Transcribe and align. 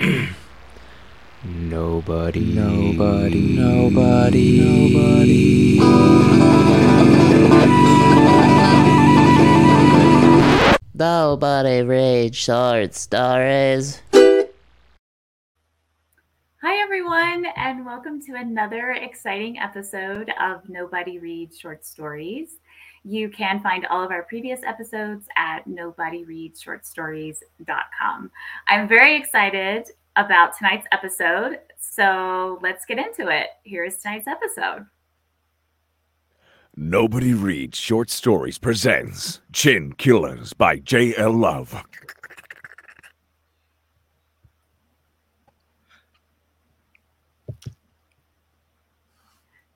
Nobody. 1.44 2.40
Nobody. 2.40 3.56
Nobody. 3.56 4.60
Nobody 4.60 5.80
Nobody 10.94 11.82
reads 11.82 12.36
short 12.36 12.94
stories. 12.94 14.00
Hi, 14.12 14.48
everyone, 16.82 17.46
and 17.56 17.86
welcome 17.86 18.20
to 18.22 18.34
another 18.34 18.92
exciting 18.92 19.58
episode 19.58 20.32
of 20.40 20.68
Nobody 20.68 21.18
Reads 21.18 21.58
Short 21.58 21.84
Stories. 21.84 22.58
You 23.04 23.28
can 23.28 23.60
find 23.60 23.84
all 23.86 24.02
of 24.02 24.10
our 24.10 24.22
previous 24.22 24.62
episodes 24.62 25.26
at 25.36 25.68
nobodyreadshortstories.com. 25.68 28.30
I'm 28.66 28.88
very 28.88 29.14
excited 29.16 29.90
about 30.16 30.56
tonight's 30.56 30.86
episode, 30.90 31.58
so 31.78 32.58
let's 32.62 32.86
get 32.86 32.98
into 32.98 33.28
it. 33.28 33.48
Here's 33.64 33.98
tonight's 33.98 34.26
episode. 34.26 34.86
Nobody 36.76 37.34
Reads 37.34 37.78
Short 37.78 38.10
Stories 38.10 38.58
presents 38.58 39.40
Chinkillas 39.52 40.56
by 40.56 40.78
J.L. 40.78 41.32
Love. 41.32 41.84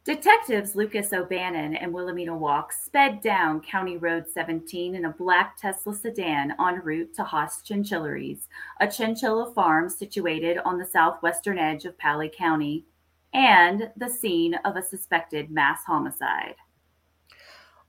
Detectives 0.08 0.74
Lucas 0.74 1.12
O'Bannon 1.12 1.76
and 1.76 1.92
Wilhelmina 1.92 2.34
Walk 2.34 2.72
sped 2.72 3.20
down 3.20 3.60
County 3.60 3.98
Road 3.98 4.24
17 4.26 4.94
in 4.94 5.04
a 5.04 5.10
black 5.10 5.58
Tesla 5.58 5.94
sedan 5.94 6.54
en 6.58 6.80
route 6.82 7.14
to 7.16 7.22
Haas 7.22 7.60
Chinchilleries, 7.60 8.48
a 8.80 8.86
chinchilla 8.86 9.52
farm 9.52 9.90
situated 9.90 10.56
on 10.64 10.78
the 10.78 10.86
southwestern 10.86 11.58
edge 11.58 11.84
of 11.84 11.98
Pali 11.98 12.32
County, 12.34 12.86
and 13.34 13.90
the 13.98 14.08
scene 14.08 14.54
of 14.64 14.76
a 14.76 14.82
suspected 14.82 15.50
mass 15.50 15.80
homicide. 15.86 16.54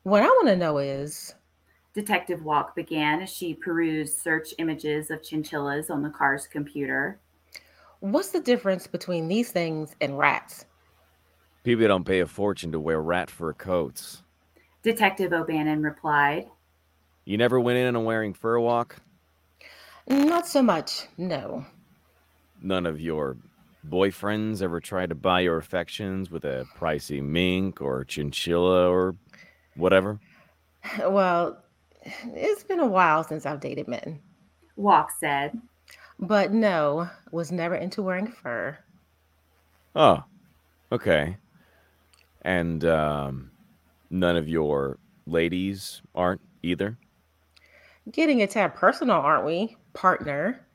What 0.03 0.21
I 0.21 0.27
want 0.27 0.47
to 0.47 0.57
know 0.57 0.79
is 0.79 1.35
Detective 1.93 2.43
Walk 2.43 2.75
began 2.75 3.21
as 3.21 3.29
she 3.29 3.53
perused 3.53 4.19
search 4.19 4.53
images 4.57 5.09
of 5.09 5.23
chinchillas 5.23 5.89
on 5.89 6.03
the 6.03 6.09
car's 6.09 6.47
computer. 6.47 7.21
what's 8.01 8.31
the 8.31 8.41
difference 8.41 8.87
between 8.87 9.29
these 9.29 9.51
things 9.51 9.95
and 10.01 10.17
rats? 10.17 10.65
People 11.63 11.87
don't 11.87 12.05
pay 12.05 12.19
a 12.19 12.27
fortune 12.27 12.71
to 12.71 12.79
wear 12.79 13.01
rat 13.01 13.29
fur 13.29 13.53
coats. 13.53 14.23
Detective 14.81 15.33
O'Bannon 15.33 15.83
replied. 15.83 16.47
You 17.25 17.37
never 17.37 17.59
went 17.59 17.77
in 17.77 17.95
on 17.95 18.05
wearing 18.05 18.33
fur 18.33 18.59
walk? 18.59 18.97
Not 20.07 20.47
so 20.47 20.63
much, 20.63 21.05
no. 21.17 21.65
None 22.61 22.85
of 22.85 22.99
your 22.99 23.37
boyfriends 23.87 24.61
ever 24.61 24.79
tried 24.79 25.09
to 25.09 25.15
buy 25.15 25.41
your 25.41 25.57
affections 25.57 26.31
with 26.31 26.43
a 26.45 26.65
pricey 26.77 27.21
mink 27.21 27.81
or 27.81 28.03
chinchilla 28.03 28.89
or 28.89 29.15
whatever? 29.75 30.19
Well, 31.05 31.61
it's 32.03 32.63
been 32.63 32.79
a 32.79 32.87
while 32.87 33.25
since 33.25 33.45
I've 33.45 33.59
dated 33.59 33.89
men. 33.89 34.21
Walk 34.77 35.11
said. 35.19 35.59
But 36.17 36.53
no, 36.53 37.09
was 37.31 37.51
never 37.51 37.75
into 37.75 38.01
wearing 38.01 38.27
fur. 38.27 38.77
Oh, 39.93 40.23
okay. 40.89 41.35
And 42.43 42.85
um, 42.85 43.51
none 44.09 44.37
of 44.37 44.47
your 44.47 44.97
ladies 45.25 46.01
aren't 46.15 46.41
either? 46.63 46.97
Getting 48.11 48.41
a 48.41 48.47
tad 48.47 48.75
personal, 48.75 49.17
aren't 49.17 49.45
we, 49.45 49.77
partner? 49.93 50.65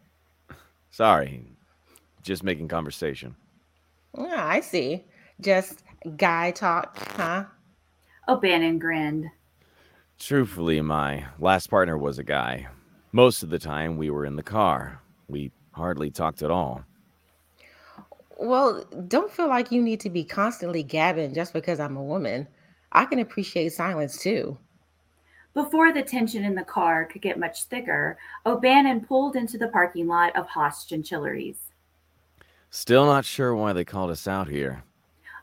Sorry, 0.90 1.44
just 2.22 2.44
making 2.44 2.68
conversation. 2.68 3.34
Yeah, 4.16 4.46
I 4.46 4.60
see. 4.60 5.04
Just 5.40 5.82
guy 6.16 6.52
talk, 6.52 6.96
huh? 7.16 7.44
O'Bannon 8.28 8.78
grinned. 8.78 9.26
Truthfully, 10.18 10.80
my 10.80 11.26
last 11.38 11.68
partner 11.68 11.98
was 11.98 12.18
a 12.18 12.24
guy. 12.24 12.68
Most 13.12 13.42
of 13.42 13.50
the 13.50 13.58
time, 13.58 13.96
we 13.96 14.10
were 14.10 14.24
in 14.24 14.36
the 14.36 14.42
car. 14.42 15.00
We 15.28 15.50
hardly 15.72 16.10
talked 16.10 16.42
at 16.42 16.50
all. 16.50 16.84
Well, 18.38 18.84
don't 19.06 19.30
feel 19.30 19.48
like 19.48 19.70
you 19.70 19.82
need 19.82 20.00
to 20.00 20.10
be 20.10 20.24
constantly 20.24 20.82
gabbing 20.82 21.34
just 21.34 21.52
because 21.52 21.78
I'm 21.78 21.96
a 21.96 22.02
woman. 22.02 22.48
I 22.92 23.04
can 23.04 23.18
appreciate 23.20 23.72
silence 23.72 24.18
too. 24.18 24.58
Before 25.54 25.92
the 25.92 26.02
tension 26.02 26.44
in 26.44 26.56
the 26.56 26.64
car 26.64 27.04
could 27.04 27.22
get 27.22 27.38
much 27.38 27.64
thicker, 27.64 28.18
O'Bannon 28.44 29.04
pulled 29.04 29.36
into 29.36 29.56
the 29.56 29.68
parking 29.68 30.08
lot 30.08 30.34
of 30.34 30.48
Haas 30.48 30.84
Chinchilleries. 30.84 31.58
Still 32.70 33.06
not 33.06 33.24
sure 33.24 33.54
why 33.54 33.72
they 33.72 33.84
called 33.84 34.10
us 34.10 34.26
out 34.26 34.48
here. 34.48 34.82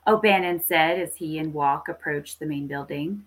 O'Bannon 0.05 0.61
said 0.61 0.99
as 0.99 1.15
he 1.15 1.39
and 1.39 1.53
Walk 1.53 1.87
approached 1.87 2.39
the 2.39 2.45
main 2.45 2.67
building. 2.67 3.23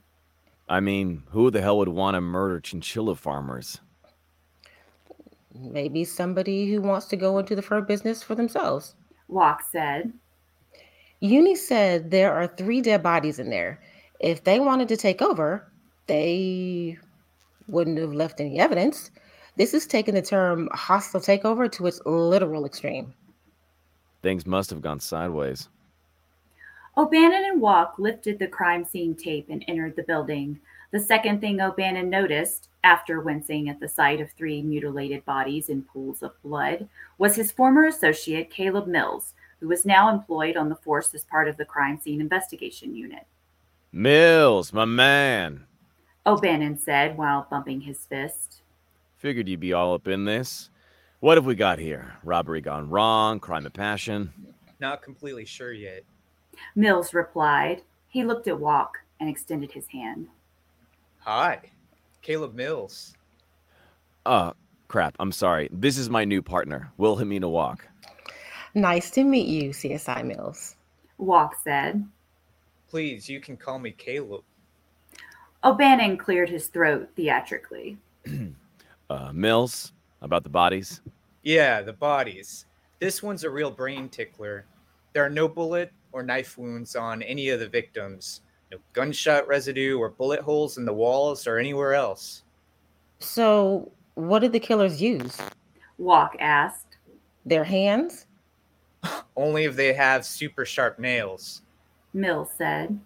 I 0.69 0.81
mean, 0.81 1.23
who 1.31 1.51
the 1.51 1.63
hell 1.63 1.79
would 1.79 1.89
want 1.89 2.17
to 2.17 2.21
murder 2.21 2.61
chinchilla 2.61 3.15
farmers? 3.15 3.81
Maybe 5.55 6.05
somebody 6.05 6.71
who 6.71 6.83
wants 6.83 7.07
to 7.07 7.17
go 7.17 7.39
into 7.39 7.55
the 7.57 7.63
fur 7.63 7.81
business 7.81 8.23
for 8.23 8.35
themselves. 8.35 8.95
Walk 9.29 9.63
said. 9.71 10.13
Uni 11.21 11.55
said 11.55 12.11
there 12.11 12.33
are 12.33 12.47
three 12.47 12.81
dead 12.81 13.03
bodies 13.03 13.39
in 13.39 13.51
there. 13.51 13.81
If 14.21 14.45
they 14.45 14.61
wanted 14.61 14.89
to 14.89 14.97
take 14.97 15.23
over, 15.23 15.71
they 16.07 16.99
wouldn't 17.67 17.99
have 17.99 18.13
left 18.13 18.41
any 18.41 18.59
evidence. 18.59 19.11
This 19.57 19.73
is 19.73 19.87
taking 19.87 20.15
the 20.15 20.23
term 20.23 20.69
hostile 20.73 21.21
takeover 21.21 21.71
to 21.73 21.87
its 21.87 22.01
literal 22.05 22.67
extreme. 22.67 23.15
Things 24.23 24.47
must 24.47 24.71
have 24.71 24.83
gone 24.83 25.01
sideways. 25.01 25.69
O'Bannon 26.97 27.45
and 27.45 27.61
Walk 27.61 27.95
lifted 27.99 28.39
the 28.39 28.47
crime 28.47 28.85
scene 28.85 29.15
tape 29.15 29.47
and 29.51 29.65
entered 29.67 29.97
the 29.97 30.03
building. 30.05 30.61
The 30.95 31.01
second 31.01 31.41
thing 31.41 31.61
O'Bannon 31.61 32.09
noticed, 32.09 32.69
after 32.85 33.21
wincing 33.21 33.69
at 33.69 33.81
the 33.81 33.89
sight 33.89 34.21
of 34.21 34.31
three 34.31 34.63
mutilated 34.63 35.25
bodies 35.25 35.69
in 35.69 35.83
pools 35.83 36.23
of 36.23 36.41
blood, 36.41 36.89
was 37.19 37.35
his 37.35 37.51
former 37.51 37.87
associate, 37.87 38.49
Caleb 38.49 38.87
Mills, 38.87 39.35
who 39.59 39.67
was 39.67 39.85
now 39.85 40.09
employed 40.09 40.57
on 40.57 40.69
the 40.69 40.77
force 40.77 41.13
as 41.13 41.25
part 41.25 41.49
of 41.49 41.57
the 41.57 41.65
crime 41.65 41.99
scene 41.99 42.21
investigation 42.21 42.95
unit. 42.95 43.27
Mills, 43.91 44.73
my 44.73 44.85
man. 44.85 45.65
O'Bannon 46.27 46.79
said 46.79 47.19
while 47.19 47.49
bumping 47.51 47.81
his 47.81 48.07
fist. 48.07 48.61
Figured 49.17 49.49
you'd 49.49 49.59
be 49.59 49.73
all 49.73 49.95
up 49.95 50.07
in 50.07 50.25
this. 50.25 50.71
What 51.19 51.37
have 51.37 51.45
we 51.45 51.57
got 51.57 51.81
here? 51.81 52.19
Robbery 52.23 52.61
gone 52.61 52.89
wrong, 52.89 53.41
crime 53.41 53.67
of 53.67 53.73
passion. 53.73 54.33
Not 54.79 55.03
completely 55.03 55.45
sure 55.45 55.73
yet. 55.73 56.05
Mills 56.77 57.13
replied. 57.13 57.83
He 58.07 58.23
looked 58.23 58.47
at 58.47 58.61
Walk 58.61 58.99
and 59.19 59.29
extended 59.29 59.73
his 59.73 59.89
hand. 59.89 60.29
Hi, 61.25 61.59
Caleb 62.21 62.55
Mills. 62.55 63.15
Uh, 64.27 64.53
crap. 64.89 65.17
I'm 65.19 65.33
sorry. 65.33 65.71
This 65.73 65.97
is 65.97 66.11
my 66.11 66.23
new 66.23 66.43
partner, 66.43 66.93
Wilhelmina 66.99 67.49
Walk. 67.49 67.89
Nice 68.75 69.11
to 69.13 69.25
meet 69.25 69.47
you, 69.47 69.71
CSI 69.71 70.23
Mills. 70.23 70.77
Walk 71.17 71.57
said. 71.65 72.07
Please, 72.91 73.27
you 73.27 73.41
can 73.41 73.57
call 73.57 73.79
me 73.79 73.91
Caleb. 73.93 74.43
O'Bannon 75.65 76.19
cleared 76.19 76.51
his 76.51 76.67
throat 76.67 77.09
theatrically. 77.17 77.99
Uh, 79.11 79.31
Mills, 79.35 79.93
about 80.23 80.43
the 80.45 80.49
bodies. 80.49 81.03
Yeah, 81.43 81.83
the 81.83 81.93
bodies. 81.93 82.65
This 83.01 83.23
one's 83.23 83.45
a 83.45 83.51
real 83.51 83.71
brain 83.71 84.09
tickler. 84.09 84.65
There 85.13 85.23
are 85.23 85.31
no 85.31 85.47
bullet 85.47 85.93
or 86.11 86.23
knife 86.23 86.57
wounds 86.57 86.97
on 86.97 87.23
any 87.23 87.51
of 87.51 87.61
the 87.61 87.69
victims, 87.69 88.41
no 88.75 88.81
gunshot 88.93 89.47
residue 89.47 89.99
or 89.99 90.11
bullet 90.11 90.41
holes 90.41 90.79
in 90.79 90.85
the 90.85 90.93
walls 90.93 91.47
or 91.47 91.59
anywhere 91.59 91.95
else. 91.95 92.43
So, 93.21 93.91
what 94.15 94.41
did 94.41 94.53
the 94.53 94.61
killers 94.61 95.01
use? 95.01 95.39
Walk 95.99 96.37
asked. 96.39 96.99
Their 97.47 97.65
hands? 97.65 98.27
Only 99.37 99.65
if 99.65 99.77
they 99.77 99.93
have 99.93 100.25
super 100.25 100.65
sharp 100.65 100.99
nails. 100.99 101.63
Mills 102.13 102.51
said. 102.57 102.99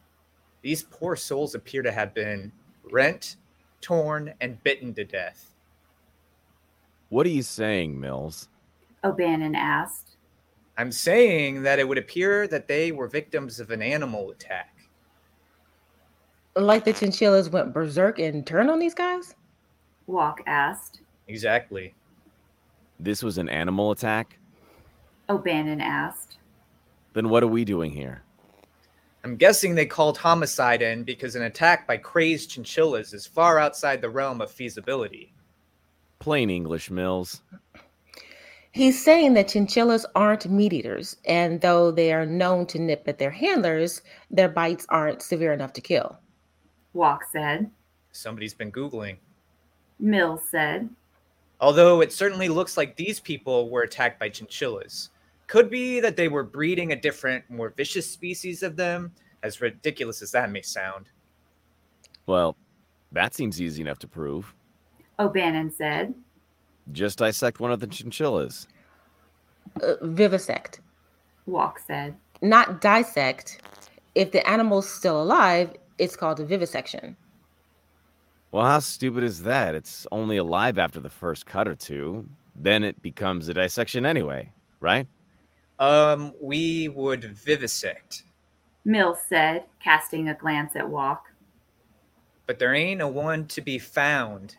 These 0.63 0.85
poor 0.85 1.17
souls 1.17 1.55
appear 1.55 1.83
to 1.83 1.93
have 1.93 2.15
been 2.15 2.53
rent, 2.91 3.37
torn, 3.81 4.35
and 4.41 4.63
bitten 4.63 4.95
to 4.95 5.05
death. 5.05 5.55
What 7.09 7.27
are 7.27 7.31
you 7.31 7.43
saying, 7.43 7.99
Mills? 7.99 8.49
O'Bannon 9.03 9.55
asked. 9.55 10.17
I'm 10.77 10.93
saying 10.93 11.63
that 11.63 11.79
it 11.79 11.89
would 11.89 11.99
appear 11.99 12.47
that 12.49 12.69
they 12.69 12.93
were 12.93 13.09
victims 13.09 13.61
of 13.61 13.71
an 13.71 13.83
animal 13.83 14.31
attack. 14.31 14.78
Like 16.59 16.85
the 16.85 16.93
chinchillas 16.93 17.51
went 17.51 17.73
berserk 17.73 18.19
and 18.19 18.45
turned 18.45 18.69
on 18.69 18.81
these 18.81 18.95
guys? 18.95 19.37
Walk 20.09 20.41
asked. 20.47 21.01
Exactly. 21.29 21.95
This 22.99 23.23
was 23.23 23.39
an 23.39 23.49
animal 23.49 23.93
attack? 23.93 24.39
O'Bannon 25.29 25.81
asked. 25.81 26.39
Then 27.13 27.29
what 27.29 27.45
are 27.45 27.49
we 27.49 27.65
doing 27.65 27.93
here? 27.93 28.23
I'm 29.23 29.37
guessing 29.37 29.75
they 29.75 29.87
called 29.87 30.19
homicide 30.19 30.83
in 30.83 31.05
because 31.05 31.37
an 31.37 31.43
attack 31.43 31.87
by 31.87 31.97
crazed 31.97 32.51
chinchillas 32.51 33.13
is 33.13 33.25
far 33.25 33.61
outside 33.61 34.01
the 34.01 34.11
realm 34.11 34.41
of 34.41 34.51
feasibility. 34.51 35.33
Plain 36.19 36.51
English, 36.51 36.91
Mills. 36.91 37.43
He's 38.73 39.03
saying 39.03 39.35
that 39.35 39.49
chinchillas 39.49 40.07
aren't 40.17 40.51
meat 40.51 40.73
eaters, 40.73 41.17
and 41.25 41.61
though 41.61 41.93
they 41.93 42.13
are 42.13 42.27
known 42.27 42.67
to 42.67 42.81
nip 42.81 43.05
at 43.07 43.19
their 43.19 43.31
handlers, 43.31 44.03
their 44.31 44.49
bites 44.49 44.87
aren't 44.89 45.23
severe 45.23 45.53
enough 45.53 45.73
to 45.75 45.81
kill. 45.81 46.19
Walk 46.95 47.25
said. 47.31 47.71
Somebody's 48.13 48.55
been 48.55 48.73
Googling. 48.73 49.17
Mills 49.99 50.43
said. 50.51 50.89
Although 51.61 52.01
it 52.01 52.13
certainly 52.13 52.49
looks 52.49 52.77
like 52.77 52.97
these 52.97 53.21
people 53.21 53.69
were 53.71 53.83
attacked 53.83 54.19
by 54.21 54.29
chinchillas. 54.29 55.11
Could 55.49 55.71
be 55.71 55.99
that 56.01 56.17
they 56.17 56.29
were 56.29 56.45
breeding 56.45 56.93
a 56.93 56.97
different, 57.01 57.49
more 57.51 57.71
vicious 57.77 58.09
species 58.11 58.63
of 58.63 58.77
them, 58.77 59.13
as 59.43 59.61
ridiculous 59.61 60.23
as 60.23 60.31
that 60.33 60.51
may 60.51 60.63
sound. 60.63 61.07
Well, 62.27 62.57
that 63.13 63.35
seems 63.35 63.61
easy 63.61 63.81
enough 63.83 63.99
to 64.01 64.09
prove. 64.09 64.55
O'Bannon 65.19 65.71
said. 65.73 66.15
Just 66.93 67.19
dissect 67.19 67.61
one 67.61 67.73
of 67.73 67.81
the 67.81 67.87
chinchillas. 67.87 68.67
Uh, 69.83 69.95
vivisect, 70.03 70.81
Walk 71.47 71.81
said. 71.87 72.15
not 72.41 72.81
dissect. 72.81 73.61
If 74.15 74.33
the 74.33 74.47
animal's 74.49 74.89
still 74.89 75.21
alive, 75.23 75.75
it's 75.99 76.17
called 76.17 76.41
a 76.41 76.45
vivisection. 76.45 77.17
Well, 78.51 78.65
how 78.65 78.79
stupid 78.79 79.25
is 79.25 79.43
that? 79.43 79.75
It's 79.75 80.07
only 80.11 80.39
alive 80.39 80.79
after 80.79 81.01
the 81.01 81.11
first 81.11 81.45
cut 81.47 81.69
or 81.69 81.75
two. 81.75 82.29
Then 82.57 82.83
it 82.83 83.01
becomes 83.03 83.49
a 83.49 83.55
dissection 83.55 84.07
anyway, 84.07 84.51
right? 84.81 85.07
Um, 85.79 86.33
we 86.41 86.89
would 86.89 87.25
vivisect, 87.25 88.25
Mills 88.85 89.19
said, 89.29 89.65
casting 89.81 90.29
a 90.29 90.35
glance 90.35 90.75
at 90.75 90.89
Walk. 90.89 91.27
but 92.47 92.59
there 92.59 92.75
ain't 92.75 93.03
a 93.03 93.07
one 93.07 93.47
to 93.49 93.61
be 93.61 93.79
found. 93.79 94.57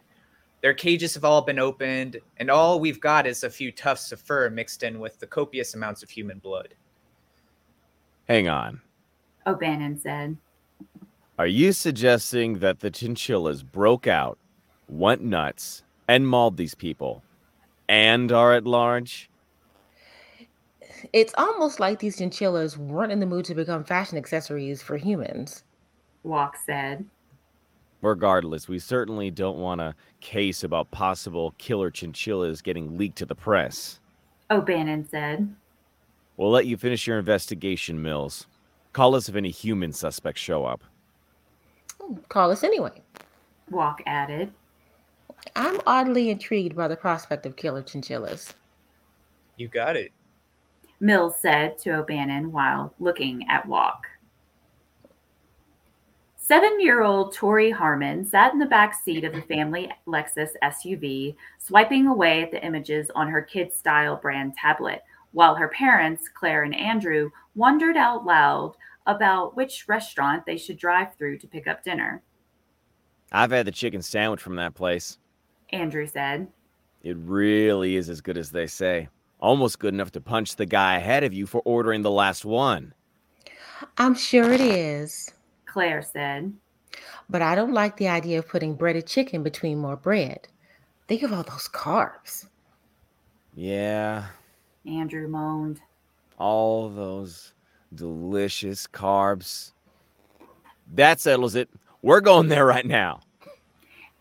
Their 0.61 0.73
cages 0.75 1.13
have 1.15 1.25
all 1.25 1.41
been 1.41 1.57
opened, 1.59 2.17
and 2.37 2.51
all 2.51 2.79
we've 2.79 3.01
got 3.01 3.25
is 3.25 3.43
a 3.43 3.49
few 3.49 3.71
tufts 3.71 4.11
of 4.11 4.21
fur 4.21 4.49
mixed 4.49 4.83
in 4.83 4.99
with 4.99 5.19
the 5.19 5.25
copious 5.27 5.73
amounts 5.73 6.03
of 6.03 6.09
human 6.09 6.37
blood. 6.39 6.75
Hang 8.27 8.47
on. 8.47 8.79
O'Bannon 9.47 9.97
said. 9.99 10.37
Are 11.39 11.47
you 11.47 11.71
suggesting 11.71 12.59
that 12.59 12.81
the 12.81 12.91
chinchillas 12.91 13.63
broke 13.63 14.07
out, 14.07 14.37
went 14.89 15.23
nuts, 15.23 15.83
and 16.05 16.27
mauled 16.27 16.57
these 16.57 16.75
people, 16.75 17.23
and 17.87 18.29
are 18.29 18.53
at 18.53 18.67
large? 18.67 19.29
It's 21.13 21.33
almost 21.37 21.79
like 21.79 21.99
these 21.99 22.17
chinchillas 22.17 22.77
weren't 22.77 23.13
in 23.13 23.21
the 23.21 23.25
mood 23.25 23.45
to 23.45 23.55
become 23.55 23.85
fashion 23.85 24.17
accessories 24.17 24.81
for 24.81 24.97
humans. 24.97 25.63
Walk 26.23 26.57
said. 26.65 27.05
Regardless, 28.01 28.67
we 28.67 28.77
certainly 28.77 29.31
don't 29.31 29.59
want 29.59 29.79
a 29.79 29.95
case 30.19 30.65
about 30.65 30.91
possible 30.91 31.55
killer 31.57 31.89
chinchillas 31.89 32.61
getting 32.61 32.97
leaked 32.97 33.17
to 33.19 33.25
the 33.25 33.33
press. 33.33 34.01
O'Bannon 34.51 35.07
said. 35.07 35.55
We'll 36.35 36.51
let 36.51 36.65
you 36.65 36.75
finish 36.75 37.07
your 37.07 37.17
investigation, 37.17 38.01
Mills. 38.01 38.45
Call 38.91 39.15
us 39.15 39.29
if 39.29 39.37
any 39.37 39.51
human 39.51 39.93
suspects 39.93 40.41
show 40.41 40.65
up. 40.65 40.83
Call 42.29 42.51
us 42.51 42.63
anyway. 42.63 43.01
Walk 43.69 44.01
added. 44.05 44.51
I'm 45.55 45.79
oddly 45.85 46.29
intrigued 46.29 46.75
by 46.75 46.87
the 46.87 46.95
prospect 46.95 47.45
of 47.45 47.55
killer 47.55 47.81
chinchillas. 47.81 48.53
You 49.57 49.67
got 49.67 49.95
it. 49.95 50.11
Mills 50.99 51.35
said 51.39 51.77
to 51.79 51.91
O'Bannon 51.91 52.51
while 52.51 52.93
looking 52.99 53.45
at 53.49 53.65
Walk. 53.65 54.07
Seven 56.35 56.79
year 56.81 57.03
old 57.03 57.33
Tori 57.33 57.69
Harmon 57.69 58.25
sat 58.25 58.53
in 58.53 58.59
the 58.59 58.65
back 58.65 58.95
seat 58.95 59.23
of 59.23 59.33
the 59.33 59.41
family 59.43 59.91
Lexus 60.07 60.49
SUV, 60.63 61.35
swiping 61.59 62.07
away 62.07 62.41
at 62.41 62.51
the 62.51 62.65
images 62.65 63.11
on 63.13 63.27
her 63.27 63.41
kid 63.41 63.71
style 63.71 64.15
brand 64.15 64.55
tablet, 64.55 65.03
while 65.31 65.53
her 65.53 65.67
parents, 65.67 66.27
Claire 66.27 66.63
and 66.63 66.75
Andrew, 66.75 67.29
wondered 67.53 67.95
out 67.95 68.25
loud 68.25 68.73
about 69.09 69.55
which 69.55 69.85
restaurant 69.87 70.45
they 70.45 70.57
should 70.57 70.77
drive 70.77 71.15
through 71.15 71.39
to 71.39 71.47
pick 71.47 71.67
up 71.67 71.83
dinner. 71.83 72.21
I've 73.31 73.51
had 73.51 73.65
the 73.67 73.71
chicken 73.71 74.01
sandwich 74.01 74.41
from 74.41 74.55
that 74.57 74.75
place. 74.75 75.17
Andrew 75.71 76.07
said. 76.07 76.47
It 77.03 77.17
really 77.17 77.95
is 77.95 78.09
as 78.09 78.21
good 78.21 78.37
as 78.37 78.51
they 78.51 78.67
say. 78.67 79.07
Almost 79.39 79.79
good 79.79 79.93
enough 79.93 80.11
to 80.13 80.21
punch 80.21 80.55
the 80.55 80.65
guy 80.65 80.97
ahead 80.97 81.23
of 81.23 81.33
you 81.33 81.45
for 81.45 81.61
ordering 81.63 82.01
the 82.01 82.11
last 82.11 82.43
one. 82.45 82.93
I'm 83.97 84.15
sure 84.15 84.51
it 84.51 84.59
is, 84.61 85.33
Claire 85.65 86.01
said. 86.01 86.53
but 87.29 87.41
I 87.41 87.55
don't 87.55 87.73
like 87.73 87.95
the 87.97 88.09
idea 88.09 88.39
of 88.39 88.47
putting 88.49 88.73
breaded 88.75 89.07
chicken 89.07 89.41
between 89.43 89.77
more 89.77 89.95
bread. 89.95 90.47
Think 91.07 91.23
of 91.23 91.31
all 91.31 91.43
those 91.43 91.69
carbs. 91.69 92.47
Yeah, 93.55 94.25
Andrew 94.85 95.27
moaned. 95.27 95.79
all 96.37 96.89
those 96.89 97.53
delicious 97.93 98.87
carbs. 98.87 99.71
That 100.93 101.19
settles 101.19 101.55
it. 101.55 101.69
We're 102.01 102.21
going 102.21 102.47
there 102.47 102.65
right 102.65 102.85
now. 102.85 103.21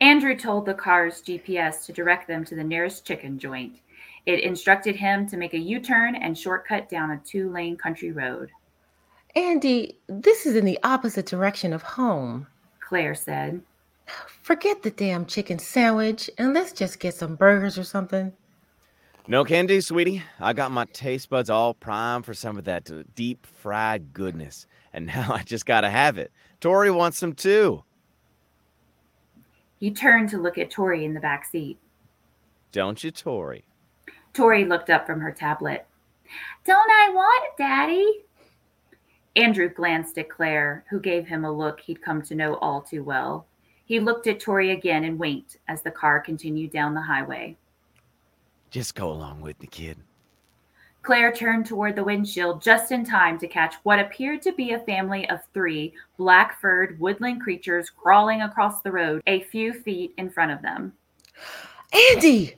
Andrew 0.00 0.36
told 0.36 0.66
the 0.66 0.74
car's 0.74 1.22
GPS 1.22 1.84
to 1.86 1.92
direct 1.92 2.28
them 2.28 2.44
to 2.44 2.54
the 2.54 2.64
nearest 2.64 3.04
chicken 3.04 3.38
joint. 3.38 3.80
It 4.26 4.40
instructed 4.40 4.94
him 4.94 5.26
to 5.28 5.36
make 5.36 5.54
a 5.54 5.58
U 5.58 5.80
turn 5.80 6.14
and 6.14 6.38
shortcut 6.38 6.88
down 6.88 7.10
a 7.10 7.18
two 7.18 7.50
lane 7.50 7.76
country 7.76 8.12
road. 8.12 8.50
Andy, 9.34 9.98
this 10.06 10.46
is 10.46 10.54
in 10.56 10.64
the 10.64 10.78
opposite 10.82 11.26
direction 11.26 11.72
of 11.72 11.82
home. 11.82 12.46
Claire 12.80 13.14
said. 13.14 13.60
Forget 14.42 14.82
the 14.82 14.90
damn 14.90 15.26
chicken 15.26 15.58
sandwich 15.58 16.30
and 16.38 16.54
let's 16.54 16.72
just 16.72 17.00
get 17.00 17.14
some 17.14 17.36
burgers 17.36 17.76
or 17.76 17.84
something. 17.84 18.32
No 19.30 19.44
can 19.44 19.66
do, 19.66 19.82
sweetie. 19.82 20.22
I 20.40 20.54
got 20.54 20.72
my 20.72 20.86
taste 20.86 21.28
buds 21.28 21.50
all 21.50 21.74
primed 21.74 22.24
for 22.24 22.32
some 22.32 22.56
of 22.56 22.64
that 22.64 22.90
deep 23.14 23.46
fried 23.46 24.14
goodness. 24.14 24.66
And 24.94 25.04
now 25.06 25.30
I 25.30 25.42
just 25.42 25.66
gotta 25.66 25.90
have 25.90 26.16
it. 26.16 26.32
Tori 26.60 26.90
wants 26.90 27.18
some 27.18 27.34
too. 27.34 27.84
He 29.78 29.90
turned 29.90 30.30
to 30.30 30.38
look 30.38 30.56
at 30.56 30.70
Tori 30.70 31.04
in 31.04 31.12
the 31.12 31.20
back 31.20 31.44
seat. 31.44 31.78
Don't 32.72 33.04
you, 33.04 33.10
Tori? 33.10 33.64
Tori 34.32 34.64
looked 34.64 34.88
up 34.88 35.06
from 35.06 35.20
her 35.20 35.30
tablet. 35.30 35.86
Don't 36.64 36.90
I 36.90 37.10
want 37.10 37.44
it, 37.44 37.62
Daddy? 37.62 38.24
Andrew 39.36 39.68
glanced 39.68 40.16
at 40.16 40.30
Claire, 40.30 40.84
who 40.88 40.98
gave 40.98 41.26
him 41.26 41.44
a 41.44 41.52
look 41.52 41.80
he'd 41.80 42.02
come 42.02 42.22
to 42.22 42.34
know 42.34 42.54
all 42.56 42.80
too 42.80 43.04
well. 43.04 43.46
He 43.84 44.00
looked 44.00 44.26
at 44.26 44.40
Tori 44.40 44.70
again 44.70 45.04
and 45.04 45.18
winked 45.18 45.58
as 45.68 45.82
the 45.82 45.90
car 45.90 46.18
continued 46.18 46.72
down 46.72 46.94
the 46.94 47.02
highway. 47.02 47.56
Just 48.70 48.94
go 48.94 49.10
along 49.10 49.40
with 49.40 49.58
the 49.58 49.66
kid. 49.66 49.98
Claire 51.02 51.32
turned 51.32 51.64
toward 51.64 51.96
the 51.96 52.04
windshield 52.04 52.60
just 52.60 52.92
in 52.92 53.02
time 53.04 53.38
to 53.38 53.48
catch 53.48 53.76
what 53.82 53.98
appeared 53.98 54.42
to 54.42 54.52
be 54.52 54.72
a 54.72 54.80
family 54.80 55.28
of 55.30 55.40
three 55.54 55.94
black 56.18 56.60
furred 56.60 57.00
woodland 57.00 57.40
creatures 57.40 57.88
crawling 57.88 58.42
across 58.42 58.82
the 58.82 58.92
road 58.92 59.22
a 59.26 59.40
few 59.44 59.72
feet 59.72 60.12
in 60.18 60.28
front 60.28 60.52
of 60.52 60.60
them. 60.60 60.92
Andy! 62.12 62.56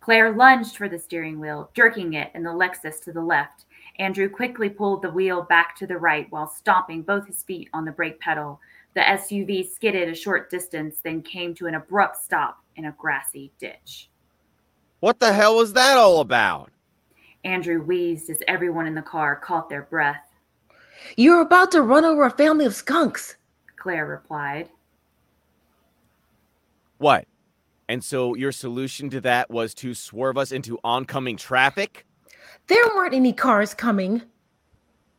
Claire 0.00 0.32
lunged 0.32 0.76
for 0.76 0.88
the 0.88 0.98
steering 0.98 1.38
wheel, 1.38 1.70
jerking 1.72 2.14
it 2.14 2.30
and 2.34 2.44
the 2.44 2.50
Lexus 2.50 3.00
to 3.04 3.12
the 3.12 3.22
left. 3.22 3.64
Andrew 3.98 4.28
quickly 4.28 4.68
pulled 4.68 5.02
the 5.02 5.10
wheel 5.10 5.42
back 5.42 5.76
to 5.76 5.86
the 5.86 5.96
right 5.96 6.26
while 6.30 6.48
stomping 6.48 7.02
both 7.02 7.26
his 7.26 7.44
feet 7.44 7.70
on 7.72 7.84
the 7.84 7.92
brake 7.92 8.18
pedal. 8.18 8.60
The 8.94 9.02
SUV 9.02 9.70
skidded 9.70 10.08
a 10.08 10.14
short 10.14 10.50
distance, 10.50 10.98
then 11.02 11.22
came 11.22 11.54
to 11.54 11.66
an 11.68 11.76
abrupt 11.76 12.16
stop 12.16 12.58
in 12.76 12.86
a 12.86 12.94
grassy 12.98 13.52
ditch. 13.58 14.10
What 15.04 15.20
the 15.20 15.34
hell 15.34 15.56
was 15.56 15.74
that 15.74 15.98
all 15.98 16.20
about? 16.20 16.70
Andrew 17.44 17.82
wheezed 17.82 18.30
as 18.30 18.38
everyone 18.48 18.86
in 18.86 18.94
the 18.94 19.02
car 19.02 19.36
caught 19.36 19.68
their 19.68 19.82
breath. 19.82 20.32
You're 21.18 21.42
about 21.42 21.72
to 21.72 21.82
run 21.82 22.06
over 22.06 22.24
a 22.24 22.30
family 22.30 22.64
of 22.64 22.74
skunks. 22.74 23.36
Claire 23.76 24.06
replied. 24.06 24.70
What? 26.96 27.26
And 27.86 28.02
so 28.02 28.34
your 28.34 28.50
solution 28.50 29.10
to 29.10 29.20
that 29.20 29.50
was 29.50 29.74
to 29.74 29.92
swerve 29.92 30.38
us 30.38 30.52
into 30.52 30.78
oncoming 30.82 31.36
traffic? 31.36 32.06
There 32.68 32.86
weren't 32.94 33.12
any 33.12 33.34
cars 33.34 33.74
coming. 33.74 34.22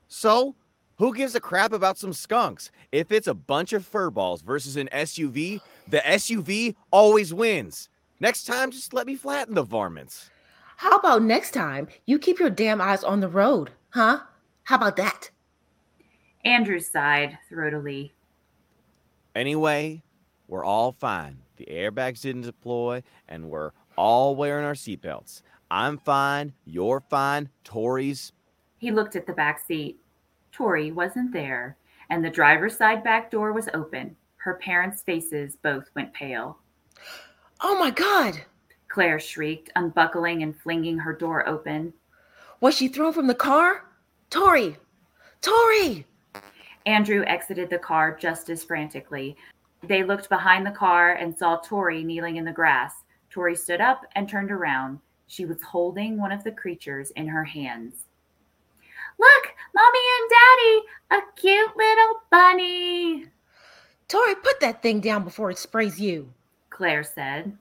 So, 0.07 0.55
who 0.97 1.13
gives 1.13 1.35
a 1.35 1.39
crap 1.39 1.73
about 1.73 1.99
some 1.99 2.11
skunks? 2.13 2.71
If 2.91 3.11
it's 3.11 3.27
a 3.27 3.35
bunch 3.35 3.71
of 3.71 3.87
furballs 3.87 4.41
versus 4.41 4.77
an 4.77 4.89
SUV, 4.91 5.61
the 5.87 5.99
SUV 5.99 6.73
always 6.89 7.35
wins. 7.35 7.87
Next 8.19 8.45
time, 8.45 8.71
just 8.71 8.93
let 8.93 9.07
me 9.07 9.15
flatten 9.15 9.55
the 9.55 9.63
varmints. 9.63 10.29
How 10.77 10.97
about 10.97 11.21
next 11.23 11.51
time 11.51 11.87
you 12.05 12.19
keep 12.19 12.39
your 12.39 12.49
damn 12.49 12.81
eyes 12.81 13.03
on 13.03 13.19
the 13.19 13.27
road, 13.27 13.71
huh? 13.89 14.21
How 14.63 14.75
about 14.77 14.95
that? 14.97 15.29
Andrew 16.43 16.79
sighed 16.79 17.37
throatily. 17.51 18.11
Anyway, 19.35 20.03
we're 20.47 20.63
all 20.63 20.93
fine. 20.93 21.39
The 21.57 21.65
airbags 21.65 22.21
didn't 22.21 22.41
deploy, 22.41 23.03
and 23.27 23.49
we're 23.49 23.71
all 23.97 24.35
wearing 24.35 24.65
our 24.65 24.73
seatbelts. 24.73 25.41
I'm 25.71 25.97
fine. 25.97 26.53
You're 26.65 27.03
fine. 27.09 27.49
Tori's. 27.63 28.31
He 28.77 28.91
looked 28.91 29.15
at 29.15 29.25
the 29.25 29.33
back 29.33 29.65
seat. 29.65 29.99
Tori 30.51 30.91
wasn't 30.91 31.33
there, 31.33 31.77
and 32.09 32.23
the 32.23 32.29
driver's 32.29 32.77
side 32.77 33.03
back 33.03 33.31
door 33.31 33.51
was 33.51 33.67
open. 33.73 34.15
Her 34.37 34.55
parents' 34.55 35.01
faces 35.01 35.57
both 35.61 35.89
went 35.95 36.13
pale. 36.13 36.59
Oh 37.61 37.77
my 37.79 37.89
God! 37.89 38.41
Claire 38.87 39.19
shrieked, 39.19 39.71
unbuckling 39.75 40.43
and 40.43 40.55
flinging 40.55 40.97
her 40.97 41.13
door 41.13 41.47
open. 41.47 41.93
Was 42.61 42.75
she 42.75 42.87
thrown 42.87 43.13
from 43.13 43.27
the 43.27 43.35
car? 43.35 43.85
Tori! 44.29 44.77
Tori! 45.41 46.05
Andrew 46.85 47.23
exited 47.25 47.69
the 47.69 47.77
car 47.77 48.15
just 48.15 48.49
as 48.49 48.63
frantically. 48.63 49.35
They 49.83 50.03
looked 50.03 50.29
behind 50.29 50.65
the 50.65 50.71
car 50.71 51.13
and 51.13 51.37
saw 51.37 51.57
Tori 51.57 52.03
kneeling 52.03 52.37
in 52.37 52.45
the 52.45 52.51
grass. 52.51 53.03
Tori 53.29 53.55
stood 53.55 53.81
up 53.81 54.01
and 54.15 54.27
turned 54.27 54.51
around. 54.51 54.99
She 55.27 55.45
was 55.45 55.61
holding 55.61 56.17
one 56.17 56.31
of 56.31 56.43
the 56.43 56.51
creatures 56.51 57.11
in 57.11 57.27
her 57.27 57.43
hands. 57.43 58.05
Look, 59.19 59.53
Mommy 59.73 59.99
and 60.19 60.29
Daddy, 60.29 60.81
a 61.11 61.31
cute 61.35 61.77
little 61.77 62.21
bunny, 62.29 63.25
Tori, 64.07 64.35
put 64.35 64.59
that 64.59 64.81
thing 64.81 64.99
down 64.99 65.23
before 65.23 65.49
it 65.49 65.57
sprays 65.57 65.99
you. 65.99 66.31
Claire 66.75 67.03
said. 67.03 67.57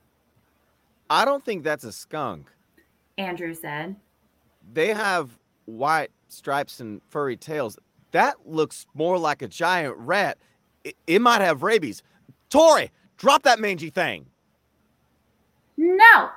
I 1.08 1.24
don't 1.24 1.44
think 1.44 1.62
that's 1.62 1.84
a 1.84 1.92
skunk. 1.92 2.50
Andrew 3.16 3.54
said. 3.54 3.94
They 4.72 4.88
have 4.88 5.38
white 5.66 6.10
stripes 6.26 6.80
and 6.80 7.00
furry 7.10 7.36
tails. 7.36 7.78
That 8.10 8.34
looks 8.44 8.86
more 8.92 9.16
like 9.16 9.40
a 9.40 9.46
giant 9.46 9.96
rat. 9.98 10.38
It, 10.82 10.96
it 11.06 11.22
might 11.22 11.42
have 11.42 11.62
rabies. 11.62 12.02
Tori, 12.50 12.90
drop 13.16 13.44
that 13.44 13.60
mangy 13.60 13.88
thing. 13.88 14.26
No, 15.76 16.30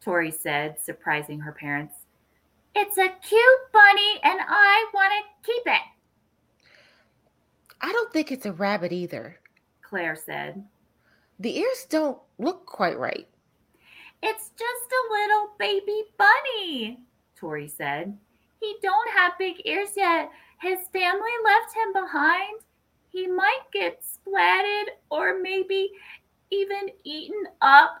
Tori 0.00 0.32
said, 0.32 0.80
surprising 0.82 1.38
her 1.38 1.52
parents. 1.52 1.94
It's 2.74 2.98
a 2.98 3.08
cute 3.22 3.72
bunny 3.72 4.20
and 4.24 4.40
I 4.40 4.90
want 4.92 5.12
to 5.12 5.52
keep 5.52 5.62
it, 5.66 5.82
I 7.80 7.92
don't 7.92 8.12
think 8.12 8.32
it's 8.32 8.46
a 8.46 8.52
rabbit 8.52 8.90
either. 8.90 9.38
Claire 9.82 10.16
said. 10.16 10.64
The 11.40 11.58
ears 11.58 11.86
don't 11.88 12.18
look 12.38 12.64
quite 12.66 12.98
right. 12.98 13.26
It's 14.22 14.50
just 14.50 14.90
a 14.90 15.12
little 15.12 15.50
baby 15.58 16.04
bunny, 16.16 17.00
Tori 17.36 17.68
said. 17.68 18.16
He 18.60 18.76
don't 18.82 19.10
have 19.10 19.38
big 19.38 19.56
ears 19.66 19.90
yet. 19.96 20.30
His 20.60 20.88
family 20.92 21.30
left 21.44 21.74
him 21.76 21.92
behind. 21.92 22.60
He 23.08 23.26
might 23.26 23.60
get 23.72 24.02
splatted 24.02 24.84
or 25.10 25.40
maybe 25.40 25.90
even 26.50 26.88
eaten 27.04 27.44
up. 27.60 28.00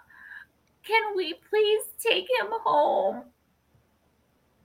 Can 0.84 1.16
we 1.16 1.34
please 1.50 1.82
take 1.98 2.24
him 2.40 2.48
home? 2.64 3.24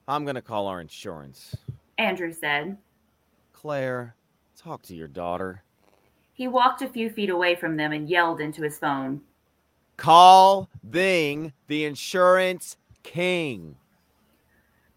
I'm 0.08 0.24
going 0.24 0.36
to 0.36 0.42
call 0.42 0.68
our 0.68 0.82
insurance. 0.82 1.56
Andrew 1.98 2.32
said. 2.32 2.78
Claire, 3.54 4.16
talk 4.58 4.82
to 4.84 4.96
your 4.96 5.08
daughter. 5.08 5.64
He 6.40 6.48
walked 6.48 6.82
a 6.82 6.88
few 6.88 7.10
feet 7.10 7.30
away 7.30 7.56
from 7.56 7.76
them 7.76 7.92
and 7.92 8.10
yelled 8.10 8.40
into 8.40 8.62
his 8.62 8.80
phone. 8.80 9.20
Call 9.98 10.70
Bing 10.90 11.52
the 11.68 11.84
insurance 11.84 12.78
king. 13.04 13.76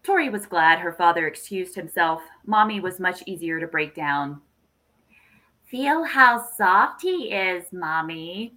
Tori 0.03 0.29
was 0.29 0.45
glad 0.45 0.79
her 0.79 0.93
father 0.93 1.27
excused 1.27 1.75
himself. 1.75 2.21
Mommy 2.45 2.79
was 2.79 2.97
much 2.97 3.23
easier 3.25 3.59
to 3.59 3.67
break 3.67 3.93
down. 3.93 4.39
Feel 5.65 6.05
how 6.05 6.41
soft 6.41 7.01
he 7.01 7.33
is, 7.33 7.65
Mommy. 7.73 8.53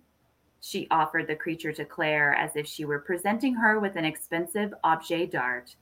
She 0.60 0.86
offered 0.92 1.26
the 1.26 1.34
creature 1.34 1.72
to 1.72 1.84
Claire 1.84 2.34
as 2.34 2.54
if 2.54 2.68
she 2.68 2.84
were 2.84 3.00
presenting 3.00 3.56
her 3.56 3.80
with 3.80 3.96
an 3.96 4.04
expensive 4.04 4.72
objet 4.84 5.32
d'art. 5.32 5.74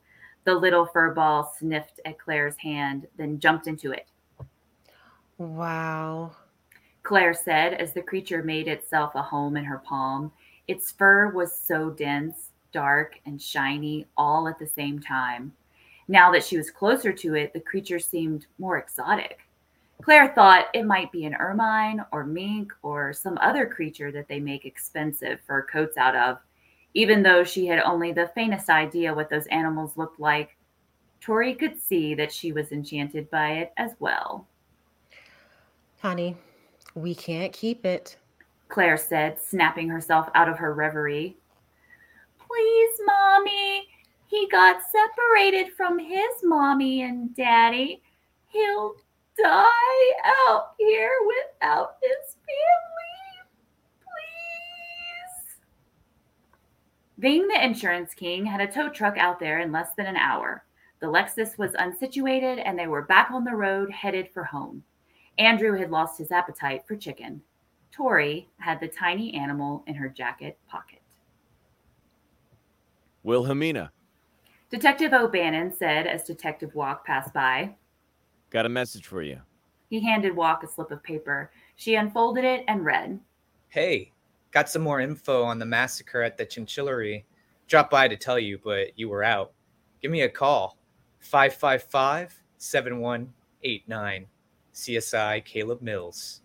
The 0.45 0.55
little 0.55 0.87
fur 0.87 1.13
ball 1.13 1.53
sniffed 1.59 2.01
at 2.07 2.19
Claire's 2.19 2.57
hand, 2.57 3.07
then 3.19 3.41
jumped 3.41 3.67
into 3.67 3.93
it. 3.93 4.07
Wow. 5.37 6.33
Claire 7.05 7.35
said 7.35 7.75
as 7.75 7.93
the 7.93 8.03
creature 8.03 8.43
made 8.43 8.67
itself 8.67 9.15
a 9.15 9.23
home 9.23 9.57
in 9.59 9.65
her 9.65 9.79
palm. 9.79 10.33
Its 10.69 10.91
fur 10.91 11.31
was 11.31 11.57
so 11.57 11.91
dense, 11.91 12.51
dark, 12.73 13.21
and 13.27 13.41
shiny 13.41 14.07
all 14.17 14.49
at 14.49 14.59
the 14.59 14.67
same 14.67 14.99
time. 14.99 15.53
Now 16.09 16.33
that 16.33 16.45
she 16.45 16.57
was 16.57 16.71
closer 16.71 17.13
to 17.13 17.35
it, 17.35 17.53
the 17.53 17.61
creature 17.61 17.99
seemed 17.99 18.47
more 18.59 18.79
exotic. 18.79 19.41
Claire 20.03 20.33
thought 20.35 20.69
it 20.75 20.87
might 20.87 21.13
be 21.13 21.27
an 21.27 21.35
ermine 21.35 22.05
or 22.11 22.25
mink 22.25 22.73
or 22.83 23.13
some 23.13 23.39
other 23.41 23.67
creature 23.67 24.11
that 24.11 24.27
they 24.27 24.41
make 24.41 24.65
expensive 24.65 25.41
fur 25.47 25.63
coats 25.63 25.97
out 25.99 26.17
of. 26.17 26.39
Even 26.95 27.23
though 27.23 27.45
she 27.45 27.67
had 27.67 27.81
only 27.81 28.13
the 28.13 28.31
faintest 28.35 28.71
idea 28.71 29.15
what 29.15 29.29
those 29.29 29.47
animals 29.47 29.97
looked 29.97 30.21
like, 30.21 30.57
Tori 31.21 31.55
could 31.55 31.81
see 31.81 32.15
that 32.15 32.33
she 32.33 32.53
was 32.53 32.73
enchanted 32.73 33.31
by 33.31 33.53
it 33.53 33.73
as 33.77 33.93
well. 33.99 34.47
Honey, 36.01 36.37
we 36.95 37.15
can't 37.15 37.53
keep 37.53 37.85
it. 37.85 38.17
Claire 38.69 38.97
said, 38.97 39.41
snapping 39.41 39.89
herself 39.89 40.29
out 40.35 40.49
of 40.49 40.59
her 40.59 40.75
reverie. 40.75 41.37
Please, 42.39 43.01
Mommy. 43.05 43.89
He 44.27 44.49
got 44.49 44.81
separated 44.91 45.73
from 45.77 45.99
his 45.99 46.43
mommy 46.43 47.03
and 47.03 47.35
daddy. 47.37 48.03
He'll 48.49 48.95
die 49.41 50.13
out 50.49 50.75
here 50.79 51.13
without 51.27 51.97
his 52.03 52.35
family. 52.35 53.49
Please. 54.01 55.57
Bing 57.19 57.47
the 57.49 57.65
insurance 57.65 58.15
king 58.15 58.45
had 58.47 58.61
a 58.61 58.67
tow 58.67 58.89
truck 58.89 59.17
out 59.19 59.39
there 59.39 59.61
in 59.61 59.71
less 59.73 59.91
than 59.97 60.07
an 60.07 60.17
hour. 60.17 60.65
The 61.01 61.07
Lexus 61.07 61.59
was 61.59 61.73
unsituated 61.73 62.63
and 62.65 62.79
they 62.79 62.87
were 62.87 63.03
back 63.03 63.31
on 63.31 63.45
the 63.45 63.55
road 63.55 63.91
headed 63.91 64.31
for 64.33 64.45
home. 64.45 64.83
Andrew 65.39 65.77
had 65.79 65.91
lost 65.91 66.19
his 66.19 66.31
appetite 66.31 66.87
for 66.87 66.97
chicken. 66.97 67.43
Tori 67.91 68.49
had 68.59 68.81
the 68.81 68.89
tiny 68.89 69.35
animal 69.35 69.85
in 69.87 69.95
her 69.95 70.09
jacket 70.09 70.59
pocket. 70.69 71.01
Wilhelmina, 73.23 73.91
Detective 74.71 75.13
O'Bannon 75.13 75.73
said 75.73 76.07
as 76.07 76.25
Detective 76.25 76.75
Walk 76.75 77.07
passed 77.07 77.33
by. 77.33 77.75
got 78.51 78.67
a 78.67 78.69
message 78.69 79.07
for 79.07 79.23
you. 79.23 79.41
He 79.89 80.01
handed 80.01 80.35
Walk 80.35 80.65
a 80.65 80.67
slip 80.67 80.91
of 80.91 81.03
paper. 81.03 81.53
She 81.77 81.95
unfolded 81.95 82.45
it 82.45 82.65
and 82.67 82.85
read. 82.85 83.21
Hey, 83.69 84.11
got 84.51 84.69
some 84.69 84.83
more 84.83 85.01
info 85.01 85.45
on 85.45 85.59
the 85.59 85.67
massacre 85.67 86.23
at 86.23 86.37
the 86.37 86.45
Chinchillery. 86.45 87.25
Dropped 87.69 87.91
by 87.91 88.09
to 88.09 88.17
tell 88.17 88.39
you, 88.39 88.59
but 88.63 88.99
you 88.99 89.09
were 89.09 89.23
out. 89.23 89.53
Give 90.03 90.11
me 90.11 90.23
a 90.23 90.29
call. 90.29 90.77
555 91.21 92.43
7189. 92.59 94.27
CSI 94.75 95.45
Caleb 95.45 95.81
Mills. 95.81 96.43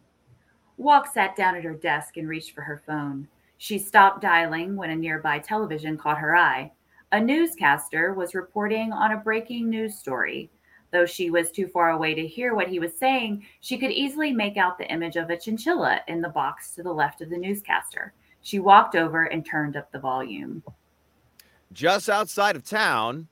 Walk 0.78 1.12
sat 1.12 1.36
down 1.36 1.56
at 1.56 1.64
her 1.64 1.74
desk 1.74 2.18
and 2.18 2.30
reached 2.30 2.56
for 2.56 2.62
her 2.62 2.82
phone. 2.86 3.28
She 3.58 3.78
stopped 3.78 4.22
dialing 4.22 4.76
when 4.78 4.92
a 4.92 4.96
nearby 4.96 5.40
television 5.40 5.98
caught 5.98 6.20
her 6.20 6.36
eye. 6.36 6.72
A 7.12 7.20
newscaster 7.20 8.14
was 8.14 8.36
reporting 8.36 8.94
on 8.94 9.12
a 9.12 9.18
breaking 9.18 9.70
news 9.70 9.98
story. 9.98 10.50
Though 10.92 11.06
she 11.06 11.30
was 11.30 11.52
too 11.52 11.68
far 11.68 11.92
away 11.92 12.14
to 12.16 12.26
hear 12.26 12.56
what 12.56 12.70
he 12.70 12.80
was 12.80 12.98
saying, 12.98 13.46
she 13.60 13.78
could 13.78 13.92
easily 13.92 14.32
make 14.32 14.58
out 14.58 14.78
the 14.78 14.90
image 14.90 15.18
of 15.18 15.30
a 15.30 15.38
chinchilla 15.38 16.02
in 16.08 16.22
the 16.22 16.30
box 16.30 16.74
to 16.76 16.84
the 16.84 16.94
left 16.94 17.22
of 17.22 17.30
the 17.30 17.38
newscaster. 17.38 18.14
She 18.42 18.60
walked 18.60 18.96
over 18.96 19.26
and 19.26 19.46
turned 19.46 19.76
up 19.76 19.92
the 19.92 20.00
volume. 20.00 20.64
Just 21.74 22.10
outside 22.10 22.56
of 22.56 22.64
town, 22.64 23.28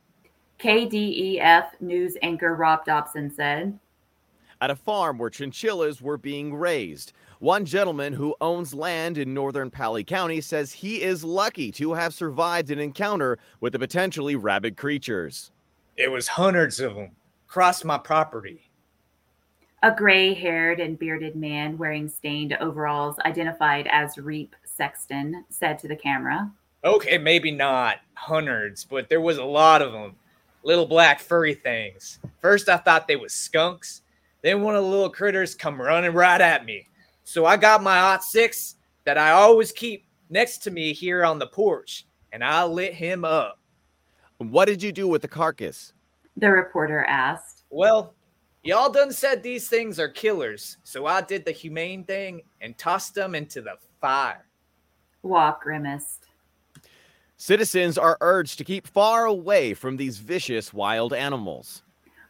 KDEF 0.59 1.67
news 1.79 2.17
anchor 2.21 2.55
Rob 2.55 2.83
Dobson 2.85 3.31
said. 3.33 3.79
At 4.61 4.71
a 4.71 4.75
farm 4.75 5.17
where 5.17 5.29
chinchillas 5.29 6.01
were 6.01 6.17
being 6.17 6.55
raised. 6.55 7.13
One 7.39 7.65
gentleman 7.65 8.13
who 8.13 8.35
owns 8.41 8.73
land 8.73 9.17
in 9.17 9.33
northern 9.33 9.69
Pali 9.69 10.03
County 10.03 10.41
says 10.41 10.71
he 10.71 11.01
is 11.01 11.23
lucky 11.23 11.71
to 11.73 11.93
have 11.93 12.13
survived 12.13 12.71
an 12.71 12.79
encounter 12.79 13.37
with 13.59 13.73
the 13.73 13.79
potentially 13.79 14.35
rabid 14.35 14.77
creatures. 14.77 15.51
It 15.95 16.11
was 16.11 16.27
hundreds 16.27 16.79
of 16.79 16.95
them. 16.95 17.11
Crossed 17.47 17.85
my 17.85 17.97
property. 17.97 18.69
A 19.83 19.91
gray 19.91 20.33
haired 20.33 20.79
and 20.79 20.97
bearded 20.97 21.35
man 21.35 21.77
wearing 21.77 22.09
stained 22.09 22.57
overalls, 22.59 23.17
identified 23.19 23.87
as 23.91 24.17
Reap 24.17 24.55
Sexton, 24.65 25.45
said 25.49 25.77
to 25.79 25.87
the 25.87 25.95
camera. 25.95 26.51
Okay, 26.83 27.17
maybe 27.17 27.51
not 27.51 27.97
hundreds, 28.15 28.85
but 28.85 29.09
there 29.09 29.21
was 29.21 29.37
a 29.37 29.43
lot 29.43 29.81
of 29.81 29.91
them. 29.91 30.15
Little 30.63 30.85
black 30.85 31.19
furry 31.19 31.53
things. 31.53 32.19
First, 32.41 32.69
I 32.69 32.77
thought 32.77 33.07
they 33.07 33.15
was 33.15 33.33
skunks. 33.33 34.01
Then 34.47 34.61
one 34.61 34.77
of 34.77 34.83
the 34.85 34.89
little 34.89 35.09
critters 35.09 35.53
come 35.53 35.81
running 35.81 36.13
right 36.13 36.39
at 36.39 36.63
me. 36.63 36.87
So 37.25 37.45
I 37.45 37.57
got 37.57 37.83
my 37.83 37.99
hot 37.99 38.23
six 38.23 38.75
that 39.03 39.17
I 39.17 39.31
always 39.31 39.73
keep 39.73 40.05
next 40.29 40.59
to 40.59 40.71
me 40.71 40.93
here 40.93 41.25
on 41.25 41.37
the 41.37 41.47
porch, 41.47 42.07
and 42.31 42.41
I 42.41 42.63
lit 42.63 42.93
him 42.93 43.25
up. 43.25 43.59
What 44.37 44.69
did 44.69 44.81
you 44.81 44.93
do 44.93 45.05
with 45.09 45.21
the 45.21 45.27
carcass? 45.27 45.91
The 46.37 46.49
reporter 46.49 47.03
asked. 47.03 47.65
Well, 47.69 48.13
y'all 48.63 48.89
done 48.89 49.11
said 49.11 49.43
these 49.43 49.67
things 49.67 49.99
are 49.99 50.07
killers, 50.07 50.77
so 50.85 51.05
I 51.05 51.19
did 51.19 51.43
the 51.43 51.51
humane 51.51 52.05
thing 52.05 52.41
and 52.61 52.77
tossed 52.77 53.15
them 53.15 53.35
into 53.35 53.59
the 53.61 53.73
fire. 53.99 54.45
Walk 55.23 55.63
grimaced. 55.63 56.27
Citizens 57.35 57.97
are 57.97 58.17
urged 58.21 58.59
to 58.59 58.63
keep 58.63 58.87
far 58.87 59.25
away 59.25 59.73
from 59.73 59.97
these 59.97 60.19
vicious 60.19 60.73
wild 60.73 61.11
animals 61.11 61.83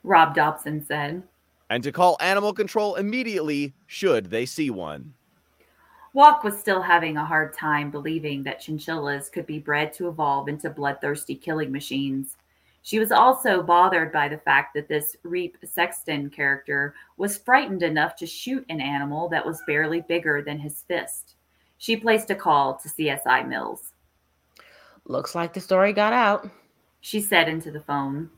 Rob 0.04 0.34
Dobson 0.34 0.84
said. 0.84 1.22
And 1.70 1.84
to 1.84 1.92
call 1.92 2.18
animal 2.20 2.54
control 2.54 2.96
immediately 2.96 3.74
should 3.86 4.30
they 4.30 4.46
see 4.46 4.70
one. 4.70 5.14
Walk 6.14 6.44
was 6.44 6.58
still 6.58 6.82
having 6.82 7.18
a 7.18 7.26
hard 7.26 7.54
time 7.54 7.92
believing 7.92 8.42
that 8.44 8.60
chinchillas 8.60 9.30
could 9.30 9.46
be 9.46 9.60
bred 9.60 9.94
to 9.94 10.08
evolve 10.08 10.48
into 10.48 10.70
bloodthirsty 10.70 11.36
killing 11.36 11.72
machines. 11.72 12.38
She 12.82 13.00
was 13.00 13.12
also 13.12 13.62
bothered 13.62 14.12
by 14.14 14.30
the 14.30 14.38
fact 14.38 14.74
that 14.74 14.88
this 14.88 15.18
Reap 15.24 15.58
Sexton 15.66 16.30
character 16.30 16.96
was 17.18 17.38
frightened 17.38 17.84
enough 17.84 18.16
to 18.16 18.26
shoot 18.26 18.66
an 18.70 18.80
animal 18.80 19.28
that 19.30 19.46
was 19.46 19.62
barely 19.68 20.02
bigger 20.02 20.42
than 20.42 20.58
his 20.58 20.84
fist. 20.88 21.36
She 21.78 21.98
placed 21.98 22.32
a 22.32 22.36
call 22.36 22.76
to 22.78 22.90
CSI 22.90 23.48
Mills. 23.48 23.94
Looks 25.06 25.36
like 25.36 25.54
the 25.54 25.62
story 25.62 25.94
got 25.94 26.14
out. 26.14 26.50
She 27.02 27.22
said 27.22 27.48
into 27.48 27.72
the 27.72 27.82
phone. 27.82 28.30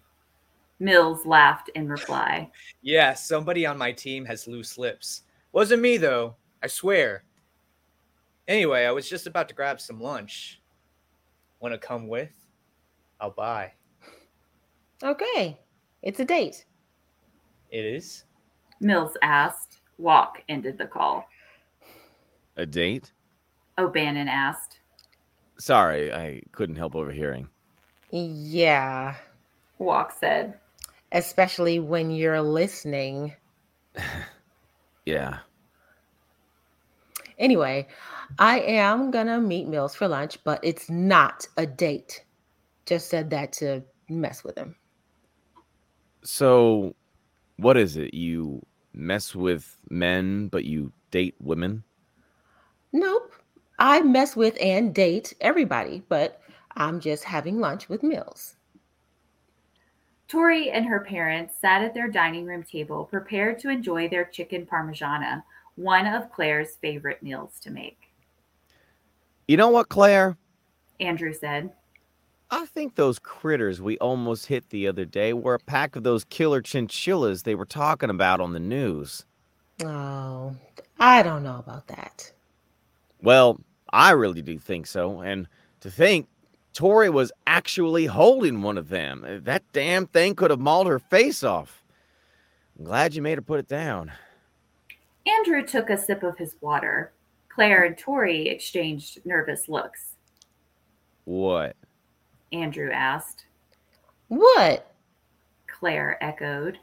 Mills 0.80 1.26
laughed 1.26 1.70
in 1.76 1.90
reply. 1.90 2.50
Yeah, 2.82 3.14
somebody 3.14 3.66
on 3.66 3.78
my 3.78 3.92
team 3.92 4.26
has 4.26 4.48
loose 4.48 4.78
lips. 4.78 5.24
Wasn't 5.52 5.82
me, 5.82 5.98
though. 5.98 6.36
I 6.64 6.68
swear. 6.68 7.24
Anyway, 8.48 8.86
I 8.86 8.92
was 8.92 9.10
just 9.10 9.28
about 9.28 9.50
to 9.50 9.56
grab 9.56 9.82
some 9.82 10.00
lunch. 10.02 10.62
Want 11.60 11.74
to 11.74 11.78
come 11.78 12.08
with? 12.08 12.32
I'll 13.20 13.32
buy. 13.32 13.74
Okay, 15.04 15.60
it's 16.02 16.20
a 16.20 16.26
date. 16.26 16.66
It 17.72 17.86
is? 17.86 18.24
Mills 18.80 19.18
asked. 19.22 19.82
Walk 19.98 20.42
ended 20.48 20.78
the 20.78 20.86
call. 20.86 21.28
A 22.56 22.66
date? 22.66 23.12
O'Bannon 23.78 24.30
asked. 24.30 24.80
Sorry, 25.58 26.14
I 26.14 26.42
couldn't 26.54 26.78
help 26.78 26.96
overhearing. 26.96 27.48
Yeah, 28.12 29.16
Walk 29.78 30.14
said. 30.18 30.58
Especially 31.12 31.80
when 31.80 32.12
you're 32.12 32.42
listening. 32.42 33.34
Yeah. 35.06 35.40
Anyway, 37.40 37.88
I 38.38 38.60
am 38.60 39.10
gonna 39.10 39.40
meet 39.42 39.68
Mills 39.68 39.96
for 39.96 40.08
lunch, 40.08 40.38
but 40.44 40.60
it's 40.62 40.88
not 40.88 41.48
a 41.58 41.66
date. 41.66 42.26
Just 42.86 43.10
said 43.10 43.32
that 43.32 43.52
to 43.54 43.82
mess 44.08 44.44
with 44.44 44.56
him. 44.56 44.76
So, 46.24 46.96
what 47.58 47.76
is 47.76 47.98
it? 47.98 48.14
You 48.14 48.64
mess 48.94 49.34
with 49.34 49.78
men, 49.90 50.50
but 50.50 50.66
you 50.66 50.92
date 51.10 51.36
women? 51.40 51.84
Nope. 52.92 53.34
I 53.80 54.02
mess 54.02 54.36
with 54.36 54.58
and 54.62 54.94
date 54.94 55.34
everybody, 55.42 56.04
but 56.08 56.42
I'm 56.76 57.00
just 57.00 57.24
having 57.24 57.60
lunch 57.60 57.90
with 57.90 58.04
Mills. 58.04 58.56
Tori 60.30 60.70
and 60.70 60.86
her 60.86 61.00
parents 61.00 61.56
sat 61.60 61.82
at 61.82 61.96
their 61.96 62.08
dining 62.08 62.46
room 62.46 62.64
table, 62.64 63.04
prepared 63.04 63.58
to 63.60 63.70
enjoy 63.70 64.08
their 64.08 64.26
chicken 64.26 64.66
parmigiana, 64.66 65.44
one 65.76 66.06
of 66.06 66.32
Claire's 66.32 66.76
favorite 66.76 67.24
meals 67.24 67.60
to 67.62 67.72
make. 67.72 67.98
You 69.48 69.58
know 69.58 69.70
what, 69.70 69.90
Claire? 69.90 70.38
Andrew 71.00 71.34
said. 71.34 71.72
I 72.52 72.68
think 72.68 72.96
those 72.96 73.18
critters 73.18 73.82
we 73.82 73.98
almost 73.98 74.46
hit 74.46 74.70
the 74.70 74.88
other 74.88 75.06
day 75.06 75.34
were 75.34 75.56
a 75.56 75.60
pack 75.60 75.96
of 75.96 76.04
those 76.04 76.24
killer 76.24 76.62
chinchillas 76.62 77.44
they 77.44 77.56
were 77.56 77.66
talking 77.66 78.12
about 78.12 78.40
on 78.40 78.54
the 78.54 78.60
news. 78.60 79.26
Oh, 79.84 80.56
I 81.00 81.24
don't 81.24 81.44
know 81.44 81.58
about 81.58 81.88
that. 81.88 82.32
Well, 83.22 83.60
I 83.92 84.12
really 84.12 84.42
do 84.44 84.60
think 84.60 84.86
so. 84.86 85.22
And 85.22 85.48
to 85.80 85.90
think 85.90 86.28
Tori 86.80 87.10
was 87.10 87.34
actually 87.46 88.06
holding 88.06 88.62
one 88.62 88.78
of 88.78 88.88
them. 88.88 89.26
Uh, 89.28 89.40
That 89.44 89.64
damn 89.74 90.08
thing 90.08 90.34
could 90.34 90.50
have 90.50 90.62
mauled 90.62 90.88
her 90.88 90.98
face 90.98 91.44
off. 91.44 91.84
I'm 92.78 92.86
glad 92.86 93.14
you 93.14 93.22
made 93.22 93.38
her 93.38 93.42
put 93.42 93.60
it 93.60 93.68
down. 93.68 94.14
Andrew 95.28 95.62
took 95.62 95.90
a 95.90 95.98
sip 95.98 96.24
of 96.24 96.38
his 96.38 96.56
water. 96.62 97.12
Claire 97.50 97.84
and 97.84 97.98
Tori 97.98 98.48
exchanged 98.48 99.20
nervous 99.26 99.68
looks. 99.68 100.16
What? 101.26 101.76
Andrew 102.54 102.90
asked. 102.94 103.44
What? 104.30 104.90
Claire 105.68 106.18
echoed. 106.24 106.80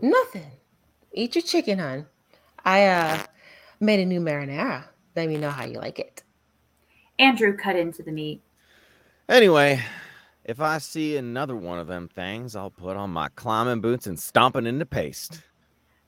Nothing. 0.00 0.52
Eat 1.12 1.34
your 1.34 1.42
chicken, 1.42 1.80
hon. 1.80 2.06
I 2.64 2.86
uh 2.86 3.18
made 3.80 3.98
a 3.98 4.06
new 4.06 4.20
marinara. 4.20 4.84
Let 5.16 5.28
me 5.28 5.38
know 5.38 5.50
how 5.50 5.64
you 5.64 5.80
like 5.80 5.98
it. 5.98 6.22
Andrew 7.18 7.56
cut 7.56 7.74
into 7.74 8.04
the 8.04 8.12
meat. 8.12 8.40
Anyway, 9.32 9.80
if 10.44 10.60
I 10.60 10.76
see 10.76 11.16
another 11.16 11.56
one 11.56 11.78
of 11.78 11.86
them 11.86 12.06
things, 12.06 12.54
I'll 12.54 12.68
put 12.68 12.98
on 12.98 13.08
my 13.08 13.30
climbing 13.34 13.80
boots 13.80 14.06
and 14.06 14.20
stomp 14.20 14.56
it 14.56 14.66
into 14.66 14.84
paste. 14.84 15.40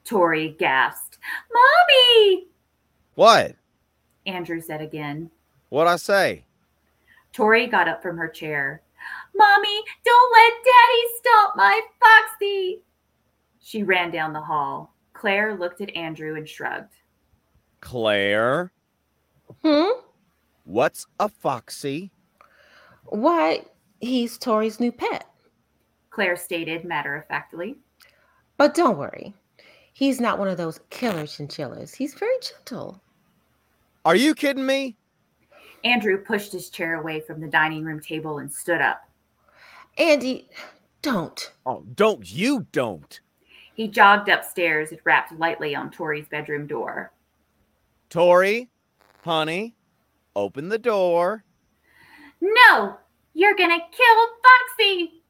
Tori 0.04 0.54
gasped. 0.58 1.16
Mommy! 1.50 2.48
What? 3.14 3.56
Andrew 4.26 4.60
said 4.60 4.82
again. 4.82 5.30
What'd 5.70 5.90
I 5.90 5.96
say? 5.96 6.44
Tori 7.32 7.66
got 7.66 7.88
up 7.88 8.02
from 8.02 8.18
her 8.18 8.28
chair. 8.28 8.82
Mommy, 9.34 9.82
don't 10.04 10.32
let 10.34 10.52
Daddy 10.62 11.02
stomp 11.16 11.56
my 11.56 11.80
Foxy. 12.00 12.82
She 13.58 13.84
ran 13.84 14.10
down 14.10 14.34
the 14.34 14.42
hall. 14.42 14.94
Claire 15.14 15.56
looked 15.56 15.80
at 15.80 15.96
Andrew 15.96 16.37
and 16.37 16.46
shrugged. 16.46 16.92
Claire, 17.80 18.70
Hmm? 19.62 19.92
what's 20.64 21.06
a 21.18 21.30
foxy? 21.30 22.10
Why, 23.14 23.64
he's 24.00 24.37
Tori's 24.38 24.81
new 24.81 24.90
pet. 24.90 25.24
Claire 26.11 26.37
stated 26.37 26.85
matter 26.85 27.14
of 27.14 27.29
factly. 27.29 27.77
But 28.57 28.74
don't 28.74 28.98
worry. 28.98 29.33
He's 29.92 30.20
not 30.20 30.40
one 30.40 30.48
of 30.48 30.57
those 30.57 30.81
killer 30.90 31.24
chinchillas. 31.24 31.94
He's 31.94 32.14
very 32.14 32.35
gentle. 32.42 33.00
Are 34.05 34.16
you 34.16 34.35
kidding 34.35 34.66
me? 34.66 34.96
Andrew 35.85 36.18
pushed 36.18 36.50
his 36.50 36.70
chair 36.70 37.00
away 37.00 37.20
from 37.20 37.40
the 37.40 37.46
dining 37.46 37.85
room 37.85 38.00
table 38.00 38.38
and 38.38 38.53
stood 38.53 38.81
up. 38.81 39.09
Andy, 39.96 40.48
don't. 41.00 41.53
Oh, 41.64 41.85
don't 41.94 42.29
you 42.29 42.66
don't. 42.72 43.20
He 43.77 43.87
jogged 43.87 44.29
upstairs 44.29 44.90
and 44.90 44.98
rapped 45.05 45.31
lightly 45.38 45.77
on 45.77 45.92
Tori's 45.92 46.27
bedroom 46.27 46.66
door. 46.66 47.12
Tori, 48.11 48.70
honey, 49.22 49.77
open 50.35 50.68
the 50.68 50.79
door. 50.79 51.44
No, 52.40 52.98
you're 53.35 53.55
gonna 53.55 53.79
kill 53.79 54.27
Foxy. 54.79 55.23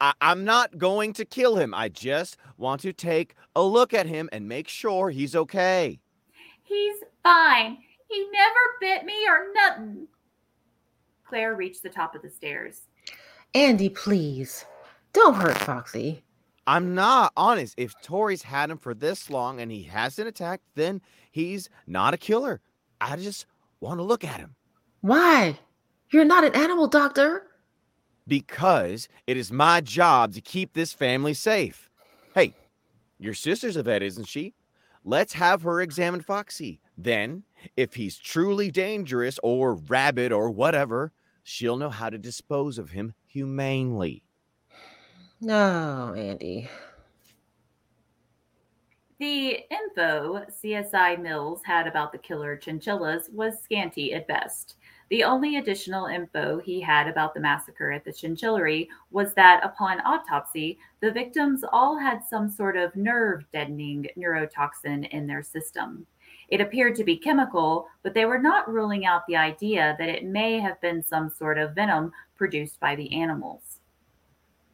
I- 0.00 0.14
I'm 0.20 0.44
not 0.44 0.78
going 0.78 1.12
to 1.14 1.24
kill 1.24 1.56
him. 1.56 1.74
I 1.74 1.88
just 1.90 2.36
want 2.56 2.80
to 2.82 2.92
take 2.92 3.34
a 3.54 3.62
look 3.62 3.92
at 3.92 4.06
him 4.06 4.28
and 4.32 4.48
make 4.48 4.68
sure 4.68 5.10
he's 5.10 5.36
okay. 5.36 6.00
He's 6.62 6.96
fine. 7.22 7.78
He 8.08 8.26
never 8.32 8.58
bit 8.80 9.04
me 9.04 9.26
or 9.28 9.48
nothing. 9.54 10.06
Claire 11.24 11.54
reached 11.54 11.82
the 11.82 11.90
top 11.90 12.14
of 12.14 12.22
the 12.22 12.30
stairs. 12.30 12.82
Andy, 13.54 13.88
please. 13.88 14.64
Don't 15.12 15.34
hurt 15.34 15.58
Foxy. 15.58 16.22
I'm 16.66 16.94
not 16.94 17.32
honest. 17.36 17.74
If 17.76 17.94
Tori's 18.00 18.42
had 18.42 18.70
him 18.70 18.78
for 18.78 18.94
this 18.94 19.28
long 19.28 19.60
and 19.60 19.70
he 19.72 19.82
hasn't 19.82 20.28
attacked, 20.28 20.62
then 20.76 21.00
he's 21.32 21.68
not 21.86 22.14
a 22.14 22.18
killer. 22.18 22.60
I 23.00 23.16
just 23.16 23.46
want 23.80 23.98
to 23.98 24.04
look 24.04 24.24
at 24.24 24.38
him 24.38 24.54
Why? 25.00 25.58
You're 26.12 26.24
not 26.24 26.44
an 26.44 26.54
animal 26.54 26.86
doctor. 26.88 27.46
because 28.26 29.08
it 29.26 29.36
is 29.36 29.50
my 29.50 29.80
job 29.80 30.32
to 30.34 30.40
keep 30.40 30.72
this 30.72 30.92
family 30.92 31.34
safe. 31.34 31.88
Hey, 32.34 32.54
your 33.18 33.34
sister's 33.34 33.76
a 33.76 33.82
vet, 33.82 34.02
isn't 34.02 34.28
she? 34.28 34.54
Let's 35.04 35.32
have 35.32 35.62
her 35.62 35.80
examine 35.80 36.20
Foxy. 36.20 36.80
Then, 36.96 37.42
if 37.76 37.94
he's 37.94 38.18
truly 38.18 38.70
dangerous 38.70 39.38
or 39.42 39.74
rabid 39.74 40.30
or 40.30 40.50
whatever, 40.50 41.12
she'll 41.42 41.76
know 41.76 41.90
how 41.90 42.08
to 42.10 42.18
dispose 42.18 42.78
of 42.78 42.90
him 42.90 43.14
humanely. 43.26 44.22
No, 45.40 46.14
Andy. 46.16 46.68
The 49.18 49.58
info 49.70 50.44
CSI 50.62 51.20
Mills 51.20 51.62
had 51.64 51.86
about 51.86 52.12
the 52.12 52.18
killer 52.18 52.56
chinchillas 52.56 53.28
was 53.32 53.60
scanty 53.62 54.14
at 54.14 54.28
best. 54.28 54.76
The 55.10 55.24
only 55.24 55.56
additional 55.56 56.06
info 56.06 56.60
he 56.60 56.80
had 56.80 57.08
about 57.08 57.34
the 57.34 57.40
massacre 57.40 57.90
at 57.90 58.04
the 58.04 58.12
chinchillery 58.12 58.88
was 59.10 59.34
that 59.34 59.64
upon 59.64 60.00
autopsy, 60.02 60.78
the 61.00 61.10
victims 61.10 61.64
all 61.72 61.98
had 61.98 62.24
some 62.24 62.48
sort 62.48 62.76
of 62.76 62.94
nerve 62.94 63.44
deadening 63.52 64.06
neurotoxin 64.16 65.08
in 65.10 65.26
their 65.26 65.42
system. 65.42 66.06
It 66.48 66.60
appeared 66.60 66.94
to 66.94 67.04
be 67.04 67.16
chemical, 67.16 67.88
but 68.04 68.14
they 68.14 68.24
were 68.24 68.38
not 68.38 68.72
ruling 68.72 69.04
out 69.04 69.26
the 69.26 69.36
idea 69.36 69.96
that 69.98 70.08
it 70.08 70.24
may 70.24 70.60
have 70.60 70.80
been 70.80 71.02
some 71.02 71.28
sort 71.28 71.58
of 71.58 71.74
venom 71.74 72.12
produced 72.36 72.78
by 72.78 72.94
the 72.94 73.12
animals. 73.12 73.80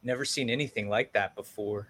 Never 0.03 0.23
seen 0.23 0.51
anything 0.51 0.87
like 0.87 1.13
that 1.13 1.35
before. 1.35 1.87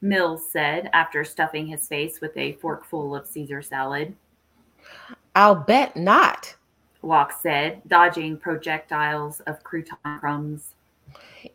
Mills 0.00 0.50
said 0.50 0.90
after 0.92 1.24
stuffing 1.24 1.68
his 1.68 1.86
face 1.86 2.20
with 2.20 2.36
a 2.36 2.54
forkful 2.54 3.14
of 3.14 3.26
Caesar 3.26 3.62
salad. 3.62 4.14
I'll 5.36 5.54
bet 5.54 5.96
not. 5.96 6.54
Walk 7.04 7.32
said, 7.40 7.82
dodging 7.86 8.36
projectiles 8.36 9.40
of 9.40 9.62
crouton 9.62 10.20
crumbs. 10.20 10.74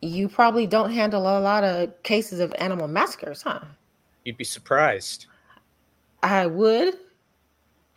You 0.01 0.29
probably 0.29 0.67
don't 0.67 0.91
handle 0.91 1.21
a 1.23 1.39
lot 1.39 1.63
of 1.63 2.01
cases 2.03 2.39
of 2.39 2.53
animal 2.57 2.87
massacres, 2.87 3.41
huh? 3.41 3.61
You'd 4.23 4.37
be 4.37 4.43
surprised. 4.43 5.25
I 6.21 6.45
would. 6.45 6.95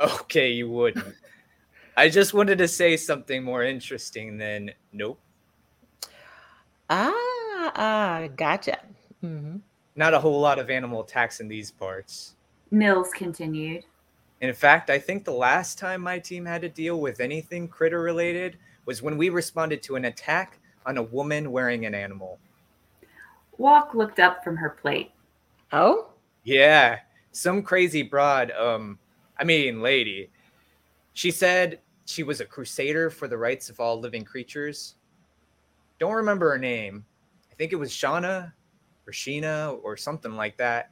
Okay, 0.00 0.50
you 0.50 0.70
wouldn't. 0.70 1.14
I 1.96 2.08
just 2.08 2.32
wanted 2.32 2.58
to 2.58 2.68
say 2.68 2.96
something 2.96 3.42
more 3.44 3.62
interesting 3.62 4.38
than 4.38 4.70
nope. 4.92 5.18
Ah, 6.88 7.12
ah, 7.76 8.28
gotcha. 8.34 8.78
hmm 9.20 9.56
Not 9.94 10.14
a 10.14 10.18
whole 10.18 10.40
lot 10.40 10.58
of 10.58 10.70
animal 10.70 11.02
attacks 11.02 11.40
in 11.40 11.48
these 11.48 11.70
parts. 11.70 12.34
Mills 12.70 13.10
continued. 13.14 13.84
In 14.42 14.52
fact, 14.52 14.90
I 14.90 14.98
think 14.98 15.24
the 15.24 15.30
last 15.30 15.78
time 15.78 16.00
my 16.00 16.18
team 16.18 16.44
had 16.44 16.62
to 16.62 16.68
deal 16.68 17.00
with 17.00 17.20
anything 17.20 17.68
critter 17.68 18.02
related 18.02 18.58
was 18.86 19.00
when 19.00 19.16
we 19.16 19.28
responded 19.28 19.84
to 19.84 19.94
an 19.94 20.06
attack 20.06 20.58
on 20.84 20.98
a 20.98 21.02
woman 21.02 21.52
wearing 21.52 21.86
an 21.86 21.94
animal. 21.94 22.40
Walk 23.56 23.94
looked 23.94 24.18
up 24.18 24.42
from 24.42 24.56
her 24.56 24.70
plate. 24.70 25.12
Oh, 25.70 26.10
Yeah, 26.42 26.98
some 27.30 27.62
crazy 27.62 28.02
broad, 28.02 28.50
um, 28.50 28.98
I 29.38 29.44
mean, 29.44 29.80
lady. 29.80 30.28
She 31.12 31.30
said 31.30 31.78
she 32.06 32.24
was 32.24 32.40
a 32.40 32.44
crusader 32.44 33.10
for 33.10 33.28
the 33.28 33.38
rights 33.38 33.70
of 33.70 33.78
all 33.78 34.00
living 34.00 34.24
creatures. 34.24 34.96
Don't 36.00 36.14
remember 36.14 36.50
her 36.50 36.58
name. 36.58 37.04
I 37.50 37.54
think 37.54 37.72
it 37.72 37.76
was 37.76 37.92
Shauna 37.92 38.52
or 39.06 39.12
Sheena 39.12 39.78
or 39.84 39.96
something 39.96 40.32
like 40.34 40.56
that. 40.56 40.90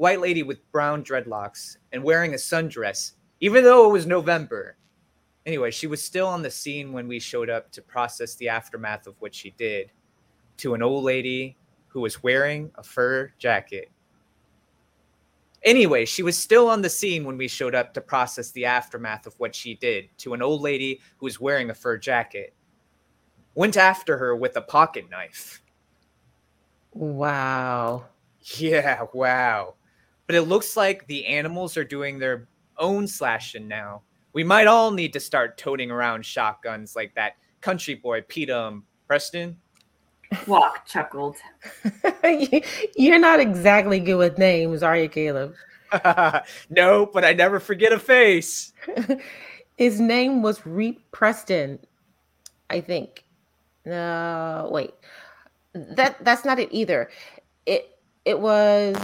White 0.00 0.22
lady 0.22 0.42
with 0.42 0.72
brown 0.72 1.04
dreadlocks 1.04 1.76
and 1.92 2.02
wearing 2.02 2.32
a 2.32 2.38
sundress, 2.38 3.12
even 3.40 3.62
though 3.62 3.84
it 3.84 3.92
was 3.92 4.06
November. 4.06 4.78
Anyway, 5.44 5.70
she 5.70 5.86
was 5.86 6.02
still 6.02 6.26
on 6.26 6.40
the 6.40 6.50
scene 6.50 6.94
when 6.94 7.06
we 7.06 7.20
showed 7.20 7.50
up 7.50 7.70
to 7.72 7.82
process 7.82 8.34
the 8.36 8.48
aftermath 8.48 9.06
of 9.06 9.14
what 9.18 9.34
she 9.34 9.50
did 9.58 9.92
to 10.56 10.72
an 10.72 10.82
old 10.82 11.04
lady 11.04 11.54
who 11.88 12.00
was 12.00 12.22
wearing 12.22 12.70
a 12.76 12.82
fur 12.82 13.30
jacket. 13.38 13.90
Anyway, 15.64 16.06
she 16.06 16.22
was 16.22 16.38
still 16.38 16.70
on 16.70 16.80
the 16.80 16.88
scene 16.88 17.22
when 17.22 17.36
we 17.36 17.46
showed 17.46 17.74
up 17.74 17.92
to 17.92 18.00
process 18.00 18.50
the 18.52 18.64
aftermath 18.64 19.26
of 19.26 19.38
what 19.38 19.54
she 19.54 19.74
did 19.74 20.08
to 20.16 20.32
an 20.32 20.40
old 20.40 20.62
lady 20.62 20.98
who 21.18 21.26
was 21.26 21.42
wearing 21.42 21.68
a 21.68 21.74
fur 21.74 21.98
jacket. 21.98 22.54
Went 23.54 23.76
after 23.76 24.16
her 24.16 24.34
with 24.34 24.56
a 24.56 24.62
pocket 24.62 25.10
knife. 25.10 25.60
wow. 26.94 28.06
Yeah, 28.56 29.04
wow. 29.12 29.74
But 30.30 30.36
it 30.36 30.42
looks 30.42 30.76
like 30.76 31.08
the 31.08 31.26
animals 31.26 31.76
are 31.76 31.82
doing 31.82 32.20
their 32.20 32.46
own 32.78 33.08
slashing 33.08 33.66
now. 33.66 34.02
We 34.32 34.44
might 34.44 34.68
all 34.68 34.92
need 34.92 35.12
to 35.14 35.18
start 35.18 35.58
toting 35.58 35.90
around 35.90 36.24
shotguns 36.24 36.94
like 36.94 37.12
that 37.16 37.32
country 37.60 37.96
boy 37.96 38.20
Pete 38.28 38.48
um 38.48 38.84
Preston. 39.08 39.56
Walk 40.46 40.86
chuckled. 40.86 41.34
You're 42.96 43.18
not 43.18 43.40
exactly 43.40 43.98
good 43.98 44.18
with 44.18 44.38
names, 44.38 44.84
are 44.84 44.96
you, 44.96 45.08
Caleb? 45.08 45.56
no, 46.70 47.06
but 47.12 47.24
I 47.24 47.32
never 47.32 47.58
forget 47.58 47.92
a 47.92 47.98
face. 47.98 48.72
His 49.78 50.00
name 50.00 50.42
was 50.42 50.64
Reap 50.64 51.10
Preston, 51.10 51.80
I 52.70 52.82
think. 52.82 53.24
No, 53.84 54.68
wait. 54.70 54.94
That 55.74 56.24
that's 56.24 56.44
not 56.44 56.60
it 56.60 56.68
either. 56.70 57.10
It 57.66 57.98
it 58.24 58.38
was 58.38 58.94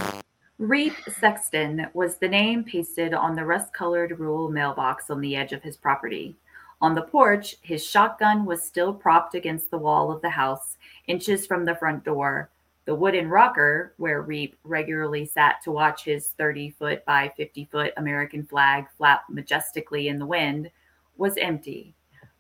Reap 0.58 0.94
Sexton 1.20 1.86
was 1.92 2.16
the 2.16 2.28
name 2.28 2.64
pasted 2.64 3.12
on 3.12 3.36
the 3.36 3.44
rust 3.44 3.74
colored 3.74 4.18
rural 4.18 4.50
mailbox 4.50 5.10
on 5.10 5.20
the 5.20 5.36
edge 5.36 5.52
of 5.52 5.62
his 5.62 5.76
property. 5.76 6.34
On 6.80 6.94
the 6.94 7.02
porch, 7.02 7.56
his 7.60 7.84
shotgun 7.84 8.46
was 8.46 8.62
still 8.62 8.94
propped 8.94 9.34
against 9.34 9.70
the 9.70 9.76
wall 9.76 10.10
of 10.10 10.22
the 10.22 10.30
house, 10.30 10.78
inches 11.08 11.46
from 11.46 11.66
the 11.66 11.74
front 11.74 12.04
door. 12.04 12.48
The 12.86 12.94
wooden 12.94 13.28
rocker, 13.28 13.92
where 13.98 14.22
Reap 14.22 14.56
regularly 14.64 15.26
sat 15.26 15.56
to 15.64 15.72
watch 15.72 16.04
his 16.04 16.28
30 16.28 16.70
foot 16.70 17.04
by 17.04 17.34
50 17.36 17.66
foot 17.66 17.92
American 17.98 18.46
flag 18.46 18.86
flap 18.96 19.24
majestically 19.28 20.08
in 20.08 20.18
the 20.18 20.24
wind, 20.24 20.70
was 21.18 21.36
empty. 21.36 21.94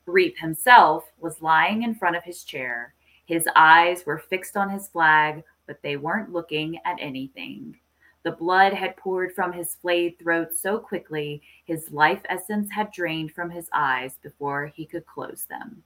Reap 0.06 0.38
himself 0.38 1.04
was 1.20 1.42
lying 1.42 1.82
in 1.82 1.94
front 1.94 2.16
of 2.16 2.24
his 2.24 2.44
chair. 2.44 2.94
His 3.26 3.46
eyes 3.54 4.06
were 4.06 4.16
fixed 4.16 4.56
on 4.56 4.70
his 4.70 4.88
flag, 4.88 5.44
but 5.66 5.82
they 5.82 5.98
weren't 5.98 6.32
looking 6.32 6.78
at 6.86 6.96
anything. 6.98 7.78
The 8.26 8.32
blood 8.32 8.72
had 8.72 8.96
poured 8.96 9.36
from 9.36 9.52
his 9.52 9.76
flayed 9.76 10.18
throat 10.18 10.48
so 10.52 10.80
quickly, 10.80 11.42
his 11.64 11.92
life 11.92 12.22
essence 12.28 12.68
had 12.72 12.90
drained 12.90 13.30
from 13.30 13.50
his 13.50 13.68
eyes 13.72 14.18
before 14.20 14.66
he 14.66 14.84
could 14.84 15.06
close 15.06 15.44
them. 15.44 15.84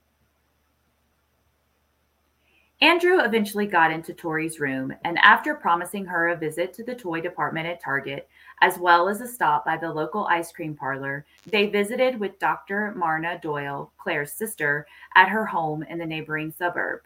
Andrew 2.81 3.19
eventually 3.19 3.67
got 3.67 3.91
into 3.91 4.15
Tori's 4.15 4.59
room, 4.59 4.91
and 5.03 5.19
after 5.19 5.53
promising 5.53 6.03
her 6.05 6.29
a 6.29 6.35
visit 6.35 6.73
to 6.73 6.83
the 6.83 6.95
toy 6.95 7.21
department 7.21 7.67
at 7.67 7.79
Target, 7.79 8.27
as 8.61 8.79
well 8.79 9.07
as 9.07 9.21
a 9.21 9.27
stop 9.27 9.63
by 9.63 9.77
the 9.77 9.93
local 9.93 10.25
ice 10.25 10.51
cream 10.51 10.73
parlor, 10.73 11.27
they 11.45 11.67
visited 11.67 12.19
with 12.19 12.39
Dr. 12.39 12.95
Marna 12.97 13.37
Doyle, 13.39 13.93
Claire's 13.99 14.33
sister, 14.33 14.87
at 15.13 15.29
her 15.29 15.45
home 15.45 15.83
in 15.83 15.99
the 15.99 16.07
neighboring 16.07 16.51
suburb. 16.51 17.01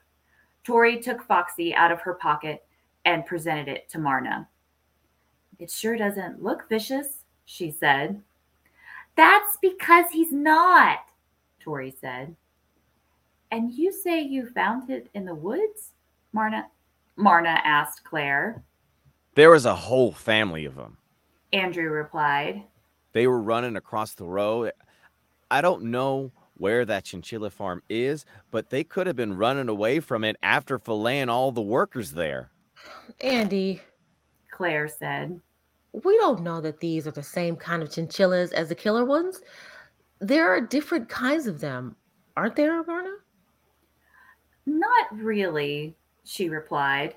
Tori 0.63 1.01
took 1.01 1.21
Foxy 1.21 1.75
out 1.75 1.91
of 1.91 1.99
her 1.99 2.13
pocket 2.13 2.65
and 3.03 3.25
presented 3.25 3.67
it 3.67 3.89
to 3.89 3.99
Marna. 3.99 4.47
It 5.59 5.71
sure 5.71 5.97
doesn't 5.97 6.43
look 6.43 6.67
vicious, 6.69 7.23
she 7.45 7.71
said. 7.71 8.21
That's 9.15 9.57
because 9.61 10.05
he's 10.11 10.31
not, 10.31 10.99
Tori 11.59 11.95
said. 11.99 12.35
And 13.51 13.71
you 13.71 13.91
say 13.91 14.21
you 14.21 14.47
found 14.47 14.89
it 14.89 15.09
in 15.13 15.25
the 15.25 15.35
woods? 15.35 15.91
Marna 16.33 16.67
Marna 17.15 17.61
asked 17.63 18.03
Claire. 18.03 18.63
There 19.35 19.51
was 19.51 19.65
a 19.65 19.75
whole 19.75 20.11
family 20.11 20.65
of 20.65 20.75
them. 20.75 20.97
Andrew 21.53 21.89
replied. 21.89 22.63
They 23.13 23.27
were 23.27 23.41
running 23.41 23.77
across 23.77 24.13
the 24.13 24.25
road. 24.25 24.73
I 25.49 25.61
don't 25.61 25.83
know 25.83 26.33
where 26.57 26.83
that 26.85 27.05
chinchilla 27.05 27.49
farm 27.49 27.81
is, 27.89 28.25
but 28.51 28.69
they 28.69 28.83
could 28.83 29.07
have 29.07 29.15
been 29.15 29.37
running 29.37 29.69
away 29.69 30.01
from 30.01 30.23
it 30.25 30.35
after 30.43 30.79
filleting 30.79 31.29
all 31.29 31.51
the 31.51 31.61
workers 31.61 32.11
there. 32.11 32.51
Andy. 33.21 33.81
Claire 34.51 34.87
said. 34.87 35.39
We 36.03 36.17
don't 36.17 36.43
know 36.43 36.59
that 36.61 36.79
these 36.79 37.07
are 37.07 37.11
the 37.11 37.23
same 37.23 37.55
kind 37.55 37.81
of 37.81 37.91
chinchillas 37.91 38.51
as 38.51 38.69
the 38.69 38.75
killer 38.75 39.05
ones. 39.05 39.41
There 40.19 40.49
are 40.49 40.59
different 40.59 41.07
kinds 41.07 41.47
of 41.47 41.59
them, 41.61 41.95
aren't 42.35 42.55
there, 42.55 42.83
Marna? 42.83 43.15
Not 44.65 45.07
really, 45.11 45.95
she 46.23 46.49
replied. 46.49 47.15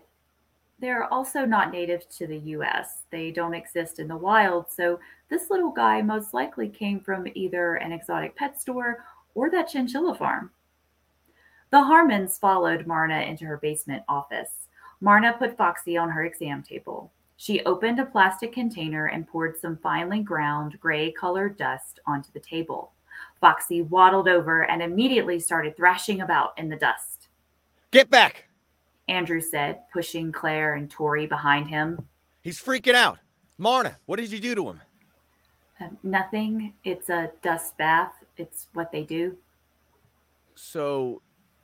They're 0.80 1.12
also 1.12 1.44
not 1.44 1.72
native 1.72 2.08
to 2.10 2.26
the 2.28 2.38
US. 2.38 3.02
They 3.10 3.32
don't 3.32 3.54
exist 3.54 3.98
in 3.98 4.06
the 4.06 4.16
wild, 4.16 4.70
so 4.70 5.00
this 5.28 5.50
little 5.50 5.70
guy 5.70 6.00
most 6.02 6.32
likely 6.32 6.68
came 6.68 7.00
from 7.00 7.26
either 7.34 7.76
an 7.76 7.90
exotic 7.90 8.36
pet 8.36 8.60
store 8.60 9.04
or 9.34 9.50
that 9.50 9.68
chinchilla 9.68 10.14
farm. 10.14 10.50
The 11.70 11.82
Harmons 11.82 12.38
followed 12.38 12.86
Marna 12.86 13.20
into 13.22 13.44
her 13.44 13.56
basement 13.56 14.04
office. 14.08 14.68
Marna 15.00 15.34
put 15.36 15.56
Foxy 15.56 15.96
on 15.96 16.10
her 16.10 16.24
exam 16.24 16.62
table. 16.62 17.10
She 17.40 17.62
opened 17.64 18.00
a 18.00 18.04
plastic 18.04 18.52
container 18.52 19.06
and 19.06 19.26
poured 19.26 19.56
some 19.56 19.76
finely 19.76 20.20
ground 20.20 20.78
gray 20.80 21.12
colored 21.12 21.56
dust 21.56 22.00
onto 22.04 22.32
the 22.32 22.40
table. 22.40 22.92
Foxy 23.40 23.80
waddled 23.82 24.28
over 24.28 24.64
and 24.64 24.82
immediately 24.82 25.38
started 25.38 25.76
thrashing 25.76 26.20
about 26.20 26.58
in 26.58 26.68
the 26.68 26.76
dust. 26.76 27.28
Get 27.92 28.10
back! 28.10 28.46
Andrew 29.06 29.40
said, 29.40 29.82
pushing 29.92 30.32
Claire 30.32 30.74
and 30.74 30.90
Tori 30.90 31.26
behind 31.26 31.68
him. 31.68 32.08
He's 32.42 32.60
freaking 32.60 32.94
out. 32.94 33.18
Marna, 33.56 33.96
what 34.06 34.18
did 34.18 34.32
you 34.32 34.40
do 34.40 34.56
to 34.56 34.70
him? 34.70 34.80
"Uh, 35.80 35.88
nothing. 36.02 36.74
It's 36.82 37.08
a 37.08 37.30
dust 37.40 37.78
bath. 37.78 38.12
It's 38.36 38.66
what 38.74 38.90
they 38.90 39.04
do. 39.04 39.38
So 40.56 41.22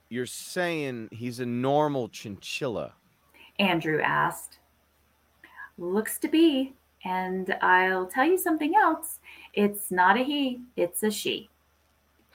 you're 0.09 0.25
saying 0.25 1.09
he's 1.11 1.41
a 1.41 1.47
normal 1.47 2.09
chinchilla? 2.09 2.95
Andrew 3.59 4.01
asked. 4.01 4.61
Looks 5.79 6.19
to 6.21 6.29
be. 6.29 6.75
And 7.05 7.55
I'll 7.61 8.07
tell 8.07 8.25
you 8.25 8.39
something 8.39 8.75
else. 8.75 9.21
It's 9.53 9.91
not 9.91 10.17
a 10.17 10.25
he, 10.25 10.63
it's 10.77 11.03
a 11.03 11.11
she. 11.11 11.51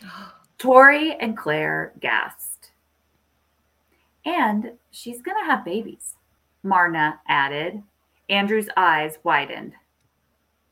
Tori 0.58 1.14
and 1.14 1.38
Claire 1.38 1.94
gasped. 2.00 2.72
And 4.26 4.74
she's 4.92 5.22
going 5.22 5.38
to 5.42 5.46
have 5.50 5.64
babies, 5.66 6.16
Marna 6.62 7.20
added. 7.28 7.82
Andrew's 8.30 8.70
eyes 8.78 9.18
widened. 9.24 9.74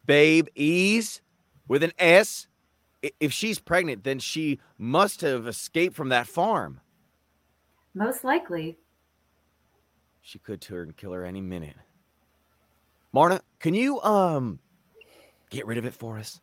Babe 0.06 0.47
Ease 0.56 1.21
with 1.67 1.84
an 1.84 1.93
S? 1.97 2.47
If 3.19 3.32
she's 3.32 3.60
pregnant, 3.60 4.03
then 4.03 4.19
she 4.19 4.60
must 4.77 5.21
have 5.21 5.47
escaped 5.47 5.95
from 5.95 6.10
that 6.10 6.27
farm. 6.27 6.82
Most 7.93 8.23
likely. 8.23 8.77
She 10.21 10.39
could 10.39 10.62
turn 10.62 10.93
killer 10.97 11.23
any 11.23 11.41
minute. 11.41 11.77
Marna, 13.13 13.41
can 13.59 13.73
you 13.73 14.01
um 14.01 14.59
get 15.49 15.65
rid 15.65 15.77
of 15.77 15.85
it 15.85 15.93
for 15.93 16.17
us? 16.17 16.39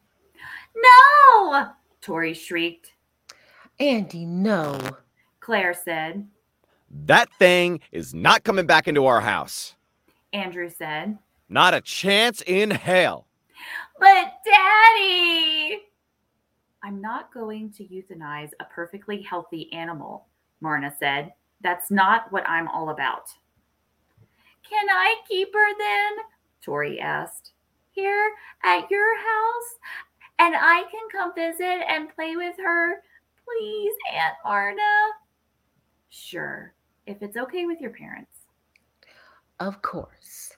No! 0.76 1.68
Tori 2.00 2.34
shrieked. 2.34 2.92
Andy, 3.80 4.24
no. 4.24 4.78
Claire 5.40 5.74
said. 5.74 6.26
That 6.90 7.32
thing 7.38 7.80
is 7.92 8.14
not 8.14 8.44
coming 8.44 8.66
back 8.66 8.88
into 8.88 9.06
our 9.06 9.20
house. 9.20 9.74
Andrew 10.32 10.70
said. 10.70 11.18
Not 11.48 11.74
a 11.74 11.80
chance 11.80 12.42
in 12.46 12.70
hell. 12.70 13.26
But 13.98 14.34
Daddy! 14.44 15.82
I'm 16.82 17.00
not 17.00 17.32
going 17.32 17.72
to 17.72 17.84
euthanize 17.84 18.50
a 18.60 18.64
perfectly 18.64 19.22
healthy 19.22 19.72
animal, 19.72 20.26
Marna 20.60 20.94
said. 20.98 21.32
That's 21.62 21.90
not 21.90 22.30
what 22.30 22.46
I'm 22.48 22.68
all 22.68 22.90
about. 22.90 23.28
Can 24.68 24.88
I 24.90 25.16
keep 25.26 25.52
her 25.52 25.78
then? 25.78 26.12
Tori 26.64 26.98
asked. 27.00 27.52
Here 27.90 28.30
at 28.62 28.90
your 28.90 29.16
house? 29.16 29.78
And 30.38 30.54
I 30.56 30.82
can 30.90 31.08
come 31.12 31.32
visit 31.34 31.84
and 31.88 32.14
play 32.14 32.36
with 32.36 32.56
her? 32.58 33.02
Please, 33.44 33.92
Aunt 34.12 34.34
Marna? 34.44 34.82
Sure, 36.08 36.72
if 37.06 37.22
it's 37.22 37.36
okay 37.36 37.66
with 37.66 37.80
your 37.80 37.90
parents, 37.90 38.30
Of 39.60 39.82
course. 39.82 40.52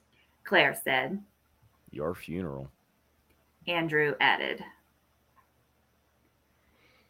Claire 0.44 0.78
said. 0.82 1.22
Your 1.90 2.14
funeral. 2.14 2.70
Andrew 3.66 4.14
added. 4.20 4.62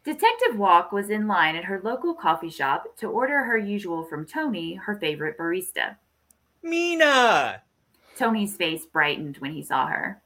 Detective 0.03 0.57
Walk 0.57 0.91
was 0.91 1.09
in 1.09 1.27
line 1.27 1.55
at 1.55 1.65
her 1.65 1.81
local 1.83 2.13
coffee 2.13 2.49
shop 2.49 2.97
to 2.97 3.07
order 3.07 3.43
her 3.43 3.57
usual 3.57 4.03
from 4.05 4.25
Tony, 4.25 4.73
her 4.75 4.95
favorite 4.95 5.37
barista. 5.37 5.97
Mina, 6.63 7.61
Tony's 8.17 8.55
face 8.55 8.85
brightened 8.85 9.37
when 9.37 9.53
he 9.53 9.61
saw 9.61 9.87
her. 9.87 10.21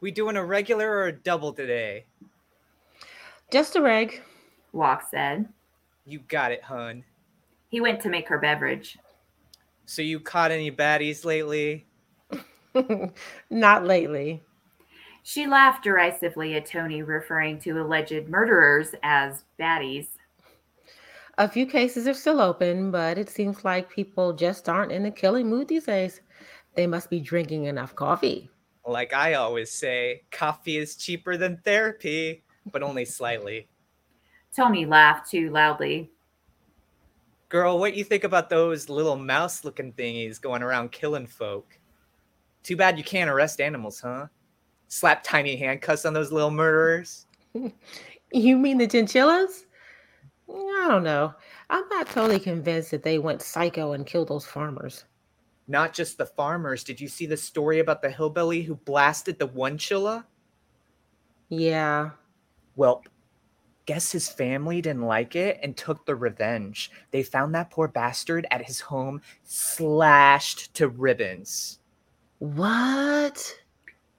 we 0.00 0.10
doing 0.10 0.36
a 0.36 0.44
regular 0.44 0.90
or 0.90 1.06
a 1.08 1.12
double 1.12 1.52
today? 1.52 2.04
Just 3.50 3.76
a 3.76 3.82
reg. 3.82 4.22
Walk 4.72 5.06
said. 5.10 5.48
You 6.06 6.20
got 6.28 6.52
it, 6.52 6.62
hun. 6.62 7.04
He 7.68 7.80
went 7.80 8.00
to 8.00 8.08
make 8.08 8.28
her 8.28 8.38
beverage. 8.38 8.98
So 9.86 10.02
you 10.02 10.20
caught 10.20 10.50
any 10.50 10.70
baddies 10.70 11.24
lately? 11.24 11.86
Not 13.50 13.84
lately. 13.84 14.42
She 15.24 15.46
laughed 15.46 15.84
derisively 15.84 16.54
at 16.54 16.66
Tony, 16.66 17.02
referring 17.02 17.60
to 17.60 17.80
alleged 17.80 18.28
murderers 18.28 18.94
as 19.02 19.44
baddies. 19.58 20.06
A 21.38 21.48
few 21.48 21.66
cases 21.66 22.06
are 22.08 22.14
still 22.14 22.40
open, 22.40 22.90
but 22.90 23.18
it 23.18 23.30
seems 23.30 23.64
like 23.64 23.88
people 23.88 24.32
just 24.32 24.68
aren't 24.68 24.92
in 24.92 25.02
the 25.02 25.10
killing 25.10 25.48
mood 25.48 25.68
these 25.68 25.84
days. 25.84 26.20
They 26.74 26.86
must 26.86 27.10
be 27.10 27.20
drinking 27.20 27.64
enough 27.64 27.94
coffee. 27.94 28.50
Like 28.86 29.12
I 29.12 29.34
always 29.34 29.70
say, 29.70 30.22
coffee 30.30 30.78
is 30.78 30.96
cheaper 30.96 31.36
than 31.36 31.58
therapy, 31.58 32.42
but 32.70 32.82
only 32.82 33.04
slightly. 33.04 33.68
Tony 34.54 34.86
laughed 34.86 35.30
too 35.30 35.50
loudly. 35.50 36.10
Girl, 37.48 37.78
what 37.78 37.94
you 37.94 38.02
think 38.02 38.24
about 38.24 38.48
those 38.48 38.88
little 38.88 39.16
mouse 39.16 39.64
looking 39.64 39.92
thingies 39.92 40.40
going 40.40 40.62
around 40.62 40.90
killing 40.90 41.26
folk? 41.26 41.78
Too 42.62 42.76
bad 42.76 42.96
you 42.96 43.04
can't 43.04 43.30
arrest 43.30 43.60
animals, 43.60 44.00
huh? 44.00 44.26
Slap 44.88 45.22
tiny 45.22 45.56
handcuffs 45.56 46.04
on 46.04 46.14
those 46.14 46.32
little 46.32 46.50
murderers? 46.50 47.26
You 48.34 48.56
mean 48.56 48.78
the 48.78 48.86
chinchillas? 48.86 49.66
I 50.48 50.86
don't 50.88 51.04
know. 51.04 51.34
I'm 51.68 51.86
not 51.90 52.06
totally 52.08 52.40
convinced 52.40 52.90
that 52.90 53.02
they 53.02 53.18
went 53.18 53.42
psycho 53.42 53.92
and 53.92 54.06
killed 54.06 54.28
those 54.28 54.46
farmers. 54.46 55.04
Not 55.72 55.94
just 55.94 56.18
the 56.18 56.26
farmers. 56.26 56.84
Did 56.84 57.00
you 57.00 57.08
see 57.08 57.24
the 57.24 57.38
story 57.38 57.78
about 57.78 58.02
the 58.02 58.10
hillbilly 58.10 58.60
who 58.60 58.74
blasted 58.74 59.38
the 59.38 59.46
one 59.46 59.78
chilla? 59.78 60.24
Yeah. 61.48 62.10
Well, 62.76 63.02
guess 63.86 64.12
his 64.12 64.28
family 64.28 64.82
didn't 64.82 65.06
like 65.06 65.34
it 65.34 65.58
and 65.62 65.74
took 65.74 66.04
the 66.04 66.14
revenge. 66.14 66.90
They 67.10 67.22
found 67.22 67.54
that 67.54 67.70
poor 67.70 67.88
bastard 67.88 68.46
at 68.50 68.66
his 68.66 68.80
home, 68.80 69.22
slashed 69.44 70.74
to 70.74 70.88
ribbons. 70.88 71.78
What? 72.38 73.58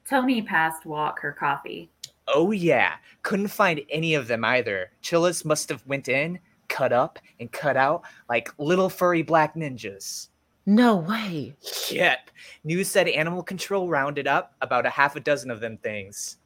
Tony 0.10 0.42
passed 0.42 0.88
Walk 0.88 1.20
her 1.20 1.34
coffee. 1.34 1.92
Oh 2.30 2.50
yeah, 2.50 2.96
couldn't 3.22 3.50
find 3.50 3.80
any 3.92 4.16
of 4.16 4.28
them 4.28 4.44
either. 4.44 4.90
Chillas 5.04 5.46
must 5.46 5.70
have 5.70 5.86
went 5.86 6.10
in, 6.10 6.40
cut 6.68 6.92
up, 6.92 7.20
and 7.40 7.52
cut 7.52 7.78
out 7.78 8.02
like 8.28 8.52
little 8.58 8.90
furry 8.90 9.22
black 9.22 9.54
ninjas. 9.54 10.30
No 10.66 10.96
way. 10.96 11.56
Yep. 11.90 12.30
News 12.64 12.90
said 12.90 13.08
animal 13.08 13.44
control 13.44 13.90
rounded 13.90 14.28
up 14.28 14.54
about 14.62 14.86
a 14.86 14.90
half 14.90 15.16
a 15.16 15.20
dozen 15.20 15.52
of 15.52 15.60
them 15.60 15.78
things. 15.78 16.38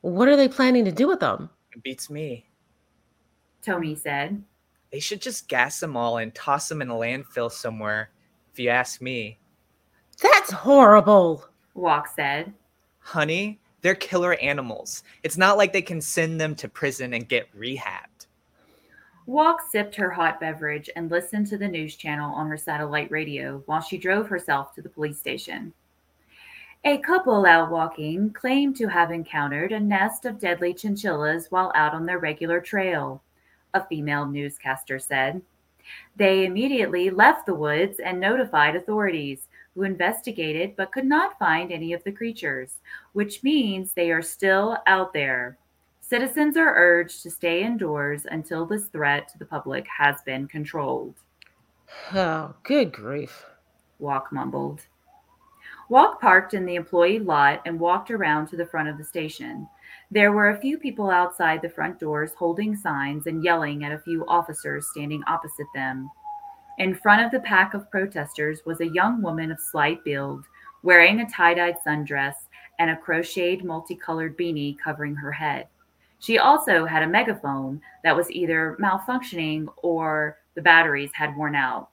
What 0.00 0.28
are 0.28 0.36
they 0.36 0.48
planning 0.48 0.84
to 0.84 0.92
do 0.92 1.06
with 1.06 1.20
them? 1.20 1.50
It 1.72 1.82
beats 1.82 2.08
me. 2.08 2.46
Tony 3.62 3.94
said. 3.94 4.42
They 4.90 5.00
should 5.00 5.20
just 5.20 5.48
gas 5.48 5.80
them 5.80 5.96
all 5.96 6.16
and 6.18 6.34
toss 6.34 6.68
them 6.68 6.80
in 6.80 6.88
a 6.88 6.94
landfill 6.94 7.52
somewhere, 7.52 8.10
if 8.52 8.58
you 8.58 8.70
ask 8.70 9.02
me. 9.02 9.38
That's 10.22 10.50
horrible. 10.50 11.44
Walk 11.74 12.08
said. 12.16 12.54
Honey, 12.98 13.60
they're 13.82 13.94
killer 13.94 14.34
animals. 14.34 15.02
It's 15.22 15.36
not 15.36 15.58
like 15.58 15.72
they 15.72 15.82
can 15.82 16.00
send 16.00 16.40
them 16.40 16.54
to 16.56 16.68
prison 16.68 17.12
and 17.12 17.28
get 17.28 17.54
rehabbed. 17.54 18.07
Walk 19.28 19.60
sipped 19.60 19.94
her 19.96 20.10
hot 20.10 20.40
beverage 20.40 20.88
and 20.96 21.10
listened 21.10 21.48
to 21.48 21.58
the 21.58 21.68
news 21.68 21.96
channel 21.96 22.34
on 22.34 22.46
her 22.46 22.56
satellite 22.56 23.10
radio 23.10 23.62
while 23.66 23.82
she 23.82 23.98
drove 23.98 24.26
herself 24.26 24.74
to 24.74 24.80
the 24.80 24.88
police 24.88 25.18
station. 25.18 25.74
A 26.84 26.96
couple 26.96 27.44
out 27.44 27.70
walking 27.70 28.30
claimed 28.30 28.74
to 28.76 28.86
have 28.86 29.10
encountered 29.10 29.72
a 29.72 29.80
nest 29.80 30.24
of 30.24 30.38
deadly 30.38 30.72
chinchillas 30.72 31.48
while 31.50 31.70
out 31.74 31.92
on 31.92 32.06
their 32.06 32.18
regular 32.18 32.58
trail, 32.58 33.22
a 33.74 33.84
female 33.84 34.24
newscaster 34.24 34.98
said. 34.98 35.42
They 36.16 36.46
immediately 36.46 37.10
left 37.10 37.44
the 37.44 37.54
woods 37.54 38.00
and 38.00 38.18
notified 38.18 38.76
authorities, 38.76 39.48
who 39.74 39.82
investigated 39.82 40.74
but 40.74 40.90
could 40.90 41.04
not 41.04 41.38
find 41.38 41.70
any 41.70 41.92
of 41.92 42.02
the 42.02 42.12
creatures, 42.12 42.78
which 43.12 43.42
means 43.42 43.92
they 43.92 44.10
are 44.10 44.22
still 44.22 44.78
out 44.86 45.12
there. 45.12 45.58
Citizens 46.08 46.56
are 46.56 46.74
urged 46.74 47.22
to 47.22 47.30
stay 47.30 47.62
indoors 47.62 48.24
until 48.30 48.64
this 48.64 48.86
threat 48.86 49.28
to 49.28 49.38
the 49.38 49.44
public 49.44 49.86
has 49.88 50.22
been 50.24 50.48
controlled. 50.48 51.16
Oh, 52.14 52.54
good 52.62 52.92
grief. 52.92 53.44
Walk 53.98 54.32
mumbled. 54.32 54.80
Walk 55.90 56.18
parked 56.18 56.54
in 56.54 56.64
the 56.64 56.76
employee 56.76 57.18
lot 57.18 57.60
and 57.66 57.78
walked 57.78 58.10
around 58.10 58.46
to 58.46 58.56
the 58.56 58.64
front 58.64 58.88
of 58.88 58.96
the 58.96 59.04
station. 59.04 59.68
There 60.10 60.32
were 60.32 60.48
a 60.48 60.58
few 60.58 60.78
people 60.78 61.10
outside 61.10 61.60
the 61.60 61.68
front 61.68 62.00
doors 62.00 62.32
holding 62.32 62.74
signs 62.74 63.26
and 63.26 63.44
yelling 63.44 63.84
at 63.84 63.92
a 63.92 63.98
few 63.98 64.24
officers 64.28 64.88
standing 64.88 65.22
opposite 65.28 65.66
them. 65.74 66.10
In 66.78 66.94
front 66.94 67.22
of 67.22 67.30
the 67.30 67.40
pack 67.40 67.74
of 67.74 67.90
protesters 67.90 68.62
was 68.64 68.80
a 68.80 68.94
young 68.94 69.20
woman 69.20 69.52
of 69.52 69.60
slight 69.60 70.02
build, 70.04 70.46
wearing 70.82 71.20
a 71.20 71.28
tie 71.28 71.52
dyed 71.52 71.76
sundress 71.86 72.34
and 72.78 72.88
a 72.88 72.96
crocheted 72.96 73.62
multicolored 73.62 74.38
beanie 74.38 74.78
covering 74.78 75.14
her 75.14 75.32
head. 75.32 75.66
She 76.20 76.38
also 76.38 76.84
had 76.84 77.02
a 77.02 77.06
megaphone 77.06 77.80
that 78.02 78.16
was 78.16 78.30
either 78.30 78.76
malfunctioning 78.80 79.68
or 79.78 80.38
the 80.54 80.62
batteries 80.62 81.10
had 81.14 81.36
worn 81.36 81.54
out. 81.54 81.90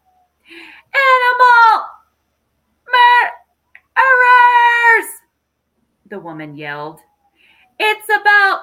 Animal 0.93 1.85
murderers! 3.95 5.09
The 6.09 6.19
woman 6.19 6.55
yelled. 6.55 6.99
It's 7.79 8.09
about 8.09 8.61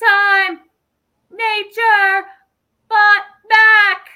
time 0.00 0.60
nature 1.30 2.26
fought 2.88 3.24
back! 3.48 4.08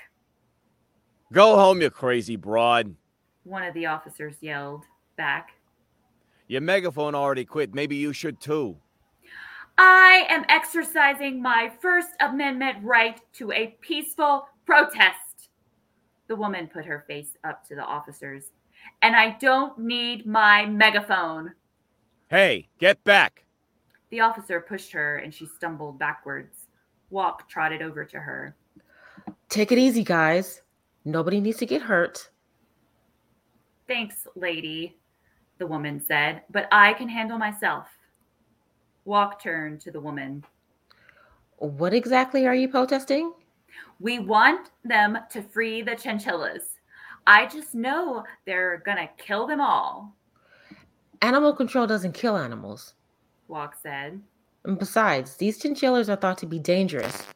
Go 1.32 1.56
home, 1.56 1.80
you 1.80 1.90
crazy 1.90 2.36
broad. 2.36 2.94
One 3.44 3.62
of 3.62 3.74
the 3.74 3.86
officers 3.86 4.34
yelled 4.40 4.84
back. 5.16 5.50
Your 6.48 6.60
megaphone 6.60 7.14
already 7.14 7.44
quit. 7.44 7.74
Maybe 7.74 7.96
you 7.96 8.12
should 8.12 8.40
too. 8.40 8.76
I 9.78 10.26
am 10.28 10.44
exercising 10.48 11.40
my 11.40 11.70
First 11.80 12.10
Amendment 12.20 12.78
right 12.82 13.20
to 13.34 13.52
a 13.52 13.76
peaceful 13.80 14.46
protest. 14.66 15.48
The 16.28 16.36
woman 16.36 16.66
put 16.66 16.84
her 16.84 17.04
face 17.06 17.36
up 17.44 17.66
to 17.68 17.74
the 17.74 17.84
officers. 17.84 18.44
And 19.02 19.14
I 19.14 19.36
don't 19.40 19.78
need 19.78 20.26
my 20.26 20.66
megaphone. 20.66 21.52
Hey, 22.28 22.68
get 22.78 23.02
back. 23.04 23.44
The 24.10 24.20
officer 24.20 24.60
pushed 24.60 24.92
her 24.92 25.18
and 25.18 25.32
she 25.32 25.46
stumbled 25.46 25.98
backwards. 25.98 26.66
Walk 27.10 27.48
trotted 27.48 27.82
over 27.82 28.04
to 28.04 28.18
her. 28.18 28.56
Take 29.48 29.72
it 29.72 29.78
easy, 29.78 30.02
guys. 30.02 30.62
Nobody 31.04 31.40
needs 31.40 31.58
to 31.58 31.66
get 31.66 31.82
hurt. 31.82 32.30
Thanks, 33.86 34.26
lady, 34.34 34.96
the 35.58 35.66
woman 35.66 36.00
said, 36.00 36.42
but 36.50 36.68
I 36.72 36.94
can 36.94 37.08
handle 37.08 37.38
myself. 37.38 37.86
Walk 39.04 39.42
turned 39.42 39.80
to 39.82 39.90
the 39.90 40.00
woman. 40.00 40.44
What 41.56 41.94
exactly 41.94 42.46
are 42.46 42.54
you 42.54 42.68
protesting? 42.68 43.32
We 44.00 44.18
want 44.18 44.70
them 44.84 45.18
to 45.30 45.42
free 45.42 45.82
the 45.82 45.94
chinchillas. 45.94 46.78
I 47.26 47.46
just 47.46 47.74
know 47.74 48.24
they're 48.46 48.82
gonna 48.84 49.08
kill 49.16 49.46
them 49.46 49.60
all, 49.60 50.14
Animal 51.22 51.52
control 51.52 51.86
doesn't 51.86 52.14
kill 52.14 52.36
animals. 52.36 52.94
Walk 53.46 53.76
said. 53.80 54.20
And 54.64 54.76
besides, 54.76 55.36
these 55.36 55.56
chinchillas 55.56 56.10
are 56.10 56.16
thought 56.16 56.38
to 56.38 56.46
be 56.46 56.58
dangerous. 56.58 57.28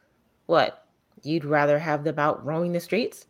What? 0.46 0.88
You'd 1.22 1.44
rather 1.44 1.78
have 1.78 2.02
them 2.02 2.18
out 2.18 2.44
roaming 2.44 2.72
the 2.72 2.80
streets? 2.80 3.26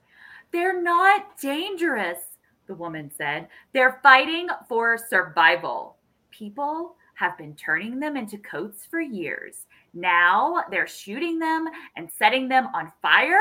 They're 0.52 0.82
not 0.82 1.38
dangerous, 1.38 2.38
the 2.66 2.74
woman 2.74 3.10
said. 3.14 3.48
They're 3.74 4.00
fighting 4.02 4.48
for 4.66 4.96
survival. 4.96 5.96
People 6.30 6.96
have 7.16 7.36
been 7.36 7.54
turning 7.54 7.98
them 7.98 8.16
into 8.16 8.38
coats 8.38 8.86
for 8.88 9.00
years. 9.00 9.66
Now 9.94 10.64
they're 10.70 10.86
shooting 10.86 11.38
them 11.38 11.66
and 11.96 12.10
setting 12.10 12.46
them 12.46 12.68
on 12.74 12.92
fire? 13.02 13.40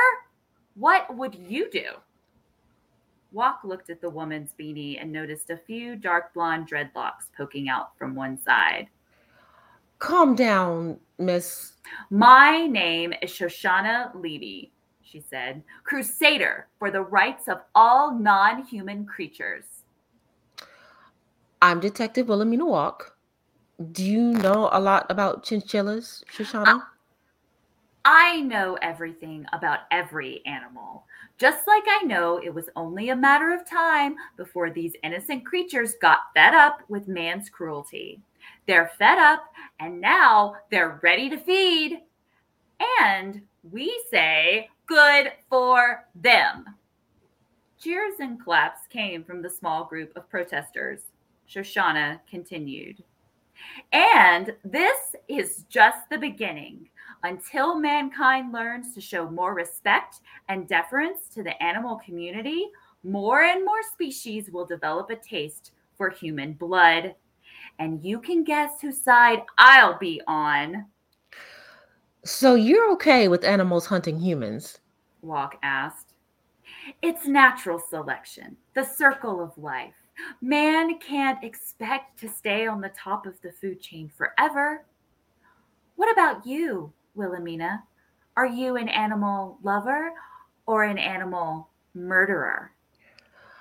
What 0.76 1.14
would 1.16 1.36
you 1.36 1.70
do? 1.70 1.92
Walk 3.34 3.60
looked 3.66 3.90
at 3.90 4.00
the 4.00 4.10
woman's 4.10 4.54
beanie 4.58 5.02
and 5.02 5.12
noticed 5.12 5.50
a 5.50 5.58
few 5.58 5.98
dark 5.98 6.34
blonde 6.34 6.70
dreadlocks 6.70 7.28
poking 7.36 7.68
out 7.68 7.98
from 7.98 8.16
one 8.16 8.38
side. 8.38 8.88
Calm 10.00 10.36
down, 10.36 10.98
Miss. 11.20 11.74
My 12.10 12.66
name 12.66 13.14
is 13.22 13.32
Shoshana 13.32 14.16
Levy, 14.16 14.72
she 15.02 15.20
said, 15.20 15.64
crusader 15.84 16.68
for 16.80 16.92
the 16.92 17.02
rights 17.02 17.50
of 17.50 17.60
all 17.74 18.14
non 18.14 18.64
human 18.64 19.06
creatures. 19.06 19.66
I'm 21.62 21.82
Detective 21.82 22.30
Wilhelmina 22.30 22.66
Walk. 22.66 23.15
Do 23.92 24.06
you 24.06 24.22
know 24.22 24.70
a 24.72 24.80
lot 24.80 25.06
about 25.10 25.44
chinchillas, 25.44 26.24
Shoshana? 26.32 26.82
I 28.06 28.42
know 28.42 28.78
everything 28.82 29.46
about 29.52 29.80
every 29.92 30.46
animal. 30.46 31.06
Just 31.38 31.68
like 31.68 31.84
I 31.88 32.04
know 32.04 32.38
it 32.38 32.54
was 32.54 32.70
only 32.76 33.10
a 33.10 33.16
matter 33.16 33.54
of 33.54 33.70
time 33.70 34.16
before 34.38 34.70
these 34.70 34.94
innocent 35.04 35.46
creatures 35.46 35.96
got 36.02 36.20
fed 36.34 36.54
up 36.54 36.84
with 36.88 37.08
man's 37.08 37.50
cruelty. 37.50 38.22
They're 38.68 38.92
fed 38.98 39.18
up 39.18 39.46
and 39.80 40.00
now 40.00 40.56
they're 40.70 41.00
ready 41.04 41.30
to 41.30 41.38
feed. 41.38 42.00
And 43.02 43.42
we 43.72 44.00
say, 44.10 44.70
good 44.86 45.34
for 45.50 46.06
them. 46.16 46.66
Cheers 47.80 48.16
and 48.20 48.42
claps 48.42 48.88
came 48.88 49.24
from 49.24 49.42
the 49.42 49.50
small 49.50 49.84
group 49.84 50.16
of 50.16 50.30
protesters. 50.30 51.02
Shoshana 51.50 52.20
continued. 52.30 53.04
And 53.92 54.54
this 54.64 55.16
is 55.28 55.66
just 55.70 56.10
the 56.10 56.18
beginning. 56.18 56.90
Until 57.24 57.80
mankind 57.80 58.52
learns 58.52 58.94
to 58.94 59.02
show 59.02 59.30
more 59.30 59.56
respect 59.56 60.22
and 60.48 60.68
deference 60.68 61.28
to 61.34 61.42
the 61.42 61.62
animal 61.62 61.96
community, 62.06 62.68
more 63.04 63.44
and 63.44 63.66
more 63.66 63.82
species 63.94 64.52
will 64.52 64.66
develop 64.66 65.10
a 65.10 65.16
taste 65.16 65.72
for 65.98 66.10
human 66.10 66.54
blood. 66.54 67.16
And 67.80 68.04
you 68.04 68.20
can 68.20 68.44
guess 68.44 68.82
whose 68.82 69.02
side 69.02 69.44
I'll 69.58 69.98
be 69.98 70.22
on. 70.28 70.86
So 72.24 72.56
you're 72.56 72.92
okay 72.94 73.28
with 73.28 73.44
animals 73.44 73.86
hunting 73.86 74.20
humans? 74.20 74.80
Walk 75.22 75.58
asked. 75.64 76.14
It's 77.02 77.28
natural 77.28 77.80
selection, 77.80 78.58
the 78.74 78.84
circle 78.84 79.42
of 79.42 79.58
life. 79.58 79.94
Man 80.42 81.00
can't 81.00 81.44
expect 81.44 82.20
to 82.20 82.30
stay 82.30 82.68
on 82.68 82.82
the 82.82 82.92
top 82.98 83.26
of 83.26 83.40
the 83.42 83.52
food 83.52 83.82
chain 83.82 84.10
forever. 84.16 84.86
What 85.96 86.12
about 86.12 86.46
you, 86.46 86.94
Wilhelmina? 87.16 87.84
Are 88.38 88.48
you 88.48 88.76
an 88.76 88.90
animal 88.90 89.60
lover 89.64 90.12
or 90.66 90.84
an 90.84 90.98
animal 90.98 91.70
murderer? 91.94 92.72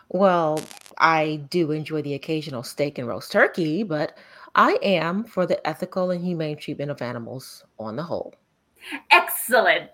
Well, 0.09 0.61
I 0.99 1.37
do 1.51 1.71
enjoy 1.71 2.03
the 2.03 2.15
occasional 2.15 2.63
steak 2.63 2.99
and 2.99 3.09
roast 3.09 3.33
turkey, 3.33 3.83
but 3.83 4.17
I 4.55 4.79
am 4.83 5.25
for 5.25 5.47
the 5.47 5.65
ethical 5.67 6.11
and 6.11 6.25
humane 6.25 6.57
treatment 6.57 6.91
of 6.91 7.03
animals 7.03 7.65
on 7.79 7.97
the 7.97 8.03
whole. 8.03 8.35
Excellent. 9.11 9.91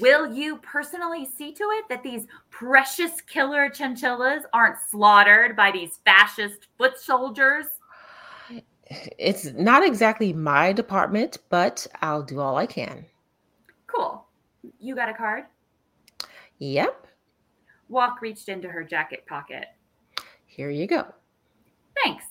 Will 0.00 0.32
you 0.32 0.56
personally 0.58 1.24
see 1.24 1.52
to 1.52 1.64
it 1.64 1.84
that 1.88 2.02
these 2.02 2.26
precious 2.50 3.20
killer 3.20 3.68
chinchillas 3.68 4.42
aren't 4.52 4.78
slaughtered 4.90 5.54
by 5.54 5.70
these 5.70 6.00
fascist 6.04 6.66
foot 6.76 6.98
soldiers? 6.98 7.66
It's 9.18 9.46
not 9.52 9.84
exactly 9.84 10.32
my 10.32 10.72
department, 10.72 11.38
but 11.48 11.86
I'll 12.02 12.22
do 12.22 12.40
all 12.40 12.56
I 12.56 12.66
can. 12.66 13.06
Cool. 13.86 14.26
You 14.80 14.94
got 14.94 15.08
a 15.08 15.14
card? 15.14 15.44
Yep, 16.58 17.06
Walk 17.88 18.22
reached 18.22 18.48
into 18.48 18.68
her 18.68 18.82
jacket 18.84 19.24
pocket. 19.26 19.66
here 20.46 20.70
you 20.70 20.86
go. 20.86 21.06
Thanks. 22.02 22.24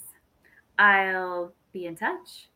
I'll 0.80 1.54
be 1.72 1.86
in 1.86 1.96
touch. 1.96 2.50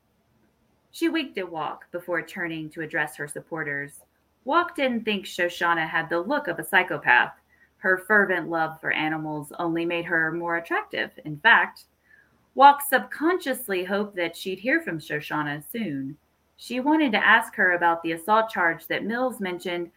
She 0.92 1.10
winked 1.10 1.38
at 1.38 1.50
Walk 1.52 1.92
before 1.92 2.22
turning 2.22 2.70
to 2.72 2.82
address 2.82 3.16
her 3.18 3.28
supporters. 3.28 4.02
Walk 4.48 4.78
didn't 4.78 5.04
think 5.04 5.26
Shoshana 5.26 5.86
had 5.86 6.10
the 6.10 6.22
look 6.22 6.48
of 6.48 6.58
a 6.58 6.64
psychopath. 6.64 7.34
Her 7.80 7.98
fervent 8.08 8.50
love 8.50 8.80
for 8.80 8.92
animals 8.92 9.52
only 9.60 9.84
made 9.84 10.06
her 10.06 10.32
more 10.32 10.56
attractive. 10.56 11.12
In 11.26 11.38
fact, 11.40 11.84
Walk 12.56 12.82
subconsciously 12.82 13.84
hoped 13.84 14.16
that 14.16 14.38
she'd 14.38 14.60
hear 14.60 14.82
from 14.82 15.00
Shoshana 15.00 15.62
soon. 15.70 16.16
She 16.56 16.80
wanted 16.80 17.12
to 17.12 17.28
ask 17.28 17.56
her 17.56 17.74
about 17.74 18.02
the 18.02 18.14
assault 18.14 18.50
charge 18.50 18.88
that 18.88 19.04
Mills 19.04 19.42
mentioned, 19.42 19.92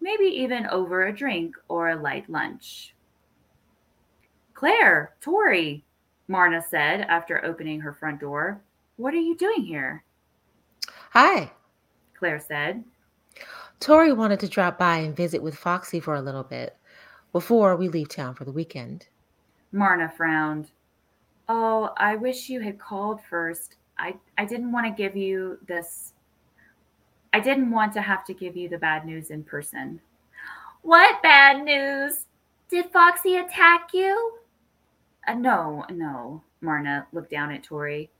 maybe 0.00 0.26
even 0.26 0.68
over 0.68 1.08
a 1.08 1.12
drink 1.12 1.56
or 1.66 1.88
a 1.88 2.00
light 2.00 2.30
lunch. 2.30 2.94
Claire, 4.54 5.16
Tori, 5.20 5.84
Marna 6.28 6.62
said 6.62 7.00
after 7.00 7.44
opening 7.44 7.80
her 7.80 7.94
front 7.94 8.20
door. 8.20 8.60
What 8.94 9.12
are 9.12 9.16
you 9.16 9.36
doing 9.36 9.64
here? 9.64 10.04
Hi. 11.10 11.50
Claire 12.14 12.38
said. 12.38 12.84
Tori 13.80 14.12
wanted 14.12 14.40
to 14.40 14.48
drop 14.48 14.78
by 14.78 14.98
and 14.98 15.16
visit 15.16 15.42
with 15.42 15.56
Foxy 15.56 16.00
for 16.00 16.14
a 16.14 16.22
little 16.22 16.42
bit 16.42 16.76
before 17.32 17.76
we 17.76 17.88
leave 17.88 18.08
town 18.08 18.34
for 18.34 18.44
the 18.44 18.52
weekend. 18.52 19.06
Marna 19.72 20.12
frowned. 20.16 20.70
Oh, 21.48 21.92
I 21.96 22.16
wish 22.16 22.48
you 22.48 22.60
had 22.60 22.78
called 22.78 23.20
first. 23.22 23.76
I, 23.98 24.16
I 24.36 24.44
didn't 24.44 24.72
want 24.72 24.86
to 24.86 25.02
give 25.02 25.16
you 25.16 25.58
this. 25.66 26.12
I 27.32 27.40
didn't 27.40 27.70
want 27.70 27.92
to 27.94 28.02
have 28.02 28.24
to 28.26 28.34
give 28.34 28.56
you 28.56 28.68
the 28.68 28.78
bad 28.78 29.04
news 29.04 29.30
in 29.30 29.44
person. 29.44 30.00
What 30.82 31.22
bad 31.22 31.64
news? 31.64 32.26
Did 32.70 32.90
Foxy 32.92 33.36
attack 33.36 33.90
you? 33.92 34.38
Uh, 35.26 35.34
no, 35.34 35.84
no. 35.90 36.42
Marna 36.60 37.06
looked 37.12 37.30
down 37.30 37.52
at 37.52 37.62
Tori. 37.62 38.10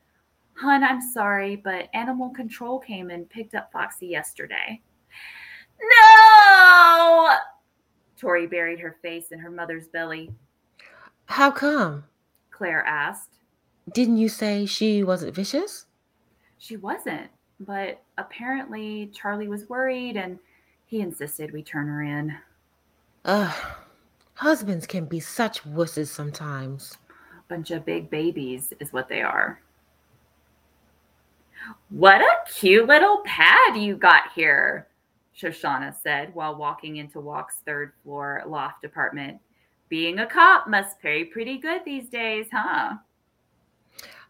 Hun, 0.55 0.83
I'm 0.83 1.01
sorry, 1.01 1.57
but 1.57 1.88
animal 1.94 2.31
control 2.31 2.79
came 2.79 3.11
and 3.11 3.29
picked 3.29 3.55
up 3.55 3.73
Foxy 3.73 4.07
yesterday. 4.07 4.81
No! 5.81 7.37
Tori 8.19 8.47
buried 8.47 8.81
her 8.81 8.97
face 9.01 9.31
in 9.31 9.38
her 9.38 9.51
mother's 9.51 9.88
belly. 9.88 10.31
How 11.27 11.51
come? 11.51 12.05
Claire 12.51 12.85
asked. 12.85 13.38
Didn't 13.93 14.17
you 14.17 14.29
say 14.29 14.67
she 14.67 15.05
wasn't 15.05 15.35
vicious? 15.35 15.87
She 16.59 16.77
wasn't, 16.77 17.31
but 17.61 18.03
apparently 18.19 19.11
Charlie 19.14 19.49
was 19.49 19.69
worried 19.69 20.17
and 20.17 20.38
he 20.87 21.01
insisted 21.01 21.53
we 21.53 21.62
turn 21.62 21.87
her 21.87 22.03
in. 22.03 22.35
Ugh. 23.25 23.55
Husbands 24.35 24.87
can 24.87 25.05
be 25.05 25.21
such 25.21 25.62
wusses 25.64 26.09
sometimes. 26.09 26.99
Bunch 27.49 27.71
of 27.71 27.85
big 27.85 28.11
babies 28.11 28.73
is 28.81 28.93
what 28.93 29.09
they 29.09 29.23
are. 29.23 29.61
What 31.91 32.21
a 32.21 32.51
cute 32.53 32.87
little 32.88 33.23
pad 33.25 33.77
you 33.77 33.97
got 33.97 34.33
here, 34.35 34.88
Shoshana 35.40 35.94
said 36.03 36.35
while 36.35 36.57
walking 36.57 36.96
into 36.96 37.20
Walk's 37.20 37.57
third 37.64 37.92
floor 38.03 38.42
loft 38.46 38.85
apartment. 38.85 39.38
Being 39.88 40.18
a 40.18 40.27
cop 40.27 40.68
must 40.68 41.01
pay 41.01 41.24
pretty 41.24 41.59
good 41.59 41.83
these 41.85 42.09
days, 42.09 42.46
huh? 42.53 42.96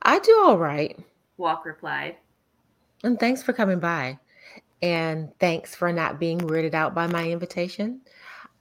I 0.02 0.18
do 0.20 0.42
all 0.44 0.58
right. 0.58 0.98
Walk 1.36 1.64
replied. 1.64 2.16
And 3.02 3.18
thanks 3.18 3.42
for 3.42 3.52
coming 3.52 3.80
by. 3.80 4.18
And 4.82 5.36
thanks 5.40 5.74
for 5.74 5.92
not 5.92 6.20
being 6.20 6.38
weirded 6.38 6.74
out 6.74 6.94
by 6.94 7.06
my 7.06 7.28
invitation. 7.28 8.00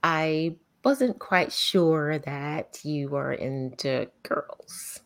I 0.03 0.55
wasn't 0.83 1.19
quite 1.19 1.51
sure 1.51 2.17
that 2.19 2.79
you 2.83 3.09
were 3.09 3.33
into 3.33 4.09
girls. 4.23 5.01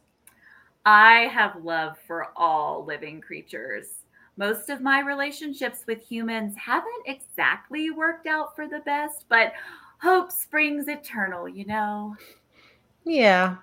I 0.85 1.29
have 1.33 1.63
love 1.63 1.97
for 2.07 2.27
all 2.35 2.85
living 2.85 3.19
creatures. 3.19 3.87
Most 4.37 4.69
of 4.69 4.81
my 4.81 4.99
relationships 5.01 5.83
with 5.87 6.01
humans 6.01 6.55
haven't 6.57 7.05
exactly 7.05 7.91
worked 7.91 8.27
out 8.27 8.55
for 8.55 8.67
the 8.67 8.79
best, 8.79 9.25
but 9.29 9.53
hope 9.99 10.31
springs 10.31 10.87
eternal, 10.87 11.47
you 11.47 11.65
know. 11.65 12.15
Yeah. 13.03 13.57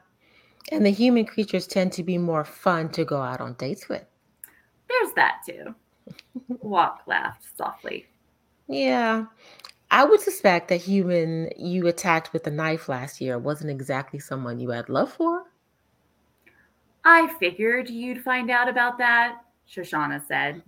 And 0.70 0.84
the 0.84 0.90
human 0.90 1.24
creatures 1.24 1.66
tend 1.66 1.92
to 1.92 2.02
be 2.02 2.18
more 2.18 2.44
fun 2.44 2.90
to 2.90 3.04
go 3.04 3.20
out 3.20 3.40
on 3.40 3.54
dates 3.54 3.88
with. 3.88 4.04
There's 4.88 5.12
that 5.14 5.40
too. 5.46 5.74
Walk 6.60 7.02
laughed 7.06 7.44
softly. 7.56 8.06
Yeah. 8.68 9.26
I 9.90 10.04
would 10.04 10.20
suspect 10.20 10.68
that 10.68 10.82
human 10.82 11.50
you 11.56 11.86
attacked 11.86 12.32
with 12.32 12.46
a 12.46 12.50
knife 12.50 12.88
last 12.88 13.20
year 13.20 13.38
wasn't 13.38 13.70
exactly 13.70 14.18
someone 14.18 14.60
you 14.60 14.68
had 14.70 14.90
love 14.90 15.12
for. 15.12 15.44
I 17.04 17.34
figured 17.38 17.88
you'd 17.88 18.22
find 18.22 18.50
out 18.50 18.68
about 18.68 18.98
that, 18.98 19.38
Shoshana 19.70 20.26
said. 20.26 20.62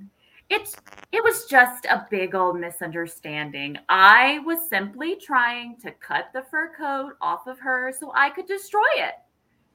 It's 0.48 0.76
it 1.12 1.22
was 1.22 1.46
just 1.46 1.84
a 1.84 2.06
big 2.10 2.34
old 2.34 2.58
misunderstanding. 2.58 3.78
I 3.88 4.40
was 4.40 4.68
simply 4.68 5.16
trying 5.16 5.76
to 5.76 5.92
cut 5.92 6.30
the 6.32 6.42
fur 6.42 6.72
coat 6.76 7.12
off 7.20 7.46
of 7.46 7.58
her 7.60 7.92
so 7.98 8.12
I 8.14 8.30
could 8.30 8.46
destroy 8.46 8.90
it. 8.96 9.14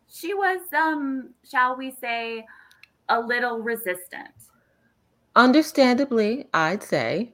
She 0.07 0.33
was 0.33 0.59
um 0.73 1.29
shall 1.49 1.77
we 1.77 1.91
say 1.91 2.45
a 3.09 3.19
little 3.19 3.59
resistant. 3.59 4.33
Understandably, 5.35 6.47
I'd 6.53 6.83
say. 6.83 7.33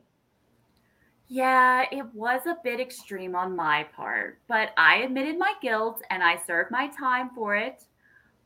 Yeah, 1.28 1.86
it 1.92 2.06
was 2.14 2.46
a 2.46 2.58
bit 2.64 2.80
extreme 2.80 3.36
on 3.36 3.56
my 3.56 3.86
part, 3.96 4.39
but 4.48 4.72
I 4.76 4.98
admitted 4.98 5.39
my 5.39 5.54
guilt 5.62 6.02
and 6.10 6.22
I 6.22 6.38
served 6.46 6.72
my 6.72 6.88
time 6.88 7.30
for 7.34 7.56
it. 7.56 7.86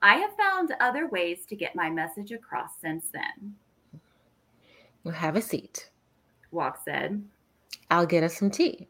I 0.06 0.18
have 0.18 0.36
found 0.38 0.72
other 0.82 1.08
ways 1.08 1.48
to 1.48 1.56
get 1.56 1.76
my 1.76 1.90
message 1.90 2.32
across 2.32 2.70
since 2.80 3.08
then, 3.12 3.56
Well, 5.04 5.16
have 5.16 5.36
a 5.36 5.42
seat. 5.42 5.90
Walk 6.52 6.80
said. 6.86 7.24
I'll 7.90 8.06
get 8.06 8.24
us 8.24 8.38
some 8.38 8.52
tea. 8.52 8.88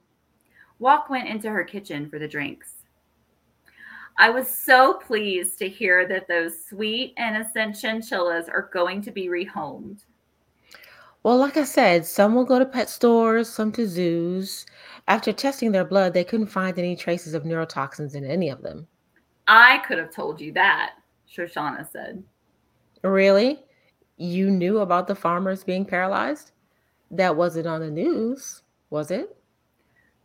Walk 0.79 1.09
went 1.09 1.29
into 1.29 1.49
her 1.49 1.63
kitchen 1.63 2.09
for 2.09 2.19
the 2.19 2.27
drinks. 2.27 2.83
I 4.17 4.29
was 4.29 4.49
so 4.49 4.95
pleased 4.95 5.57
to 5.59 5.69
hear 5.69 6.05
that 6.05 6.27
those 6.27 6.65
sweet, 6.65 7.13
innocent 7.17 7.77
chinchillas 7.79 8.49
are 8.49 8.69
going 8.73 9.01
to 9.03 9.11
be 9.11 9.29
rehomed. 9.29 10.03
Well, 11.23 11.37
like 11.37 11.55
I 11.55 11.63
said, 11.63 12.05
some 12.05 12.35
will 12.35 12.43
go 12.43 12.59
to 12.59 12.65
pet 12.65 12.89
stores, 12.89 13.47
some 13.47 13.71
to 13.71 13.87
zoos. 13.87 14.65
After 15.07 15.31
testing 15.31 15.71
their 15.71 15.85
blood, 15.85 16.13
they 16.13 16.25
couldn't 16.25 16.47
find 16.47 16.77
any 16.77 16.97
traces 16.97 17.33
of 17.33 17.43
neurotoxins 17.43 18.15
in 18.15 18.25
any 18.25 18.49
of 18.49 18.61
them. 18.61 18.85
I 19.47 19.77
could 19.87 19.97
have 19.97 20.11
told 20.11 20.41
you 20.41 20.51
that, 20.53 20.95
Shoshana 21.35 21.89
said. 21.91 22.23
Really? 23.03 23.63
You 24.17 24.49
knew 24.49 24.79
about 24.79 25.07
the 25.07 25.15
farmers 25.15 25.63
being 25.63 25.85
paralyzed? 25.85 26.51
That 27.11 27.35
wasn't 27.35 27.67
on 27.67 27.81
the 27.81 27.91
news, 27.91 28.63
was 28.89 29.11
it? 29.11 29.35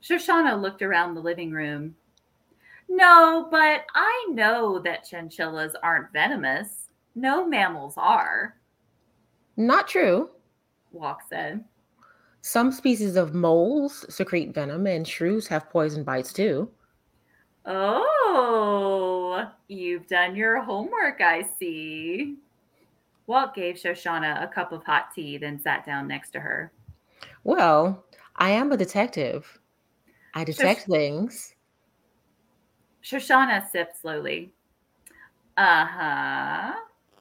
Shoshana 0.03 0.61
looked 0.61 0.83
around 0.83 1.15
the 1.15 1.21
living 1.21 1.51
room. 1.51 1.97
No, 2.89 3.49
but 3.51 3.85
I 3.95 4.27
know 4.31 4.81
that 4.81 5.05
chinchillas 5.05 5.75
aren't 5.83 6.13
venomous. 6.13 6.89
No 7.15 7.47
mammals 7.47 7.95
are, 7.97 8.57
Not 9.57 9.89
true. 9.89 10.31
Walk 10.93 11.23
said. 11.29 11.65
Some 12.41 12.73
species 12.73 13.17
of 13.17 13.35
moles 13.35 14.07
secrete 14.13 14.55
venom, 14.55 14.87
and 14.87 15.07
shrews 15.07 15.47
have 15.49 15.69
poison 15.71 16.03
bites 16.03 16.33
too. 16.33 16.71
Oh, 17.67 19.49
you've 19.69 20.07
done 20.07 20.35
your 20.35 20.61
homework, 20.61 21.21
I 21.21 21.43
see. 21.59 22.37
Walk 23.27 23.55
gave 23.55 23.77
Shoshana 23.77 24.43
a 24.43 24.49
cup 24.49 24.73
of 24.73 24.83
hot 24.85 25.15
tea, 25.15 25.39
then 25.39 25.61
sat 25.61 25.85
down 25.85 26.09
next 26.09 26.31
to 26.31 26.41
her. 26.41 26.73
Well, 27.45 28.05
I 28.37 28.51
am 28.51 28.73
a 28.73 28.77
detective. 28.77 29.59
I 30.35 30.45
detect 30.45 30.83
things. 30.83 31.55
Shoshana 33.05 33.69
sipped 33.71 34.01
slowly. 34.01 34.53
Uh 35.57 35.85
huh. 35.85 36.73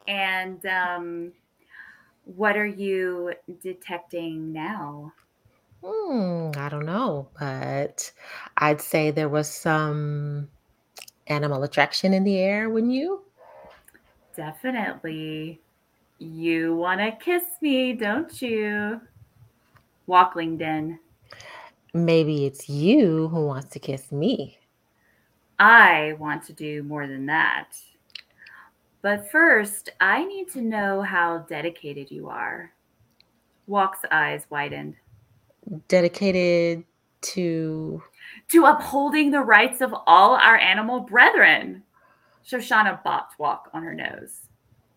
And 0.07 0.65
um, 0.65 1.31
what 2.23 2.57
are 2.57 2.65
you 2.65 3.33
detecting 3.61 4.51
now? 4.51 5.13
Hmm, 5.83 6.51
I 6.57 6.69
don't 6.69 6.85
know, 6.85 7.29
but 7.39 8.11
I'd 8.57 8.81
say 8.81 9.11
there 9.11 9.29
was 9.29 9.49
some 9.49 10.49
animal 11.27 11.63
attraction 11.63 12.13
in 12.13 12.23
the 12.23 12.37
air, 12.37 12.69
wouldn't 12.69 12.91
you? 12.91 13.21
Definitely. 14.35 15.59
You 16.17 16.75
want 16.75 16.99
to 16.99 17.11
kiss 17.11 17.43
me, 17.61 17.93
don't 17.93 18.41
you? 18.41 18.99
Walklingden. 20.07 20.99
Maybe 21.93 22.45
it's 22.45 22.69
you 22.69 23.29
who 23.29 23.45
wants 23.45 23.69
to 23.69 23.79
kiss 23.79 24.11
me. 24.11 24.57
I 25.59 26.15
want 26.19 26.43
to 26.45 26.53
do 26.53 26.83
more 26.83 27.07
than 27.07 27.25
that. 27.27 27.73
But 29.01 29.31
first, 29.31 29.89
I 30.01 30.25
need 30.25 30.49
to 30.51 30.61
know 30.61 31.01
how 31.01 31.39
dedicated 31.49 32.11
you 32.11 32.27
are. 32.29 32.73
Walk's 33.67 33.99
eyes 34.11 34.45
widened. 34.49 34.95
Dedicated 35.87 36.83
to. 37.21 38.01
To 38.49 38.65
upholding 38.65 39.31
the 39.31 39.41
rights 39.41 39.81
of 39.81 39.93
all 40.07 40.35
our 40.35 40.57
animal 40.57 41.01
brethren. 41.01 41.83
Shoshana 42.45 43.03
bopped 43.03 43.37
Walk 43.37 43.69
on 43.73 43.83
her 43.83 43.93
nose. 43.93 44.47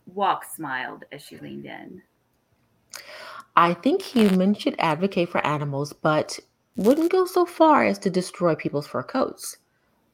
Walk 0.06 0.44
smiled 0.44 1.04
as 1.12 1.22
she 1.22 1.38
leaned 1.38 1.66
in. 1.66 2.02
I 3.56 3.74
think 3.74 4.00
humans 4.00 4.58
should 4.58 4.76
advocate 4.78 5.28
for 5.28 5.46
animals, 5.46 5.92
but 5.92 6.38
wouldn't 6.76 7.12
go 7.12 7.26
so 7.26 7.44
far 7.44 7.84
as 7.84 7.98
to 7.98 8.10
destroy 8.10 8.54
people's 8.54 8.86
fur 8.86 9.02
coats. 9.02 9.58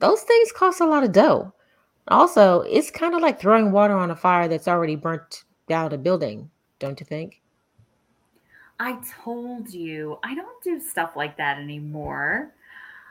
Those 0.00 0.22
things 0.22 0.52
cost 0.52 0.80
a 0.80 0.86
lot 0.86 1.04
of 1.04 1.12
dough. 1.12 1.52
Also, 2.09 2.62
it's 2.62 2.90
kind 2.90 3.14
of 3.14 3.20
like 3.20 3.40
throwing 3.40 3.70
water 3.70 3.96
on 3.96 4.11
a 4.11 4.16
fire 4.16 4.48
that's 4.48 4.68
already 4.68 4.96
burnt 4.96 5.44
down 5.68 5.92
a 5.92 5.98
building, 5.98 6.50
don't 6.78 6.98
you 6.98 7.06
think? 7.06 7.40
I 8.81 8.99
told 9.24 9.70
you, 9.70 10.18
I 10.22 10.35
don't 10.35 10.62
do 10.62 10.81
stuff 10.81 11.16
like 11.16 11.37
that 11.37 11.59
anymore. 11.59 12.55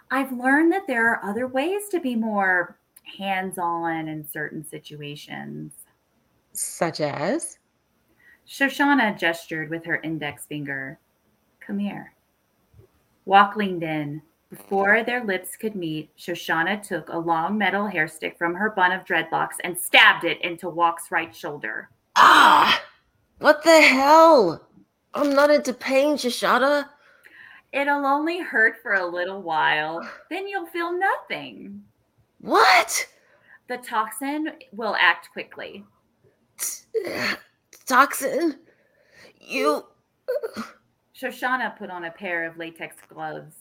I've 0.09 0.32
learned 0.32 0.72
that 0.72 0.88
there 0.88 1.09
are 1.09 1.30
other 1.30 1.47
ways 1.47 1.89
to 1.89 1.99
be 1.99 2.15
more 2.15 2.78
hands 3.03 3.57
on 3.57 4.07
in 4.07 4.26
certain 4.26 4.63
situations. 4.63 5.74
Such 6.53 7.01
as? 7.01 7.59
Shoshana 8.47 9.18
gestured 9.18 9.70
with 9.70 9.84
her 9.86 9.97
index 10.03 10.45
finger. 10.45 10.99
Come 11.59 11.80
here. 11.80 12.13
Walk 13.26 13.57
leaned 13.57 13.84
in. 13.84 14.22
Before 14.49 15.03
their 15.03 15.26
lips 15.26 15.57
could 15.57 15.76
meet, 15.76 16.15
Shoshana 16.18 16.82
took 16.82 17.09
a 17.09 17.18
long 17.18 17.57
metal 17.57 17.86
hair 17.86 18.07
stick 18.07 18.38
from 18.38 18.55
her 18.55 18.70
bun 18.70 18.93
of 18.93 19.03
dreadlocks 19.03 19.55
and 19.65 19.78
stabbed 19.78 20.24
it 20.24 20.41
into 20.41 20.70
Walk's 20.70 21.11
right 21.11 21.36
shoulder. 21.36 21.89
Ah! 22.15 22.82
What 23.39 23.61
the 23.63 23.82
hell? 23.82 24.66
I'm 25.18 25.34
not 25.34 25.49
into 25.49 25.74
pain, 25.74 26.15
Shoshana. 26.15 26.89
It'll 27.74 28.05
only 28.05 28.39
hurt 28.39 28.76
for 28.84 28.93
a 28.93 29.05
little 29.05 29.41
while, 29.41 30.07
then 30.30 30.47
you'll 30.47 30.68
feel 30.68 30.97
nothing. 30.97 31.84
What? 32.39 33.07
The 33.68 33.78
toxin 33.78 34.51
will 34.72 34.95
act 34.99 35.30
quickly. 35.34 35.84
Toxin? 37.88 38.59
You. 39.41 39.88
Shoshana 41.15 41.76
put 41.76 41.89
on 41.89 42.05
a 42.05 42.11
pair 42.11 42.45
of 42.45 42.57
latex 42.57 42.95
gloves. 43.09 43.55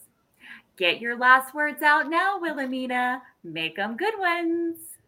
Get 0.76 1.00
your 1.00 1.16
last 1.16 1.54
words 1.54 1.80
out 1.80 2.10
now, 2.10 2.38
Wilhelmina. 2.38 3.22
Make 3.42 3.78
'em 3.78 3.96
good 3.96 4.18
ones. 4.18 4.98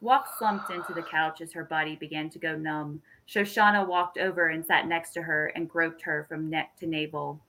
Walk 0.00 0.28
slumped 0.38 0.70
into 0.70 0.92
the 0.92 1.04
couch 1.04 1.40
as 1.40 1.52
her 1.52 1.64
body 1.64 1.94
began 1.94 2.30
to 2.30 2.38
go 2.40 2.56
numb. 2.56 3.00
Shoshana 3.28 3.86
walked 3.86 4.18
over 4.18 4.48
and 4.48 4.64
sat 4.64 4.86
next 4.88 5.10
to 5.12 5.22
her 5.22 5.48
and 5.54 5.68
groped 5.68 6.02
her 6.02 6.24
from 6.28 6.48
neck 6.48 6.76
to 6.80 6.86
navel. 6.86 7.40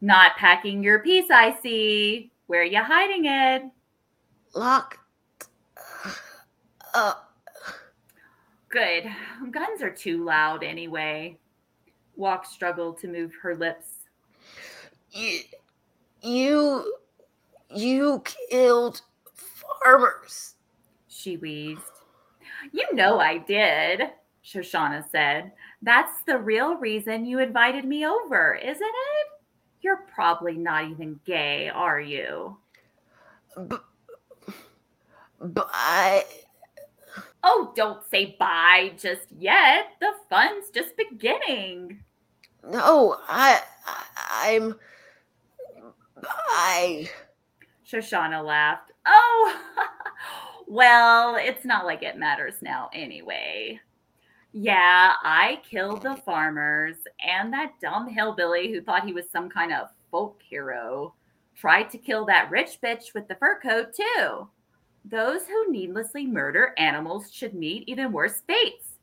Not 0.00 0.36
packing 0.36 0.82
your 0.82 1.00
piece, 1.00 1.30
I 1.30 1.54
see. 1.60 2.30
Where 2.46 2.62
are 2.62 2.64
you 2.64 2.82
hiding 2.82 3.26
it? 3.26 3.64
Lock. 4.54 4.98
Uh, 6.94 7.14
Good. 8.68 9.04
Guns 9.50 9.82
are 9.82 9.90
too 9.90 10.24
loud 10.24 10.62
anyway. 10.64 11.38
Walk 12.16 12.46
struggled 12.46 12.98
to 13.00 13.08
move 13.08 13.32
her 13.42 13.54
lips. 13.54 13.86
you. 15.10 15.40
You. 16.22 16.94
You 17.74 18.22
killed 18.24 19.02
farmers. 19.34 20.54
She 21.08 21.36
wheezed. 21.36 21.82
You 22.72 22.86
know 22.94 23.18
I 23.18 23.38
did, 23.38 24.02
Shoshana 24.46 25.04
said. 25.10 25.50
That's 25.82 26.22
the 26.22 26.38
real 26.38 26.76
reason 26.76 27.26
you 27.26 27.40
invited 27.40 27.84
me 27.84 28.06
over, 28.06 28.54
isn't 28.54 28.80
it? 28.80 29.26
You're 29.80 30.06
probably 30.14 30.54
not 30.54 30.88
even 30.88 31.18
gay, 31.24 31.68
are 31.68 32.00
you? 32.00 32.56
But 33.56 33.82
Oh, 37.42 37.72
don't 37.76 38.02
say 38.10 38.36
bye 38.38 38.92
just 38.96 39.26
yet. 39.38 39.90
The 40.00 40.12
fun's 40.28 40.70
just 40.70 40.96
beginning. 40.96 42.02
No, 42.68 43.18
I. 43.28 43.60
I 43.86 44.56
I'm. 44.56 44.74
I. 46.24 47.08
Shoshana 47.88 48.44
laughed. 48.44 48.90
Oh, 49.06 49.56
well, 50.66 51.36
it's 51.36 51.64
not 51.64 51.84
like 51.84 52.02
it 52.02 52.16
matters 52.16 52.54
now 52.62 52.90
anyway. 52.92 53.80
Yeah, 54.58 55.12
I 55.22 55.60
killed 55.70 56.00
the 56.00 56.16
farmers 56.16 56.96
and 57.20 57.52
that 57.52 57.78
dumb 57.78 58.08
hillbilly 58.08 58.72
who 58.72 58.80
thought 58.80 59.04
he 59.04 59.12
was 59.12 59.28
some 59.30 59.50
kind 59.50 59.70
of 59.70 59.88
folk 60.10 60.40
hero. 60.48 61.12
Tried 61.54 61.90
to 61.90 61.98
kill 61.98 62.24
that 62.24 62.50
rich 62.50 62.78
bitch 62.82 63.12
with 63.12 63.28
the 63.28 63.34
fur 63.34 63.60
coat, 63.60 63.92
too. 63.92 64.48
Those 65.04 65.46
who 65.46 65.70
needlessly 65.70 66.26
murder 66.26 66.72
animals 66.78 67.30
should 67.30 67.52
meet 67.52 67.86
even 67.86 68.12
worse 68.12 68.40
fates. 68.46 68.94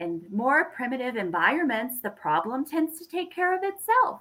In 0.00 0.26
more 0.30 0.66
primitive 0.66 1.16
environments, 1.16 2.00
the 2.02 2.10
problem 2.10 2.66
tends 2.66 2.98
to 2.98 3.08
take 3.08 3.34
care 3.34 3.56
of 3.56 3.64
itself. 3.64 4.20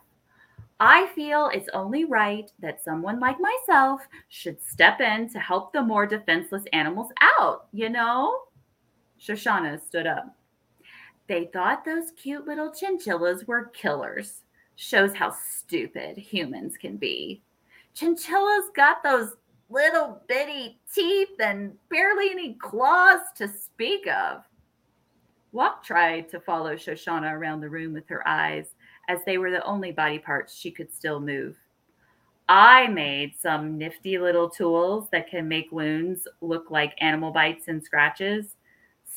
I 0.80 1.08
feel 1.08 1.50
it's 1.54 1.68
only 1.74 2.06
right 2.06 2.50
that 2.60 2.82
someone 2.82 3.20
like 3.20 3.36
myself 3.38 4.08
should 4.30 4.64
step 4.64 5.02
in 5.02 5.28
to 5.34 5.40
help 5.40 5.74
the 5.74 5.82
more 5.82 6.08
defenseless 6.08 6.64
animals 6.72 7.12
out, 7.20 7.68
you 7.74 7.90
know? 7.90 8.44
Shoshana 9.20 9.86
stood 9.86 10.08
up. 10.08 10.34
They 11.34 11.50
thought 11.52 11.84
those 11.84 12.12
cute 12.12 12.46
little 12.46 12.72
chinchillas 12.72 13.48
were 13.48 13.72
killers. 13.74 14.44
Shows 14.76 15.16
how 15.16 15.32
stupid 15.32 16.16
humans 16.16 16.78
can 16.78 16.96
be. 16.96 17.42
Chinchillas 17.96 18.70
got 18.76 19.02
those 19.02 19.32
little 19.68 20.22
bitty 20.28 20.80
teeth 20.94 21.40
and 21.40 21.74
barely 21.90 22.30
any 22.30 22.54
claws 22.62 23.22
to 23.38 23.48
speak 23.48 24.06
of. 24.06 24.44
Walk 25.54 25.84
tried 25.84 26.30
to 26.30 26.40
follow 26.40 26.76
Shoshana 26.76 27.34
around 27.34 27.62
the 27.62 27.70
room 27.70 27.94
with 27.94 28.08
her 28.10 28.28
eyes, 28.28 28.76
as 29.10 29.18
they 29.26 29.40
were 29.40 29.50
the 29.50 29.66
only 29.66 29.92
body 29.92 30.20
parts 30.20 30.56
she 30.56 30.70
could 30.70 30.94
still 30.94 31.20
move. 31.20 31.58
I 32.48 32.86
made 32.90 33.34
some 33.40 33.76
nifty 33.80 34.20
little 34.20 34.52
tools 34.52 35.08
that 35.12 35.32
can 35.32 35.48
make 35.48 35.72
wounds 35.72 36.28
look 36.42 36.70
like 36.70 36.94
animal 37.00 37.32
bites 37.32 37.70
and 37.70 37.84
scratches. 37.84 38.56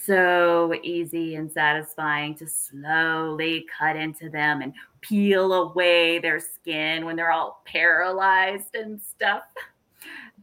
So 0.05 0.75
easy 0.83 1.37
and 1.37 1.51
satisfying 1.51 2.35
to 2.37 2.47
slowly 2.47 3.67
cut 3.77 3.97
into 3.97 4.29
them 4.29 4.61
and 4.63 4.73
peel 5.01 5.53
away 5.53 6.19
their 6.19 6.39
skin 6.39 7.05
when 7.05 7.17
they're 7.17 7.33
all 7.33 7.63
paralyzed 7.65 8.75
and 8.75 9.01
stuff. 9.01 9.45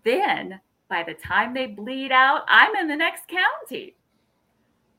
Then, 0.04 0.60
by 0.89 1.04
the 1.04 1.14
time 1.14 1.54
they 1.54 1.68
bleed 1.68 2.12
out, 2.12 2.41
I'm 2.47 2.76
in 2.76 2.88
the 2.88 2.95
next 2.95 3.24
county. 3.28 3.95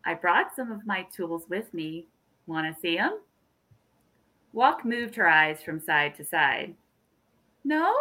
I 0.06 0.14
brought 0.14 0.54
some 0.56 0.70
of 0.72 0.86
my 0.86 1.06
tools 1.14 1.44
with 1.50 1.72
me. 1.74 2.06
Want 2.46 2.72
to 2.72 2.80
see 2.80 2.96
them? 2.96 3.18
Walk 4.52 4.84
moved 4.84 5.14
her 5.16 5.28
eyes 5.28 5.62
from 5.62 5.80
side 5.80 6.14
to 6.14 6.24
side. 6.24 6.74
No? 7.64 7.94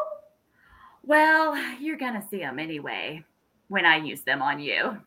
Well, 1.03 1.57
you're 1.81 1.97
going 1.97 2.13
to 2.13 2.27
see 2.29 2.37
them 2.37 2.59
anyway 2.59 3.25
when 3.67 3.85
I 3.85 3.97
use 3.97 4.21
them 4.21 4.41
on 4.41 4.59
you. 4.59 4.97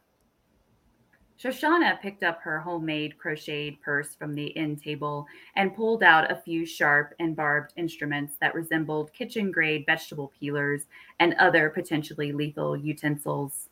Shoshana 1.39 2.01
picked 2.01 2.23
up 2.23 2.41
her 2.41 2.59
homemade 2.59 3.19
crocheted 3.19 3.81
purse 3.83 4.15
from 4.15 4.35
the 4.35 4.57
end 4.57 4.83
table 4.83 5.27
and 5.55 5.75
pulled 5.77 6.03
out 6.03 6.31
a 6.31 6.37
few 6.37 6.65
sharp 6.65 7.15
and 7.19 7.37
barbed 7.37 7.75
instruments 7.77 8.37
that 8.41 8.55
resembled 8.55 9.13
kitchen 9.13 9.53
grade 9.53 9.85
vegetable 9.87 10.33
peelers 10.39 10.87
and 11.21 11.35
other 11.35 11.69
potentially 11.69 12.33
lethal 12.33 12.77
utensils. 12.77 13.69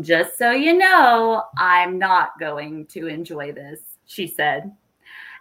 Just 0.00 0.36
so 0.36 0.50
you 0.50 0.76
know, 0.76 1.44
I'm 1.56 1.98
not 1.98 2.38
going 2.40 2.86
to 2.86 3.06
enjoy 3.06 3.52
this, 3.52 3.80
she 4.06 4.26
said. 4.26 4.74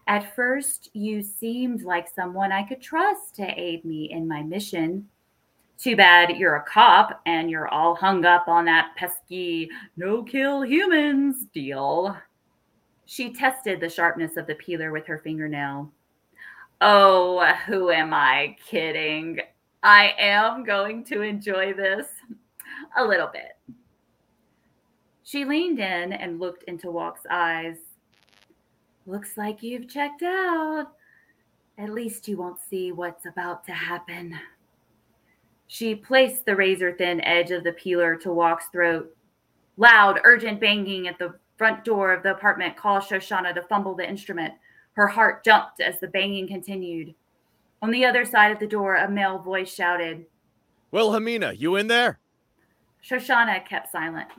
At 0.08 0.36
first, 0.36 0.92
you 0.94 1.24
seemed 1.24 1.82
like 1.82 2.08
someone 2.08 2.52
I 2.52 2.62
could 2.62 2.82
trust 2.82 3.36
to 3.38 3.60
aid 3.60 3.84
me 3.84 4.12
in 4.12 4.28
my 4.28 4.44
mission. 4.44 5.10
Too 5.78 5.96
bad 5.96 6.38
you're 6.38 6.56
a 6.56 6.64
cop 6.64 7.22
and 7.26 7.50
you're 7.50 7.68
all 7.68 7.96
hung 7.96 8.26
up 8.26 8.48
on 8.48 8.66
that 8.66 8.96
pesky 8.96 9.70
no 9.98 10.24
kill 10.24 10.64
humans 10.64 11.46
deal. 11.54 12.16
She 13.06 13.34
tested 13.34 13.80
the 13.80 13.90
sharpness 13.90 14.38
of 14.38 14.48
the 14.48 14.56
peeler 14.56 14.92
with 14.92 15.06
her 15.08 15.20
fingernail. 15.20 15.92
Oh, 16.82 17.46
who 17.66 17.92
am 17.92 18.14
I 18.14 18.56
kidding? 18.66 19.40
I 19.84 20.14
am 20.18 20.64
going 20.64 21.04
to 21.06 21.22
enjoy 21.22 21.74
this 21.74 22.08
a 22.98 23.04
little 23.04 23.30
bit. 23.32 23.76
She 25.24 25.46
leaned 25.46 25.80
in 25.80 26.14
and 26.14 26.40
looked 26.40 26.64
into 26.64 26.92
Walk's 26.92 27.26
eyes. 27.30 27.78
Looks 29.06 29.38
like 29.38 29.62
you've 29.62 29.88
checked 29.88 30.24
out. 30.24 30.94
At 31.78 31.90
least 31.90 32.28
you 32.28 32.38
won't 32.38 32.60
see 32.60 32.92
what's 32.92 33.26
about 33.26 33.66
to 33.66 33.72
happen. 33.74 34.36
She 35.68 35.95
placed 35.95 36.45
the 36.45 36.55
razor 36.55 36.93
thin 36.93 37.22
edge 37.22 37.51
of 37.51 37.63
the 37.63 37.74
peeler 37.74 38.16
to 38.18 38.32
Walk's 38.32 38.68
throat. 38.72 39.16
Loud, 39.78 40.20
urgent 40.24 40.59
banging 40.59 41.07
at 41.07 41.18
the 41.18 41.36
front 41.57 41.84
door 41.84 42.13
of 42.13 42.24
the 42.24 42.32
apartment 42.32 42.78
caused 42.78 43.09
Shoshana 43.09 43.53
to 43.55 43.63
fumble 43.63 43.95
the 43.95 44.07
instrument. 44.07 44.53
Her 44.93 45.07
heart 45.07 45.43
jumped 45.43 45.82
as 45.82 45.99
the 45.99 46.07
banging 46.07 46.47
continued. 46.47 47.13
On 47.82 47.91
the 47.91 48.05
other 48.05 48.26
side 48.26 48.51
of 48.51 48.59
the 48.59 48.68
door, 48.68 48.95
a 48.95 49.09
male 49.09 49.39
voice 49.39 49.74
shouted. 49.74 50.26
Wilhelmina, 50.91 51.53
you 51.53 51.76
in 51.76 51.88
there? 51.88 52.20
Shoshana 53.03 53.66
kept 53.66 53.91
silent. 53.91 54.30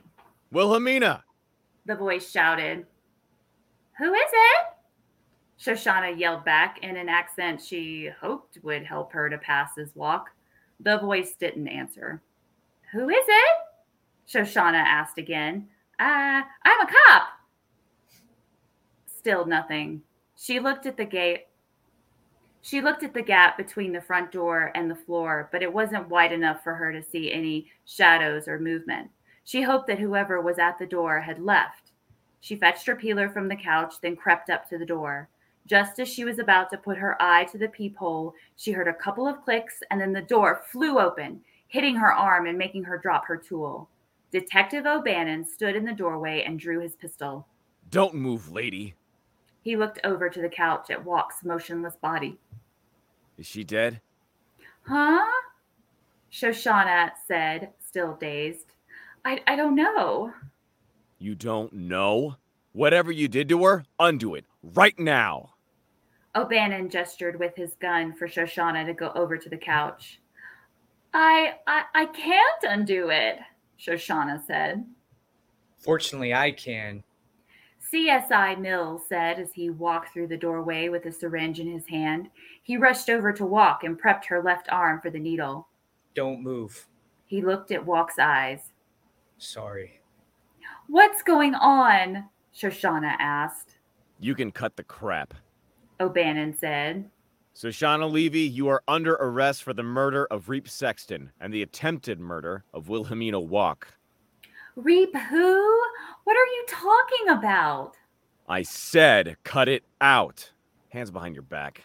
Wilhelmina! 0.51 1.23
The 1.85 1.95
voice 1.95 2.29
shouted. 2.29 2.85
Who 3.97 4.13
is 4.13 4.31
it? 4.31 4.67
Shoshana 5.59 6.17
yelled 6.17 6.45
back 6.45 6.79
in 6.83 6.97
an 6.97 7.09
accent 7.09 7.61
she 7.61 8.09
hoped 8.19 8.57
would 8.63 8.83
help 8.83 9.11
her 9.13 9.29
to 9.29 9.37
pass 9.37 9.77
as 9.77 9.95
walk. 9.95 10.31
The 10.79 10.97
voice 10.99 11.35
didn't 11.35 11.67
answer. 11.67 12.21
Who 12.91 13.09
is 13.09 13.25
it? 13.27 13.57
Shoshana 14.27 14.83
asked 14.83 15.17
again. 15.17 15.67
Uh, 15.99 16.41
I'm 16.63 16.81
a 16.81 16.85
cop. 16.85 17.27
Still 19.05 19.45
nothing. 19.45 20.01
She 20.35 20.59
looked 20.59 20.85
at 20.85 20.97
the 20.97 21.05
gate. 21.05 21.47
She 22.61 22.81
looked 22.81 23.03
at 23.03 23.13
the 23.13 23.21
gap 23.21 23.57
between 23.57 23.93
the 23.93 24.01
front 24.01 24.31
door 24.31 24.71
and 24.75 24.91
the 24.91 24.95
floor, 24.95 25.49
but 25.51 25.63
it 25.63 25.71
wasn't 25.71 26.09
wide 26.09 26.31
enough 26.31 26.63
for 26.63 26.75
her 26.75 26.91
to 26.91 27.01
see 27.01 27.31
any 27.31 27.67
shadows 27.85 28.47
or 28.47 28.59
movement. 28.59 29.09
She 29.45 29.61
hoped 29.61 29.87
that 29.87 29.99
whoever 29.99 30.41
was 30.41 30.59
at 30.59 30.77
the 30.77 30.85
door 30.85 31.21
had 31.21 31.39
left. 31.39 31.91
She 32.41 32.55
fetched 32.55 32.85
her 32.85 32.95
peeler 32.95 33.29
from 33.29 33.47
the 33.47 33.55
couch, 33.55 33.95
then 34.01 34.15
crept 34.15 34.49
up 34.49 34.69
to 34.69 34.77
the 34.77 34.85
door. 34.85 35.29
Just 35.67 35.99
as 35.99 36.07
she 36.07 36.23
was 36.23 36.39
about 36.39 36.69
to 36.71 36.77
put 36.77 36.97
her 36.97 37.21
eye 37.21 37.43
to 37.45 37.57
the 37.57 37.67
peephole, 37.67 38.33
she 38.55 38.71
heard 38.71 38.87
a 38.87 38.93
couple 38.93 39.27
of 39.27 39.43
clicks 39.43 39.83
and 39.91 39.99
then 39.99 40.13
the 40.13 40.21
door 40.21 40.63
flew 40.71 40.97
open, 40.97 41.41
hitting 41.67 41.95
her 41.97 42.11
arm 42.11 42.47
and 42.47 42.57
making 42.57 42.83
her 42.85 42.97
drop 42.97 43.25
her 43.27 43.35
tool. 43.35 43.89
Detective 44.31 44.85
O'Bannon 44.85 45.45
stood 45.45 45.75
in 45.75 45.83
the 45.83 45.93
doorway 45.93 46.43
and 46.45 46.57
drew 46.57 46.79
his 46.79 46.95
pistol. 46.95 47.47
Don't 47.91 48.15
move, 48.15 48.51
lady. 48.51 48.95
He 49.61 49.75
looked 49.75 49.99
over 50.05 50.29
to 50.29 50.41
the 50.41 50.49
couch 50.49 50.89
at 50.89 51.03
Walk's 51.03 51.43
motionless 51.43 51.97
body. 51.97 52.39
Is 53.37 53.45
she 53.45 53.65
dead? 53.65 53.99
Huh? 54.83 55.25
Shoshana 56.31 57.11
said, 57.27 57.71
still 57.85 58.15
dazed. 58.15 58.73
I, 59.25 59.41
I 59.47 59.57
don't 59.57 59.75
know. 59.75 60.31
You 61.19 61.35
don't 61.35 61.73
know? 61.73 62.37
Whatever 62.71 63.11
you 63.11 63.27
did 63.27 63.49
to 63.49 63.65
her, 63.65 63.83
undo 63.99 64.35
it 64.35 64.45
right 64.63 64.97
now. 64.97 65.55
Oh, 66.37 66.43
O'Bannon 66.43 66.89
gestured 66.89 67.39
with 67.39 67.55
his 67.55 67.73
gun 67.75 68.13
for 68.13 68.27
Shoshana 68.27 68.85
to 68.85 68.93
go 68.93 69.11
over 69.15 69.37
to 69.37 69.49
the 69.49 69.57
couch. 69.57 70.19
I, 71.13 71.55
I 71.65 71.83
I 71.95 72.05
can't 72.05 72.63
undo 72.63 73.09
it, 73.09 73.39
Shoshana 73.79 74.45
said. 74.45 74.85
Fortunately, 75.77 76.33
I 76.33 76.51
can. 76.51 77.03
CSI 77.91 78.59
Mills 78.59 79.03
said 79.07 79.39
as 79.39 79.53
he 79.53 79.69
walked 79.69 80.13
through 80.13 80.27
the 80.27 80.37
doorway 80.37 80.89
with 80.89 81.05
a 81.05 81.11
syringe 81.11 81.59
in 81.59 81.71
his 81.71 81.87
hand. 81.87 82.29
He 82.61 82.77
rushed 82.77 83.09
over 83.09 83.31
to 83.33 83.45
Walk 83.45 83.83
and 83.83 83.99
prepped 83.99 84.25
her 84.25 84.43
left 84.43 84.67
arm 84.69 84.99
for 85.01 85.09
the 85.09 85.19
needle. 85.19 85.67
Don't 86.13 86.43
move. 86.43 86.87
He 87.25 87.41
looked 87.41 87.71
at 87.71 87.85
Walk's 87.85 88.19
eyes. 88.19 88.73
Sorry. 89.37 90.01
What's 90.87 91.23
going 91.23 91.55
on? 91.55 92.29
Shoshana 92.53 93.15
asked. 93.19 93.77
You 94.19 94.35
can 94.35 94.51
cut 94.51 94.75
the 94.75 94.83
crap. 94.83 95.33
O'Bannon 95.99 96.55
said. 96.57 97.09
So, 97.53 97.69
Shauna 97.69 98.11
Levy, 98.11 98.41
you 98.41 98.67
are 98.67 98.83
under 98.87 99.15
arrest 99.15 99.63
for 99.63 99.73
the 99.73 99.81
murder 99.81 100.25
of 100.27 100.47
Reep 100.47 100.69
Sexton 100.69 101.31
and 101.39 101.51
the 101.51 101.63
attempted 101.63 102.19
murder 102.19 102.63
of 102.73 102.87
Wilhelmina 102.87 103.39
Walk. 103.39 103.87
Reep 104.75 105.15
who? 105.15 105.83
What 106.23 106.37
are 106.37 106.45
you 106.45 106.65
talking 106.67 107.29
about? 107.29 107.93
I 108.47 108.61
said 108.61 109.37
cut 109.43 109.67
it 109.67 109.83
out. 110.01 110.51
Hands 110.89 111.09
behind 111.09 111.33
your 111.33 111.41
back. 111.41 111.83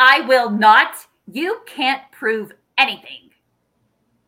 I 0.00 0.22
will 0.22 0.50
not. 0.50 0.96
You 1.30 1.60
can't 1.64 2.02
prove 2.10 2.52
anything. 2.76 3.30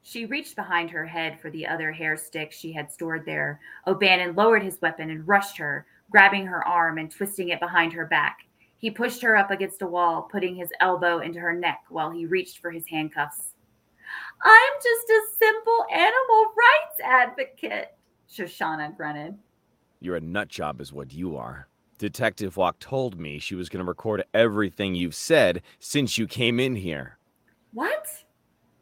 She 0.03 0.27
reached 0.27 0.57
behind 0.57 0.91
her 0.91 1.07
head 1.07 1.41
for 1.41 1.51
the 1.51 1.67
other 1.67 1.91
hair 1.91 2.17
stick 2.17 2.53
she 2.53 2.73
had 2.73 2.91
stored 2.91 3.25
there. 3.25 3.61
O'Bannon 3.87 4.35
lowered 4.35 4.63
his 4.63 4.81
weapon 4.81 5.11
and 5.11 5.27
rushed 5.27 5.57
her, 5.57 5.87
grabbing 6.11 6.47
her 6.47 6.67
arm 6.67 6.99
and 6.99 7.11
twisting 7.11 7.49
it 7.49 7.61
behind 7.61 7.93
her 7.93 8.07
back. 8.07 8.39
He 8.81 8.91
pushed 8.91 9.21
her 9.23 9.37
up 9.37 9.51
against 9.51 9.83
a 9.83 9.87
wall, 9.87 10.23
putting 10.23 10.57
his 10.57 10.73
elbow 10.81 11.19
into 11.19 11.39
her 11.39 11.53
neck 11.53 11.85
while 11.91 12.11
he 12.11 12.25
reached 12.25 12.59
for 12.59 12.71
his 12.71 12.87
handcuffs. 12.87 13.55
I'm 14.43 14.73
just 14.83 15.11
a 15.11 15.21
simple 15.39 15.85
animal 15.93 16.47
rights 16.57 17.01
advocate, 17.05 17.95
Shoshana 18.33 18.97
grunted. 18.97 19.37
You're 20.01 20.17
a 20.17 20.21
nut 20.21 20.49
job, 20.49 20.81
is 20.81 20.95
what 20.95 21.13
you 21.13 21.37
are. 21.37 21.69
Detective 21.99 22.57
Walk 22.57 22.79
told 22.79 23.21
me 23.21 23.39
she 23.39 23.55
was 23.55 23.69
going 23.69 23.85
to 23.85 23.89
record 23.89 24.25
everything 24.33 24.95
you've 24.95 25.15
said 25.15 25.61
since 25.79 26.17
you 26.17 26.27
came 26.27 26.59
in 26.59 26.75
here. 26.75 27.19
What? 27.75 28.07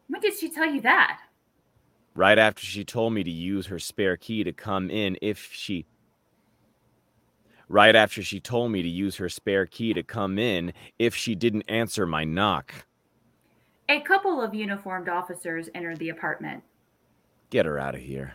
When 0.07 0.21
did 0.21 0.37
she 0.37 0.49
tell 0.49 0.73
you 0.73 0.79
that? 0.81 1.19
Right 2.15 2.39
after 2.39 2.65
she 2.65 2.85
told 2.85 3.11
me 3.11 3.25
to 3.25 3.29
use 3.29 3.65
her 3.65 3.79
spare 3.79 4.15
key 4.15 4.45
to 4.45 4.53
come 4.53 4.89
in 4.89 5.17
if 5.21 5.49
she. 5.51 5.85
Right 7.69 7.95
after 7.95 8.23
she 8.23 8.39
told 8.39 8.71
me 8.71 8.81
to 8.81 8.89
use 8.89 9.15
her 9.17 9.29
spare 9.29 9.67
key 9.67 9.93
to 9.93 10.01
come 10.01 10.39
in 10.39 10.73
if 10.97 11.15
she 11.15 11.35
didn't 11.35 11.69
answer 11.69 12.07
my 12.07 12.23
knock. 12.23 12.73
A 13.87 14.01
couple 14.01 14.41
of 14.41 14.55
uniformed 14.55 15.07
officers 15.07 15.69
entered 15.75 15.99
the 15.99 16.09
apartment. 16.09 16.63
Get 17.51 17.67
her 17.67 17.79
out 17.79 17.93
of 17.93 18.01
here. 18.01 18.33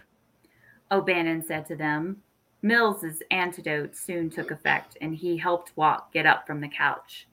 O'Bannon 0.90 1.42
said 1.42 1.66
to 1.66 1.76
them. 1.76 2.18
Mills's 2.62 3.22
antidote 3.30 3.94
soon 3.94 4.30
took 4.30 4.50
effect, 4.50 4.96
and 5.00 5.14
he 5.14 5.36
helped 5.36 5.72
Walk 5.76 6.12
get 6.12 6.26
up 6.26 6.46
from 6.46 6.60
the 6.60 6.68
couch. 6.68 7.26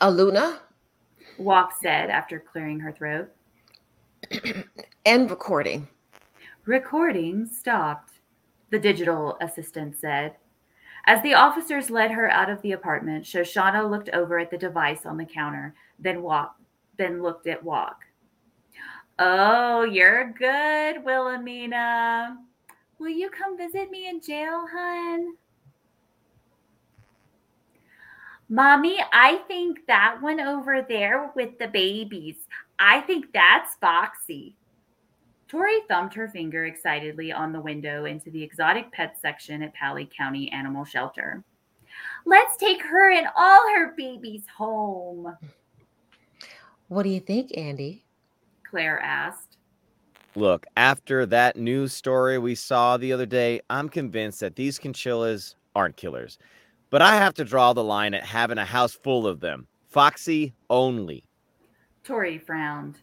Aluna 0.00 0.58
Walk 1.38 1.72
said 1.80 2.10
after 2.10 2.40
clearing 2.40 2.80
her 2.80 2.92
throat. 2.92 3.30
and 5.06 5.30
recording. 5.30 5.86
Recording 6.64 7.46
stopped, 7.46 8.13
the 8.74 8.80
digital 8.80 9.36
assistant 9.40 9.96
said. 9.96 10.34
As 11.06 11.22
the 11.22 11.34
officers 11.34 11.90
led 11.90 12.10
her 12.10 12.28
out 12.28 12.50
of 12.50 12.60
the 12.60 12.72
apartment, 12.72 13.24
Shoshana 13.24 13.88
looked 13.88 14.08
over 14.08 14.36
at 14.40 14.50
the 14.50 14.58
device 14.58 15.06
on 15.06 15.16
the 15.16 15.24
counter, 15.24 15.76
then 16.00 16.22
walk, 16.22 16.56
then 16.98 17.22
looked 17.22 17.46
at 17.46 17.62
Walk. 17.62 18.00
Oh, 19.20 19.84
you're 19.84 20.32
good, 20.32 21.04
Wilhelmina. 21.04 22.36
Will 22.98 23.10
you 23.10 23.30
come 23.30 23.56
visit 23.56 23.92
me 23.92 24.08
in 24.08 24.20
jail, 24.20 24.66
hun? 24.68 25.36
Mommy, 28.48 28.98
I 29.12 29.36
think 29.46 29.86
that 29.86 30.20
one 30.20 30.40
over 30.40 30.82
there 30.82 31.30
with 31.36 31.60
the 31.60 31.68
babies, 31.68 32.48
I 32.80 33.02
think 33.02 33.26
that's 33.32 33.76
Foxy. 33.76 34.56
Tori 35.54 35.82
thumped 35.86 36.16
her 36.16 36.26
finger 36.26 36.64
excitedly 36.64 37.30
on 37.30 37.52
the 37.52 37.60
window 37.60 38.06
into 38.06 38.28
the 38.28 38.42
exotic 38.42 38.90
pet 38.90 39.16
section 39.22 39.62
at 39.62 39.72
Pally 39.72 40.10
County 40.16 40.50
Animal 40.50 40.84
Shelter. 40.84 41.44
Let's 42.26 42.56
take 42.56 42.82
her 42.82 43.12
and 43.12 43.28
all 43.36 43.62
her 43.76 43.94
babies 43.96 44.42
home, 44.58 45.36
What 46.88 47.04
do 47.04 47.08
you 47.08 47.20
think, 47.20 47.56
Andy? 47.56 48.04
Claire 48.68 48.98
asked. 48.98 49.58
Look, 50.34 50.66
after 50.76 51.24
that 51.26 51.56
news 51.56 51.92
story 51.92 52.36
we 52.36 52.56
saw 52.56 52.96
the 52.96 53.12
other 53.12 53.24
day, 53.24 53.60
I'm 53.70 53.88
convinced 53.88 54.40
that 54.40 54.56
these 54.56 54.80
chinchillas 54.80 55.54
aren't 55.76 55.96
killers. 55.96 56.36
But 56.90 57.00
I 57.00 57.14
have 57.14 57.34
to 57.34 57.44
draw 57.44 57.72
the 57.72 57.84
line 57.84 58.14
at 58.14 58.24
having 58.24 58.58
a 58.58 58.64
house 58.64 58.94
full 58.94 59.24
of 59.24 59.38
them. 59.38 59.68
Foxy 59.88 60.52
only. 60.68 61.22
Tori 62.02 62.38
frowned. 62.38 62.98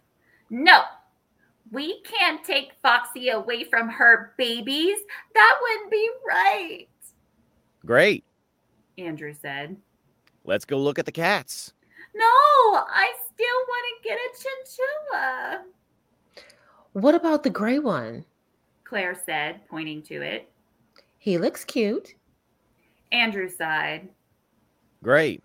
No, 0.50 0.82
we 1.72 2.02
can't 2.02 2.44
take 2.44 2.74
Foxy 2.82 3.30
away 3.30 3.64
from 3.64 3.90
her 3.90 4.34
babies. 4.38 4.98
That 5.34 5.58
wouldn't 5.62 5.92
be 5.92 6.10
right, 6.28 6.88
Great. 7.86 8.24
Andrew 8.98 9.34
said. 9.34 9.76
Let's 10.44 10.66
go 10.66 10.78
look 10.78 11.00
at 11.00 11.06
the 11.06 11.12
cats. 11.12 11.74
No, 12.14 12.24
I 12.26 13.12
still 13.26 13.46
want 13.68 13.86
to 14.04 14.10
get 14.10 14.20
a 14.20 14.30
chinchilla, 14.38 15.64
What 16.94 17.16
about 17.16 17.44
the 17.44 17.50
gray 17.50 17.80
one? 17.80 18.26
Claire 18.84 19.16
said, 19.26 19.62
pointing 19.70 20.02
to 20.04 20.22
it. 20.22 20.52
He 21.18 21.38
looks 21.38 21.64
cute. 21.64 22.16
Andrew 23.12 23.48
sighed. 23.50 24.10
Great. 25.04 25.44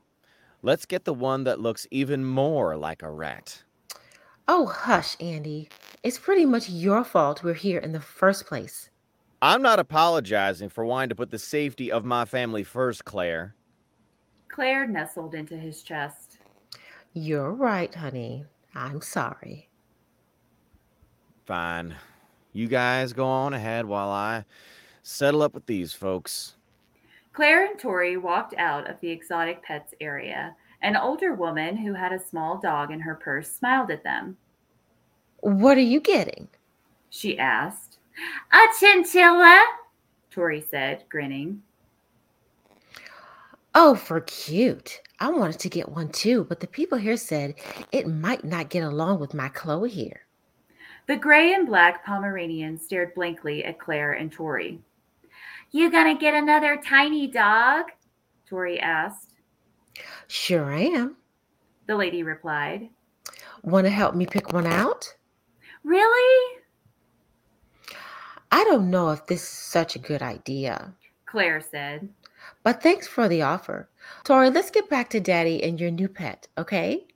Let's 0.62 0.86
get 0.86 1.04
the 1.04 1.14
one 1.14 1.44
that 1.44 1.60
looks 1.60 1.86
even 1.90 2.24
more 2.24 2.76
like 2.76 3.02
a 3.02 3.10
rat. 3.10 3.62
Oh, 4.48 4.66
hush, 4.66 5.16
Andy. 5.20 5.68
It's 6.02 6.18
pretty 6.18 6.46
much 6.46 6.68
your 6.68 7.02
fault 7.02 7.42
we're 7.42 7.54
here 7.54 7.78
in 7.78 7.92
the 7.92 8.00
first 8.00 8.46
place. 8.46 8.90
I'm 9.42 9.60
not 9.60 9.80
apologizing 9.80 10.68
for 10.68 10.84
wanting 10.84 11.08
to 11.10 11.14
put 11.14 11.30
the 11.30 11.38
safety 11.38 11.90
of 11.90 12.04
my 12.04 12.24
family 12.24 12.62
first, 12.62 13.04
Claire. 13.04 13.54
Claire 14.48 14.86
nestled 14.86 15.34
into 15.34 15.56
his 15.56 15.82
chest. 15.82 16.38
You're 17.12 17.52
right, 17.52 17.94
honey. 17.94 18.44
I'm 18.74 19.00
sorry. 19.00 19.68
Fine. 21.44 21.96
You 22.52 22.68
guys 22.68 23.12
go 23.12 23.26
on 23.26 23.52
ahead 23.52 23.84
while 23.84 24.10
I 24.10 24.44
settle 25.02 25.42
up 25.42 25.54
with 25.54 25.66
these 25.66 25.92
folks. 25.92 26.56
Claire 27.32 27.66
and 27.66 27.78
Tori 27.78 28.16
walked 28.16 28.54
out 28.56 28.88
of 28.88 28.98
the 29.00 29.10
exotic 29.10 29.62
pets 29.62 29.92
area. 30.00 30.56
An 30.82 30.96
older 30.96 31.34
woman 31.34 31.76
who 31.76 31.94
had 31.94 32.12
a 32.12 32.18
small 32.18 32.58
dog 32.58 32.90
in 32.90 33.00
her 33.00 33.14
purse 33.14 33.50
smiled 33.50 33.90
at 33.90 34.04
them. 34.04 34.36
What 35.40 35.76
are 35.76 35.80
you 35.80 36.00
getting? 36.00 36.48
She 37.10 37.38
asked. 37.38 37.98
A 38.52 38.58
chinchilla, 38.78 39.62
Tori 40.30 40.60
said, 40.60 41.04
grinning. 41.08 41.62
Oh, 43.74 43.94
for 43.94 44.20
cute. 44.22 45.00
I 45.20 45.30
wanted 45.30 45.58
to 45.60 45.68
get 45.68 45.88
one 45.88 46.08
too, 46.08 46.44
but 46.44 46.60
the 46.60 46.66
people 46.66 46.98
here 46.98 47.16
said 47.16 47.54
it 47.92 48.06
might 48.06 48.44
not 48.44 48.70
get 48.70 48.82
along 48.82 49.20
with 49.20 49.34
my 49.34 49.48
Chloe 49.48 49.90
here. 49.90 50.26
The 51.06 51.16
gray 51.16 51.54
and 51.54 51.66
black 51.66 52.04
Pomeranian 52.04 52.78
stared 52.78 53.14
blankly 53.14 53.64
at 53.64 53.78
Claire 53.78 54.14
and 54.14 54.32
Tori. 54.32 54.80
You 55.70 55.90
gonna 55.90 56.18
get 56.18 56.34
another 56.34 56.80
tiny 56.84 57.26
dog? 57.26 57.86
Tori 58.48 58.80
asked. 58.80 59.35
Sure 60.28 60.72
I 60.72 60.80
am. 60.80 61.16
The 61.86 61.96
lady 61.96 62.22
replied. 62.22 62.88
Want 63.62 63.86
to 63.86 63.90
help 63.90 64.14
me 64.14 64.26
pick 64.26 64.52
one 64.52 64.66
out? 64.66 65.14
Really? 65.84 66.60
I 68.50 68.64
don't 68.64 68.90
know 68.90 69.10
if 69.10 69.26
this 69.26 69.42
is 69.42 69.48
such 69.48 69.96
a 69.96 70.00
good 70.00 70.22
idea, 70.22 70.92
Claire 71.26 71.60
said. 71.60 72.08
but 72.62 72.82
thanks 72.82 73.06
for 73.06 73.28
the 73.28 73.42
offer. 73.42 73.88
Tori, 74.24 74.50
let's 74.50 74.70
get 74.70 74.88
back 74.88 75.10
to 75.10 75.20
Daddy 75.20 75.62
and 75.62 75.80
your 75.80 75.90
new 75.90 76.08
pet, 76.08 76.48
okay? 76.56 77.06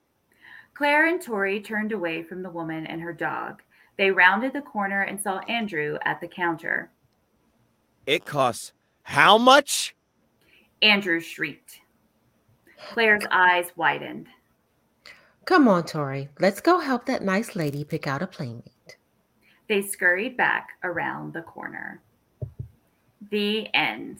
Claire 0.74 1.07
and 1.07 1.20
Tori 1.22 1.61
turned 1.61 1.93
away 1.93 2.22
from 2.22 2.43
the 2.43 2.51
woman 2.51 2.87
and 2.87 3.01
her 3.01 3.12
dog. 3.12 3.62
They 3.97 4.11
rounded 4.11 4.53
the 4.53 4.62
corner 4.62 5.03
and 5.03 5.20
saw 5.20 5.39
Andrew 5.41 5.99
at 6.05 6.20
the 6.20 6.28
counter. 6.28 6.91
It 8.07 8.24
costs 8.24 8.72
how 9.03 9.39
much? 9.39 9.95
Andrew 10.83 11.20
shrieked. 11.20 11.81
Claire's 12.89 13.24
eyes 13.31 13.72
widened. 13.76 14.26
Come 15.45 15.68
on, 15.68 15.85
Tori. 15.85 16.28
Let's 16.39 16.61
go 16.61 16.78
help 16.81 17.07
that 17.07 17.22
nice 17.22 17.57
lady 17.57 17.85
pick 17.85 18.07
out 18.07 18.22
a 18.22 18.26
playmate. 18.26 18.97
They 19.68 19.83
scurried 19.83 20.37
back 20.37 20.70
around 20.83 21.33
the 21.33 21.43
corner. 21.43 22.03
The 23.31 23.68
end. 23.74 24.18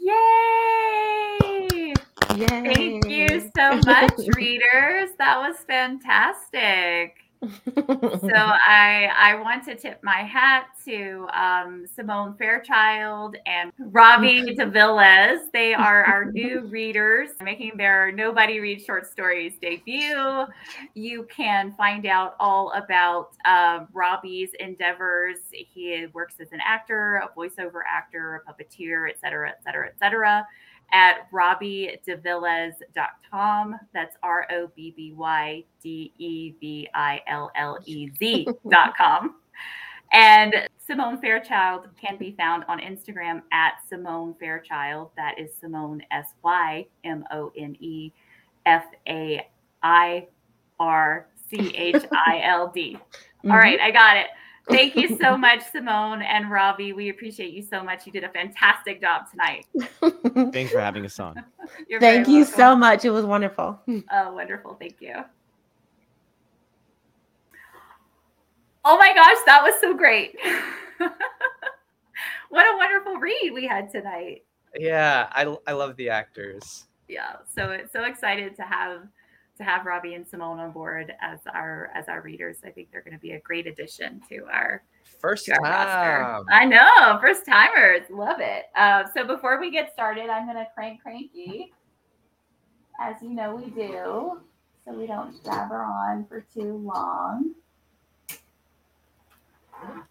Yay! 0.00 1.38
Yay! 2.36 2.46
Thank 2.46 3.08
you 3.08 3.50
so 3.56 3.80
much, 3.86 4.12
readers. 4.36 5.10
That 5.18 5.38
was 5.38 5.56
fantastic. 5.66 7.23
So 7.50 8.30
I 8.34 9.10
I 9.16 9.34
want 9.40 9.64
to 9.64 9.74
tip 9.74 10.02
my 10.02 10.22
hat 10.22 10.66
to 10.84 11.26
um, 11.32 11.86
Symone 11.86 12.36
Fairchild 12.38 13.36
and 13.46 13.72
Robby 13.78 14.42
DeVillez. 14.58 15.50
They 15.52 15.74
are 15.74 16.04
our 16.04 16.24
new 16.32 16.62
readers 16.62 17.30
making 17.42 17.76
their 17.76 18.12
Nobody 18.12 18.60
Reads 18.60 18.84
Short 18.84 19.10
Stories 19.10 19.54
debut. 19.60 20.46
You 20.94 21.26
can 21.30 21.72
find 21.72 22.06
out 22.06 22.36
all 22.40 22.72
about 22.72 23.36
um, 23.44 23.88
Robby's 23.92 24.50
endeavors. 24.60 25.36
He 25.52 26.06
works 26.12 26.36
as 26.40 26.52
an 26.52 26.60
actor, 26.64 27.16
a 27.16 27.38
voiceover 27.38 27.80
actor, 27.88 28.42
a 28.46 28.52
puppeteer, 28.52 29.08
et 29.08 29.18
cetera, 29.20 29.50
et 29.50 29.62
cetera, 29.64 29.88
et 29.88 29.98
cetera 29.98 30.46
at 30.92 31.30
robbydevillez.com. 31.32 33.76
That's 33.92 34.16
R 34.22 34.46
O 34.50 34.70
B 34.76 34.94
B 34.96 35.12
Y 35.12 35.64
D 35.82 36.12
E 36.18 36.54
V 36.60 36.88
I 36.94 37.20
L 37.26 37.50
L 37.56 37.80
E 37.84 38.08
Z.com. 38.18 39.34
And 40.12 40.54
Symone 40.88 41.20
Fairchild 41.20 41.88
can 42.00 42.16
be 42.16 42.36
found 42.38 42.62
on 42.68 42.78
Instagram 42.78 43.42
at 43.50 43.78
Symone 43.90 44.38
Fairchild. 44.38 45.10
That 45.16 45.40
is 45.40 45.50
Symone 45.60 46.02
S 46.12 46.28
Y 46.44 46.86
M 47.02 47.24
O 47.32 47.50
N 47.58 47.76
E 47.80 48.12
F 48.64 48.84
A 49.08 49.44
I 49.82 50.28
R 50.78 51.26
C 51.50 51.74
H 51.74 52.04
I 52.12 52.42
L 52.44 52.70
D. 52.72 52.96
Mm-hmm. 52.96 53.50
All 53.50 53.58
right, 53.58 53.80
I 53.80 53.90
got 53.90 54.16
it. 54.16 54.28
Thank 54.68 54.96
you 54.96 55.16
so 55.18 55.36
much, 55.36 55.60
Symone 55.74 56.22
and 56.22 56.50
Robby. 56.50 56.92
We 56.92 57.10
appreciate 57.10 57.52
you 57.52 57.62
so 57.62 57.82
much. 57.82 58.06
You 58.06 58.12
did 58.12 58.24
a 58.24 58.28
fantastic 58.30 59.00
job 59.00 59.24
tonight. 59.30 59.66
Thanks 60.52 60.72
for 60.72 60.80
having 60.80 61.04
us 61.04 61.18
on. 61.20 61.44
You're 61.88 62.00
Thank 62.00 62.28
you 62.28 62.40
welcome. 62.40 62.54
so 62.54 62.76
much. 62.76 63.04
It 63.04 63.10
was 63.10 63.24
wonderful. 63.24 63.78
Oh, 64.10 64.32
wonderful. 64.32 64.74
Thank 64.80 64.96
you. 65.00 65.14
Oh 68.84 68.98
my 68.98 69.14
gosh, 69.14 69.38
that 69.46 69.62
was 69.62 69.74
so 69.80 69.94
great. 69.96 70.36
what 72.50 72.66
a 72.66 72.76
wonderful 72.76 73.16
read 73.16 73.50
we 73.54 73.66
had 73.66 73.90
tonight. 73.90 74.44
Yeah, 74.78 75.28
I, 75.32 75.56
I 75.66 75.72
love 75.72 75.96
the 75.96 76.10
actors. 76.10 76.84
Yeah, 77.08 77.36
so 77.54 77.78
so 77.92 78.04
excited 78.04 78.56
to 78.56 78.62
have 78.62 79.02
to 79.56 79.64
have 79.64 79.86
Robby 79.86 80.14
and 80.14 80.26
Symone 80.28 80.58
on 80.58 80.72
board 80.72 81.12
as 81.20 81.40
our 81.52 81.90
as 81.94 82.08
our 82.08 82.20
readers. 82.20 82.58
I 82.64 82.70
think 82.70 82.90
they're 82.90 83.02
going 83.02 83.14
to 83.14 83.20
be 83.20 83.32
a 83.32 83.40
great 83.40 83.66
addition 83.66 84.20
to 84.28 84.46
our 84.52 84.82
First 85.20 85.46
to 85.46 85.52
our 85.52 85.60
roster. 85.62 86.22
time. 86.22 86.44
I 86.50 86.64
know, 86.64 87.18
first 87.20 87.46
timers, 87.46 88.02
love 88.10 88.40
it. 88.40 88.64
Uh, 88.76 89.04
so 89.14 89.24
before 89.26 89.60
we 89.60 89.70
get 89.70 89.92
started, 89.92 90.28
I'm 90.28 90.44
going 90.46 90.56
to 90.56 90.66
crank 90.74 91.02
cranky, 91.02 91.72
as 93.00 93.16
you 93.22 93.30
know 93.30 93.54
we 93.54 93.70
do, 93.70 94.40
so 94.84 94.92
we 94.92 95.06
don't 95.06 95.42
jabber 95.44 95.82
on 95.82 96.26
for 96.26 96.44
too 96.52 96.76
long. 96.78 97.54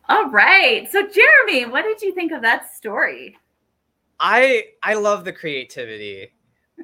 All 0.09 0.29
right. 0.29 0.89
So, 0.91 1.07
Jeremy, 1.07 1.65
what 1.65 1.83
did 1.83 2.01
you 2.01 2.13
think 2.13 2.31
of 2.31 2.41
that 2.43 2.73
story? 2.75 3.37
I 4.19 4.65
I 4.83 4.93
love 4.93 5.25
the 5.25 5.33
creativity. 5.33 6.33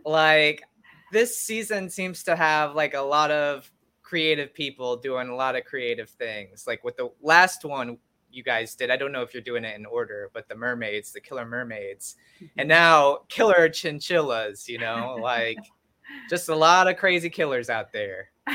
Like 0.05 0.64
this 1.12 1.39
season 1.39 1.89
seems 1.89 2.24
to 2.24 2.36
have 2.36 2.76
like 2.76 2.93
a 2.93 3.01
lot 3.01 3.32
of 3.32 3.72
creative 4.01 4.53
people 4.53 4.97
doing 4.97 5.30
a 5.30 5.36
lot 5.36 5.55
of 5.55 5.66
creative 5.66 6.10
things. 6.10 6.66
Like 6.66 6.84
with 6.84 6.97
the 6.97 7.12
last 7.22 7.64
one 7.64 7.97
you 8.32 8.43
guys 8.43 8.76
did, 8.76 8.89
I 8.89 8.97
don't 8.97 9.12
know 9.12 9.22
if 9.22 9.34
you're 9.34 9.43
doing 9.43 9.64
it 9.64 9.78
in 9.78 9.86
order, 9.86 10.30
but 10.34 10.47
the 10.47 10.55
mermaids, 10.55 11.12
the 11.12 11.22
killer 11.22 11.45
mermaids, 11.45 12.16
and 12.57 12.68
now 12.68 13.20
killer 13.30 13.70
chinchillas, 13.70 14.68
you 14.68 14.80
know, 14.80 15.18
like 15.22 15.57
just 16.30 16.49
a 16.49 16.55
lot 16.55 16.88
of 16.88 16.97
crazy 16.97 17.30
killers 17.30 17.70
out 17.70 17.91
there. 17.93 18.32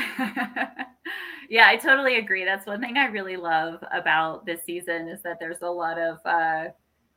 yeah, 1.49 1.67
I 1.67 1.77
totally 1.77 2.17
agree. 2.17 2.43
That's 2.43 2.65
one 2.65 2.81
thing 2.81 2.97
I 2.97 3.05
really 3.05 3.37
love 3.37 3.83
about 3.91 4.45
this 4.45 4.63
season 4.63 5.07
is 5.07 5.21
that 5.23 5.39
there's 5.39 5.61
a 5.61 5.69
lot 5.69 5.97
of 5.97 6.17
uh, 6.25 6.65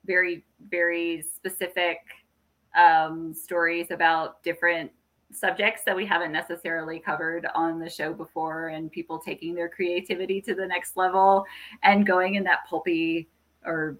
very, 0.05 0.45
very 0.69 1.25
specific 1.35 1.99
um, 2.77 3.35
stories 3.35 3.91
about 3.91 4.43
different 4.43 4.91
subjects 5.33 5.83
that 5.85 5.95
we 5.95 6.07
haven't 6.07 6.33
necessarily 6.33 6.99
covered 6.99 7.47
on 7.55 7.79
the 7.79 7.89
show 7.89 8.13
before, 8.13 8.69
and 8.69 8.91
people 8.91 9.19
taking 9.19 9.55
their 9.55 9.69
creativity 9.69 10.41
to 10.43 10.55
the 10.55 10.67
next 10.67 10.97
level 10.97 11.45
and 11.83 12.07
going 12.07 12.37
in 12.37 12.45
that 12.45 12.67
pulpy 12.69 13.29
or 13.65 13.99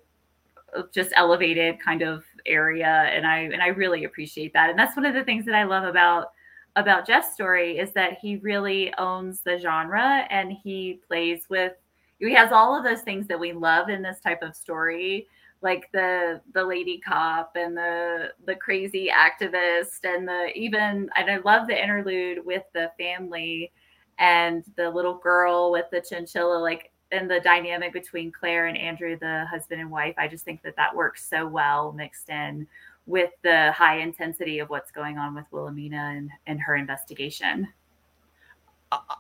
just 0.93 1.13
elevated 1.17 1.81
kind 1.81 2.03
of 2.03 2.25
area. 2.47 2.87
And 2.87 3.27
i 3.27 3.39
and 3.39 3.63
i 3.63 3.69
really 3.69 4.05
appreciate 4.05 4.53
that. 4.53 4.71
And 4.71 4.79
that's 4.79 4.97
one 4.97 5.07
of 5.07 5.15
the 5.15 5.25
things 5.25 5.45
that 5.47 5.55
i 5.55 5.65
love 5.65 5.85
about 5.85 6.33
about 6.77 7.07
Jeff's 7.07 7.33
story 7.35 7.79
is 7.79 7.93
that 7.93 8.19
he 8.21 8.37
really 8.37 8.95
owns 8.99 9.41
the 9.41 9.59
genre 9.59 10.27
and 10.31 10.53
he 10.53 11.01
plays 11.09 11.43
with 11.49 11.73
he 12.19 12.33
has 12.33 12.53
all 12.53 12.77
of 12.77 12.85
those 12.85 13.03
things 13.03 13.27
that 13.27 13.39
we 13.39 13.53
love 13.53 13.89
in 13.89 14.03
this 14.03 14.21
type 14.21 14.43
of 14.43 14.55
story 14.55 15.27
like 15.61 15.91
the 15.93 16.41
the 16.55 16.65
lady 16.65 16.99
cop 16.99 17.53
and 17.57 17.77
the 17.77 18.33
the 18.47 18.55
crazy 18.55 19.11
activist 19.15 20.05
and 20.05 20.27
the 20.27 20.51
even 20.55 21.09
and 21.17 21.31
I 21.31 21.39
love 21.39 21.67
the 21.67 21.81
interlude 21.81 22.45
with 22.45 22.63
the 22.75 22.91
family 22.99 23.73
and 24.19 24.65
the 24.77 24.89
little 24.89 25.15
girl 25.15 25.73
with 25.73 25.87
the 25.91 26.01
chinchilla 26.01 26.59
like 26.59 26.93
and 27.11 27.31
the 27.31 27.41
dynamic 27.41 27.93
between 27.93 28.31
Claire 28.31 28.67
and 28.67 28.79
Andrew 28.79 29.19
the 29.19 29.47
husband 29.51 29.81
and 29.81 29.91
wife 29.91 30.15
I 30.17 30.29
just 30.29 30.45
think 30.45 30.63
that 30.63 30.77
that 30.77 30.95
works 30.95 31.29
so 31.29 31.47
well 31.47 31.93
mixed 31.93 32.29
in 32.29 32.67
with 33.09 33.31
the 33.43 33.73
high 33.73 33.99
intensity 33.99 34.59
of 34.59 34.69
what's 34.69 34.91
going 34.91 35.19
on 35.19 35.35
with 35.35 35.47
Wilhelmina 35.51 36.13
and, 36.15 36.31
and 36.47 36.61
her 36.61 36.77
investigation. 36.77 37.67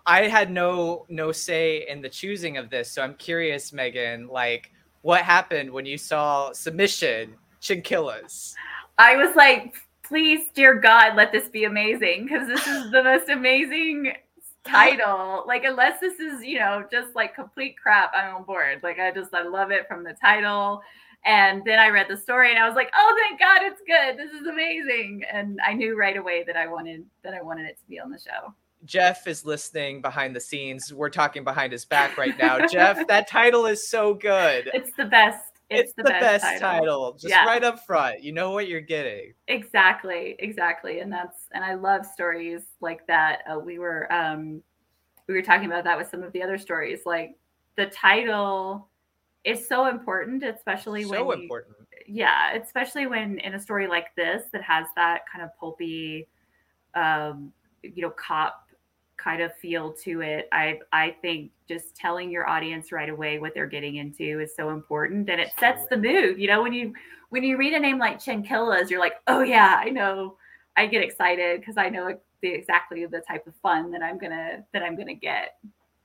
I 0.06 0.28
had 0.28 0.50
no 0.50 1.04
no 1.08 1.32
say 1.32 1.86
in 1.88 2.00
the 2.00 2.08
choosing 2.08 2.56
of 2.56 2.70
this, 2.70 2.90
so 2.90 3.02
I'm 3.02 3.14
curious, 3.14 3.72
Megan, 3.72 4.28
like 4.28 4.72
what 5.02 5.22
happened 5.22 5.70
when 5.70 5.86
you 5.86 5.98
saw 5.98 6.52
submission 6.52 7.34
Chinkillas? 7.60 8.54
I 8.98 9.16
was 9.16 9.34
like, 9.36 9.76
please, 10.02 10.48
dear 10.54 10.74
God, 10.74 11.16
let 11.16 11.32
this 11.32 11.48
be 11.48 11.64
amazing 11.64 12.24
because 12.24 12.48
this 12.48 12.66
is 12.66 12.90
the 12.90 13.02
most 13.02 13.28
amazing 13.28 14.12
title. 14.64 15.44
Like, 15.46 15.64
unless 15.64 16.00
this 16.00 16.18
is, 16.18 16.42
you 16.44 16.58
know, 16.58 16.84
just 16.90 17.14
like 17.14 17.34
complete 17.34 17.76
crap, 17.80 18.12
I'm 18.14 18.36
on 18.36 18.42
board. 18.44 18.80
Like, 18.82 18.98
I 18.98 19.10
just 19.12 19.32
I 19.34 19.42
love 19.42 19.70
it 19.70 19.86
from 19.86 20.04
the 20.04 20.14
title 20.14 20.82
and 21.24 21.62
then 21.64 21.78
I 21.78 21.88
read 21.88 22.06
the 22.08 22.16
story 22.16 22.50
and 22.50 22.58
I 22.58 22.66
was 22.66 22.76
like, 22.76 22.90
"Oh, 22.96 23.18
thank 23.20 23.40
God, 23.40 23.62
it's 23.62 23.82
good. 23.86 24.16
This 24.16 24.32
is 24.32 24.46
amazing." 24.46 25.24
And 25.30 25.58
I 25.64 25.74
knew 25.74 25.98
right 25.98 26.16
away 26.16 26.44
that 26.44 26.56
I 26.56 26.66
wanted 26.66 27.04
that 27.22 27.34
I 27.34 27.42
wanted 27.42 27.66
it 27.66 27.78
to 27.78 27.86
be 27.88 27.98
on 28.00 28.10
the 28.10 28.18
show. 28.18 28.54
Jeff 28.84 29.26
is 29.26 29.44
listening 29.44 30.00
behind 30.00 30.34
the 30.34 30.40
scenes. 30.40 30.92
We're 30.92 31.10
talking 31.10 31.44
behind 31.44 31.72
his 31.72 31.84
back 31.84 32.16
right 32.16 32.36
now. 32.38 32.66
Jeff, 32.66 33.06
that 33.08 33.28
title 33.28 33.66
is 33.66 33.88
so 33.88 34.14
good. 34.14 34.70
It's 34.72 34.92
the 34.96 35.04
best. 35.04 35.44
It's, 35.70 35.90
it's 35.90 35.92
the, 35.94 36.04
the, 36.04 36.10
best, 36.10 36.44
best 36.44 36.60
title. 36.60 36.78
title. 36.78 37.12
Just 37.12 37.28
yeah. 37.28 37.44
right 37.44 37.62
up 37.62 37.84
front. 37.84 38.22
You 38.22 38.32
know 38.32 38.52
what 38.52 38.68
you're 38.68 38.80
getting. 38.80 39.34
Exactly. 39.48 40.36
Exactly. 40.38 41.00
And 41.00 41.12
that's 41.12 41.48
and 41.52 41.62
I 41.62 41.74
love 41.74 42.06
stories 42.06 42.62
like 42.80 43.06
that. 43.06 43.40
Uh, 43.50 43.58
we 43.58 43.78
were 43.78 44.10
um 44.12 44.62
we 45.26 45.34
were 45.34 45.42
talking 45.42 45.66
about 45.66 45.84
that 45.84 45.98
with 45.98 46.08
some 46.08 46.22
of 46.22 46.32
the 46.32 46.42
other 46.42 46.56
stories. 46.56 47.00
Like 47.04 47.36
the 47.76 47.86
title 47.86 48.88
is 49.44 49.66
so 49.68 49.86
important, 49.86 50.42
especially 50.42 51.02
so 51.04 51.24
when 51.24 51.36
so 51.36 51.42
important. 51.42 51.76
Yeah, 52.06 52.54
especially 52.54 53.06
when 53.06 53.38
in 53.40 53.54
a 53.54 53.60
story 53.60 53.86
like 53.86 54.14
this 54.16 54.44
that 54.52 54.62
has 54.62 54.86
that 54.96 55.22
kind 55.30 55.44
of 55.44 55.50
pulpy, 55.58 56.28
um, 56.94 57.52
you 57.82 58.02
know, 58.02 58.10
cop 58.10 58.67
kind 59.18 59.42
of 59.42 59.54
feel 59.56 59.92
to 59.92 60.22
it. 60.22 60.48
I 60.52 60.80
I 60.92 61.16
think 61.20 61.50
just 61.68 61.94
telling 61.94 62.30
your 62.30 62.48
audience 62.48 62.92
right 62.92 63.10
away 63.10 63.38
what 63.38 63.52
they're 63.52 63.66
getting 63.66 63.96
into 63.96 64.40
is 64.40 64.54
so 64.56 64.70
important, 64.70 65.28
and 65.28 65.40
it 65.40 65.50
sets 65.60 65.86
the 65.90 65.96
mood. 65.96 66.38
You 66.38 66.46
know, 66.46 66.62
when 66.62 66.72
you 66.72 66.94
when 67.30 67.42
you 67.42 67.58
read 67.58 67.74
a 67.74 67.78
name 67.78 67.98
like 67.98 68.18
Chinkillas, 68.18 68.88
you're 68.88 69.00
like, 69.00 69.14
oh 69.26 69.42
yeah, 69.42 69.80
I 69.84 69.90
know. 69.90 70.36
I 70.76 70.86
get 70.86 71.02
excited 71.02 71.60
because 71.60 71.76
I 71.76 71.88
know 71.88 72.16
the 72.40 72.48
exactly 72.48 73.04
the 73.04 73.20
type 73.20 73.46
of 73.46 73.54
fun 73.56 73.90
that 73.90 74.02
I'm 74.02 74.16
gonna 74.18 74.64
that 74.72 74.82
I'm 74.82 74.96
gonna 74.96 75.14
get. 75.14 75.58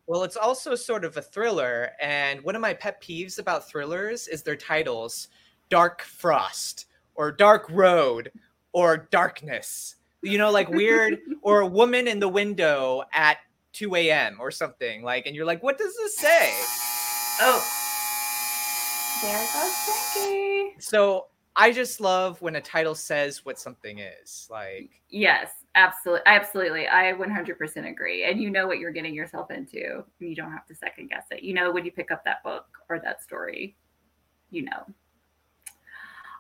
Well, 0.07 0.23
it's 0.23 0.35
also 0.35 0.75
sort 0.75 1.05
of 1.05 1.15
a 1.15 1.21
thriller. 1.21 1.91
And 2.01 2.43
one 2.43 2.55
of 2.55 2.61
my 2.61 2.73
pet 2.73 3.01
peeves 3.01 3.39
about 3.39 3.69
thrillers 3.69 4.27
is 4.27 4.43
their 4.43 4.57
titles 4.57 5.29
Dark 5.69 6.01
Frost 6.01 6.87
or 7.15 7.31
Dark 7.31 7.67
Road 7.69 8.31
or 8.73 9.07
Darkness. 9.11 9.95
You 10.23 10.37
know, 10.37 10.51
like 10.51 10.69
weird, 10.69 11.19
or 11.41 11.61
a 11.61 11.67
woman 11.67 12.07
in 12.07 12.19
the 12.19 12.29
window 12.29 13.03
at 13.13 13.37
2 13.73 13.95
a.m. 13.95 14.37
or 14.39 14.51
something. 14.51 15.03
Like, 15.03 15.25
and 15.25 15.35
you're 15.35 15.45
like, 15.45 15.61
what 15.61 15.77
does 15.77 15.95
this 15.97 16.17
say? 16.17 16.53
Oh, 17.41 17.63
there 19.21 19.39
goes 19.53 19.73
Frankie. 20.13 20.75
So 20.79 21.27
I 21.55 21.71
just 21.71 21.99
love 22.01 22.41
when 22.41 22.55
a 22.55 22.61
title 22.61 22.95
says 22.95 23.45
what 23.45 23.59
something 23.59 23.99
is. 23.99 24.47
Like, 24.49 24.89
yes, 25.09 25.51
absolutely. 25.75 26.23
Absolutely. 26.25 26.87
I 26.87 27.13
100% 27.13 27.89
agree. 27.89 28.23
And 28.25 28.41
you 28.41 28.49
know 28.49 28.67
what 28.67 28.79
you're 28.79 28.91
getting 28.91 29.13
yourself 29.13 29.51
into. 29.51 30.03
And 30.19 30.29
you 30.29 30.35
don't 30.35 30.51
have 30.51 30.65
to 30.67 30.75
second 30.75 31.09
guess 31.09 31.25
it. 31.31 31.43
You 31.43 31.53
know, 31.53 31.71
when 31.71 31.85
you 31.85 31.91
pick 31.91 32.11
up 32.11 32.23
that 32.25 32.43
book 32.43 32.65
or 32.89 32.99
that 32.99 33.21
story, 33.21 33.75
you 34.51 34.63
know. 34.63 34.85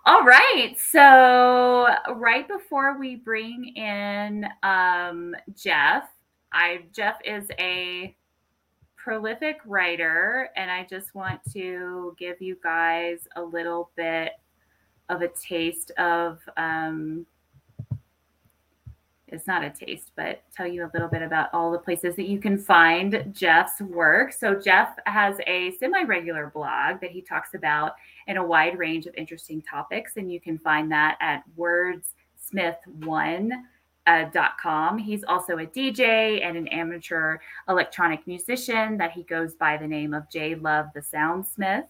All 0.05 0.23
right. 0.23 0.75
So, 0.77 1.87
right 2.15 2.45
before 2.45 2.99
we 2.99 3.15
bring 3.15 3.73
in 3.77 4.45
um, 4.61 5.33
Jeff, 5.55 6.09
I 6.51 6.81
Jeff 6.93 7.19
is 7.23 7.47
a 7.57 8.13
prolific 8.97 9.59
writer, 9.65 10.49
and 10.57 10.69
I 10.69 10.85
just 10.89 11.15
want 11.15 11.39
to 11.53 12.17
give 12.19 12.41
you 12.41 12.57
guys 12.61 13.29
a 13.37 13.41
little 13.41 13.91
bit 13.95 14.33
of 15.07 15.21
a 15.21 15.29
taste 15.29 15.91
of 15.91 16.39
um, 16.57 17.25
it's 19.29 19.47
not 19.47 19.63
a 19.63 19.69
taste, 19.69 20.11
but 20.17 20.43
tell 20.53 20.67
you 20.67 20.83
a 20.83 20.91
little 20.93 21.07
bit 21.07 21.21
about 21.21 21.47
all 21.53 21.71
the 21.71 21.79
places 21.79 22.17
that 22.17 22.27
you 22.27 22.39
can 22.39 22.57
find 22.57 23.31
Jeff's 23.31 23.79
work. 23.79 24.33
So, 24.33 24.53
Jeff 24.53 24.97
has 25.05 25.37
a 25.47 25.71
semi 25.77 26.03
regular 26.03 26.51
blog 26.53 26.99
that 26.99 27.11
he 27.11 27.21
talks 27.21 27.53
about 27.53 27.93
in 28.27 28.37
a 28.37 28.45
wide 28.45 28.77
range 28.77 29.05
of 29.05 29.15
interesting 29.15 29.61
topics, 29.61 30.17
and 30.17 30.31
you 30.31 30.39
can 30.39 30.57
find 30.57 30.91
that 30.91 31.17
at 31.21 31.43
wordsmith1. 31.57 33.51
Uh, 34.05 34.25
.com. 34.61 34.97
He's 34.97 35.23
also 35.23 35.59
a 35.59 35.65
DJ 35.65 36.45
and 36.45 36.57
an 36.57 36.67
amateur 36.67 37.37
electronic 37.69 38.27
musician 38.27 38.97
that 38.97 39.13
he 39.13 39.23
goes 39.23 39.55
by 39.55 39.77
the 39.77 39.87
name 39.87 40.13
of 40.13 40.29
J 40.29 40.55
Love 40.55 40.87
the 40.93 40.99
Soundsmith 40.99 41.85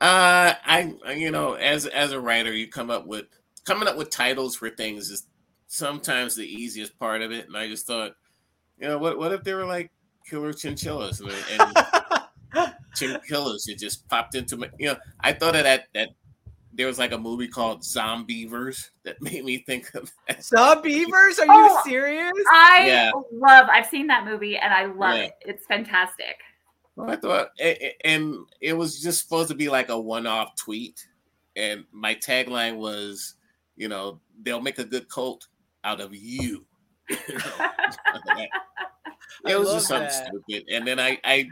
Uh, 0.00 0.52
I 0.64 0.94
you 1.16 1.30
know, 1.30 1.54
as 1.54 1.86
as 1.86 2.12
a 2.12 2.20
writer, 2.20 2.52
you 2.52 2.68
come 2.68 2.90
up 2.90 3.06
with 3.06 3.26
coming 3.64 3.88
up 3.88 3.96
with 3.96 4.10
titles 4.10 4.56
for 4.56 4.70
things 4.70 5.10
is 5.10 5.26
sometimes 5.68 6.34
the 6.36 6.46
easiest 6.46 6.98
part 6.98 7.22
of 7.22 7.32
it, 7.32 7.46
and 7.46 7.56
I 7.56 7.68
just 7.68 7.86
thought, 7.86 8.12
you 8.78 8.88
know, 8.88 8.98
what 8.98 9.18
what 9.18 9.32
if 9.32 9.42
they 9.42 9.54
were 9.54 9.64
like 9.64 9.90
killer 10.28 10.52
chinchillas. 10.52 11.20
And, 11.20 11.32
and 12.54 12.72
Chin 12.94 13.18
Killers. 13.28 13.66
It 13.68 13.78
just 13.78 14.08
popped 14.08 14.34
into 14.34 14.56
my. 14.56 14.70
You 14.78 14.88
know, 14.88 14.96
I 15.20 15.32
thought 15.32 15.56
of 15.56 15.64
that 15.64 15.84
that 15.94 16.10
there 16.72 16.86
was 16.86 16.98
like 16.98 17.12
a 17.12 17.18
movie 17.18 17.48
called 17.48 17.82
Zombeavers 17.82 18.90
that 19.04 19.16
made 19.22 19.44
me 19.44 19.64
think 19.66 19.94
of 19.94 20.12
that. 20.28 20.40
Zombeavers? 20.40 21.38
Are 21.38 21.46
Oh, 21.48 21.64
you 21.64 21.80
serious? 21.84 22.32
I 22.52 22.84
Yeah. 22.86 23.10
love. 23.32 23.68
I've 23.70 23.86
seen 23.86 24.06
that 24.08 24.24
movie 24.24 24.56
and 24.56 24.72
I 24.72 24.86
love 24.86 25.16
Yeah. 25.16 25.24
it. 25.24 25.32
It's 25.42 25.66
fantastic. 25.66 26.36
I 26.98 27.16
thought, 27.16 27.48
and 28.04 28.38
it 28.60 28.72
was 28.72 29.02
just 29.02 29.22
supposed 29.22 29.48
to 29.50 29.54
be 29.54 29.68
like 29.68 29.90
a 29.90 30.00
one-off 30.00 30.56
tweet, 30.56 31.06
and 31.54 31.84
my 31.92 32.14
tagline 32.14 32.76
was, 32.76 33.34
you 33.76 33.88
know, 33.88 34.20
they'll 34.42 34.62
make 34.62 34.78
a 34.78 34.84
good 34.84 35.08
cult 35.08 35.48
out 35.84 36.00
of 36.00 36.14
you. 36.14 36.64
You 37.08 37.16
know? 37.28 37.44
I 37.58 38.48
it 39.44 39.58
was 39.58 39.72
just 39.72 39.88
something 39.88 40.08
that. 40.08 40.26
stupid. 40.26 40.64
And 40.70 40.86
then 40.86 40.98
I, 40.98 41.20
I, 41.22 41.48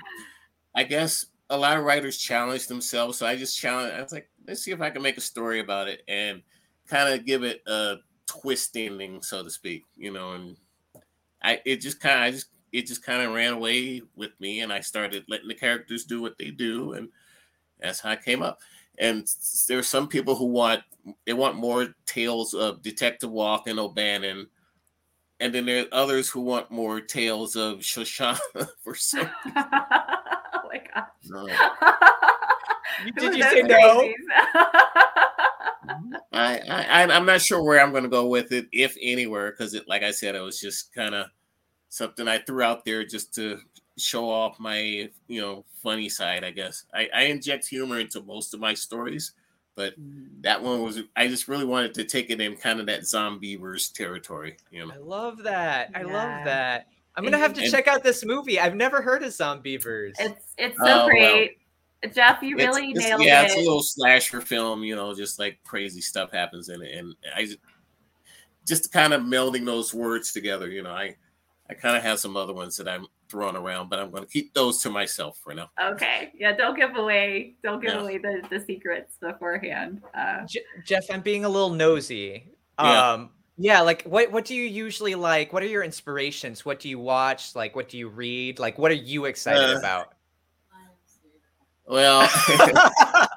I 0.74 0.84
guess 0.84 1.26
a 1.50 1.56
lot 1.56 1.76
of 1.76 1.84
writers 1.84 2.18
challenge 2.18 2.66
themselves, 2.66 3.18
so 3.18 3.26
I 3.26 3.36
just 3.36 3.58
challenge. 3.58 3.92
I 3.92 4.02
was 4.02 4.12
like, 4.12 4.28
let's 4.46 4.62
see 4.62 4.70
if 4.72 4.80
I 4.80 4.90
can 4.90 5.02
make 5.02 5.18
a 5.18 5.22
story 5.22 5.60
about 5.60 5.88
it 5.88 6.02
and 6.08 6.42
kind 6.88 7.12
of 7.12 7.26
give 7.26 7.44
it 7.44 7.62
a 7.66 7.96
twist 8.26 8.76
ending, 8.76 9.22
so 9.22 9.42
to 9.42 9.50
speak. 9.50 9.84
You 9.96 10.12
know, 10.12 10.32
and 10.32 10.56
I, 11.42 11.60
it 11.66 11.82
just 11.82 12.00
kind 12.00 12.18
of, 12.18 12.24
I 12.24 12.30
just, 12.30 12.46
it 12.74 12.88
just 12.88 13.04
kind 13.04 13.22
of 13.22 13.32
ran 13.32 13.52
away 13.52 14.02
with 14.16 14.32
me, 14.40 14.60
and 14.60 14.72
I 14.72 14.80
started 14.80 15.24
letting 15.28 15.46
the 15.46 15.54
characters 15.54 16.02
do 16.02 16.20
what 16.20 16.36
they 16.36 16.50
do, 16.50 16.94
and 16.94 17.08
that's 17.80 18.00
how 18.00 18.10
I 18.10 18.16
came 18.16 18.42
up. 18.42 18.58
And 18.98 19.28
there 19.68 19.78
are 19.78 19.82
some 19.84 20.08
people 20.08 20.34
who 20.34 20.46
want 20.46 20.82
they 21.24 21.34
want 21.34 21.54
more 21.54 21.94
tales 22.04 22.52
of 22.52 22.82
Detective 22.82 23.30
Walk 23.30 23.68
and 23.68 23.78
O'Bannon, 23.78 24.48
and 25.38 25.54
then 25.54 25.66
there 25.66 25.84
are 25.84 25.88
others 25.92 26.28
who 26.28 26.40
want 26.40 26.72
more 26.72 27.00
tales 27.00 27.54
of 27.54 27.78
Shoshana 27.78 28.40
for 28.82 28.96
some. 28.96 29.30
oh 29.56 30.60
my 30.68 30.82
god. 30.92 31.04
No. 31.26 31.46
Did 33.16 33.36
you 33.36 33.42
say 33.44 33.62
no? 33.62 34.10
Mm-hmm. 35.86 36.14
I, 36.32 36.58
I 36.58 37.02
I- 37.04 37.16
I'm 37.16 37.26
not 37.26 37.40
sure 37.40 37.62
where 37.62 37.80
I'm 37.80 37.92
going 37.92 38.02
to 38.02 38.08
go 38.08 38.26
with 38.26 38.50
it, 38.50 38.66
if 38.72 38.96
anywhere, 39.00 39.52
because 39.52 39.74
it, 39.74 39.86
like 39.86 40.02
I 40.02 40.10
said, 40.10 40.34
it 40.34 40.40
was 40.40 40.60
just 40.60 40.92
kind 40.92 41.14
of 41.14 41.26
something 41.94 42.26
I 42.26 42.38
threw 42.38 42.62
out 42.62 42.84
there 42.84 43.04
just 43.04 43.32
to 43.36 43.60
show 43.96 44.28
off 44.28 44.58
my 44.58 45.08
you 45.28 45.40
know 45.40 45.64
funny 45.82 46.08
side. 46.08 46.42
I 46.44 46.50
guess 46.50 46.84
I, 46.92 47.08
I 47.14 47.22
inject 47.24 47.66
humor 47.66 48.00
into 48.00 48.20
most 48.22 48.52
of 48.52 48.60
my 48.60 48.74
stories, 48.74 49.32
but 49.76 49.98
mm. 49.98 50.26
that 50.42 50.60
one 50.60 50.82
was 50.82 51.00
I 51.14 51.28
just 51.28 51.46
really 51.46 51.64
wanted 51.64 51.94
to 51.94 52.04
take 52.04 52.30
it 52.30 52.40
in 52.40 52.56
kind 52.56 52.80
of 52.80 52.86
that 52.86 53.02
Zombeavers 53.02 53.92
territory. 53.92 54.56
You 54.72 54.86
know, 54.86 54.92
I 54.92 54.98
love 54.98 55.38
that. 55.44 55.90
I 55.94 56.00
Yeah. 56.00 56.06
love 56.06 56.44
that. 56.44 56.88
I'm 57.16 57.22
gonna 57.22 57.38
have 57.38 57.54
to 57.54 57.62
And- 57.62 57.70
check 57.70 57.86
out 57.86 58.02
this 58.02 58.24
movie. 58.24 58.58
I've 58.58 58.74
never 58.74 59.00
heard 59.00 59.22
of 59.22 59.30
Zombeavers. 59.30 60.14
It's 60.18 60.54
it's 60.58 60.76
so 60.78 60.84
Oh, 60.84 60.86
well. 60.86 61.08
great. 61.08 61.58
Jeff, 62.12 62.42
you 62.42 62.56
really 62.56 62.90
it's- 62.90 63.08
nailed 63.08 63.22
yeah, 63.22 63.42
it. 63.42 63.42
Yeah, 63.42 63.42
it's 63.44 63.54
a 63.54 63.58
little 63.58 63.82
slasher 63.82 64.40
film. 64.40 64.82
You 64.82 64.96
know, 64.96 65.14
just 65.14 65.38
like 65.38 65.60
crazy 65.64 66.00
stuff 66.00 66.32
happens 66.32 66.68
in 66.68 66.82
it, 66.82 66.98
and 66.98 67.14
I 67.36 67.44
just, 67.44 67.58
just 68.66 68.92
kind 68.92 69.14
of 69.14 69.22
melding 69.22 69.64
those 69.64 69.94
words 69.94 70.32
together. 70.32 70.68
You 70.68 70.82
know, 70.82 70.90
I 70.90 71.14
I 71.70 71.74
kind 71.74 71.96
of 71.96 72.02
have 72.02 72.18
some 72.18 72.36
other 72.36 72.52
ones 72.52 72.76
that 72.76 72.86
I'm 72.86 73.06
throwing 73.30 73.56
around, 73.56 73.88
but 73.88 73.98
I'm 73.98 74.10
going 74.10 74.22
to 74.22 74.28
keep 74.28 74.52
those 74.52 74.82
to 74.82 74.90
myself 74.90 75.38
for 75.42 75.54
now. 75.54 75.70
Okay. 75.82 76.30
Yeah, 76.36 76.52
don't 76.52 76.76
give 76.76 76.94
away 76.96 77.54
don't 77.62 77.80
give 77.80 77.94
Yeah. 77.94 78.00
away 78.02 78.18
the, 78.18 78.42
the 78.50 78.60
secrets 78.64 79.16
beforehand. 79.20 80.02
Uh, 80.14 80.44
Je- 80.46 80.60
Jeff, 80.84 81.04
I'm 81.10 81.22
being 81.22 81.44
a 81.44 81.48
little 81.48 81.70
nosy. 81.70 82.50
Yeah. 82.78 83.12
Um, 83.12 83.30
yeah, 83.56 83.80
like 83.80 84.02
what 84.02 84.30
what 84.32 84.44
do 84.44 84.54
you 84.54 84.64
usually 84.64 85.14
like? 85.14 85.52
What 85.52 85.62
are 85.62 85.66
your 85.66 85.84
inspirations? 85.84 86.64
What 86.66 86.80
do 86.80 86.88
you 86.88 86.98
watch? 86.98 87.54
Like 87.54 87.74
what 87.76 87.88
do 87.88 87.96
you 87.96 88.08
read? 88.08 88.58
Like 88.58 88.78
what 88.78 88.90
are 88.90 88.94
you 88.94 89.24
excited 89.26 89.76
Uh, 89.76 89.78
about? 89.78 90.08
Well, 91.86 92.28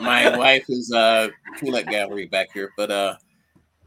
my 0.00 0.36
wife 0.36 0.64
is 0.68 0.92
uh 0.92 1.28
peanut 1.58 1.86
gallery 1.86 2.26
back 2.26 2.48
here, 2.52 2.72
but 2.76 2.90
uh, 2.90 3.16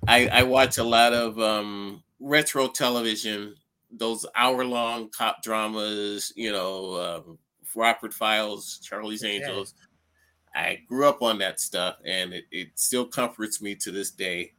I 0.07 0.27
I 0.27 0.43
watch 0.43 0.77
a 0.77 0.83
lot 0.83 1.13
of 1.13 1.37
um 1.39 2.03
retro 2.21 2.67
television, 2.67 3.55
those 3.91 4.25
hour 4.35 4.63
long 4.63 5.09
cop 5.09 5.43
dramas. 5.43 6.31
You 6.35 6.51
know, 6.51 7.23
um, 7.27 7.37
Rockford 7.75 8.13
Files, 8.13 8.79
Charlie's 8.83 9.23
Angels. 9.23 9.73
I 10.53 10.79
grew 10.87 11.07
up 11.07 11.21
on 11.21 11.37
that 11.39 11.59
stuff, 11.59 11.95
and 12.05 12.33
it, 12.33 12.45
it 12.51 12.69
still 12.75 13.05
comforts 13.05 13.61
me 13.61 13.75
to 13.75 13.91
this 13.91 14.11
day. 14.11 14.51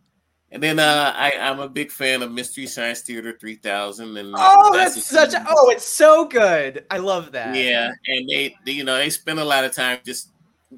And 0.50 0.62
then 0.62 0.78
uh, 0.78 1.14
I, 1.16 1.32
I'm 1.40 1.60
a 1.60 1.68
big 1.68 1.90
fan 1.90 2.22
of 2.22 2.30
Mystery 2.30 2.66
Science 2.66 3.00
Theater 3.00 3.36
3000. 3.38 4.16
And 4.18 4.34
Oh, 4.36 4.70
that's 4.74 5.02
such 5.06 5.32
a 5.32 5.44
oh, 5.48 5.70
it's 5.70 5.84
so 5.84 6.26
good. 6.26 6.84
I 6.90 6.98
love 6.98 7.32
that. 7.32 7.54
yeah, 7.56 7.90
and 8.06 8.28
they, 8.28 8.54
they, 8.66 8.72
you 8.72 8.84
know, 8.84 8.96
they 8.96 9.08
spend 9.08 9.38
a 9.38 9.44
lot 9.44 9.64
of 9.64 9.72
time 9.72 10.00
just 10.04 10.30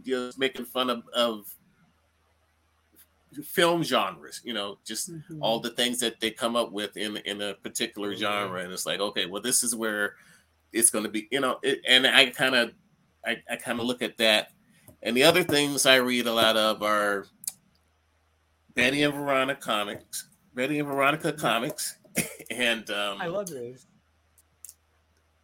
just 0.03 0.39
making 0.39 0.65
fun 0.65 0.91
of, 0.91 1.03
of 1.15 1.47
film 3.43 3.83
genres. 3.83 4.41
You 4.45 4.55
know, 4.55 4.79
just 4.85 5.11
Mm-hmm. 5.13 5.43
all 5.43 5.61
the 5.61 5.71
things 5.71 5.99
that 6.01 6.21
they 6.21 6.31
come 6.31 6.57
up 6.57 6.73
with 6.73 6.97
in 6.97 7.17
in 7.19 7.41
a 7.43 7.55
particular 7.55 8.13
Mhm. 8.15 8.19
genre, 8.19 8.61
and 8.63 8.73
it's 8.73 8.87
like, 8.87 9.01
okay, 9.01 9.27
well, 9.27 9.43
this 9.43 9.63
is 9.65 9.75
where 9.75 10.15
it's 10.73 10.91
going 10.91 11.05
to 11.05 11.11
be. 11.11 11.29
You 11.31 11.41
know, 11.41 11.59
it, 11.63 11.81
and 11.87 12.07
I 12.07 12.31
kind 12.31 12.55
of, 12.55 12.73
I, 13.25 13.43
I 13.51 13.57
kind 13.57 13.81
of 13.81 13.87
look 13.87 14.03
at 14.03 14.17
that. 14.19 14.51
And 15.03 15.17
the 15.17 15.25
other 15.25 15.43
things 15.43 15.85
I 15.87 15.97
read 15.97 16.27
a 16.27 16.33
lot 16.33 16.57
of 16.57 16.83
are 16.83 17.27
Betty 18.75 19.03
and 19.03 19.15
Veronica 19.15 19.61
comics, 19.61 20.29
Betty 20.55 20.79
and 20.79 20.89
Veronica 20.89 21.33
comics, 21.33 21.97
and 22.51 22.89
um, 22.91 23.19
I 23.21 23.27
love 23.27 23.47
this. 23.49 23.87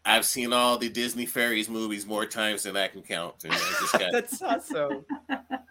I've 0.04 0.24
seen 0.24 0.52
all 0.52 0.78
the 0.78 0.88
Disney 0.88 1.26
Fairies 1.26 1.68
movies 1.68 2.06
more 2.06 2.24
times 2.24 2.62
than 2.62 2.76
I 2.76 2.88
can 2.88 3.02
count. 3.02 3.44
And 3.44 3.52
I 3.52 3.56
just 3.58 3.92
got, 3.92 4.12
That's 4.12 4.40
awesome. 4.42 5.04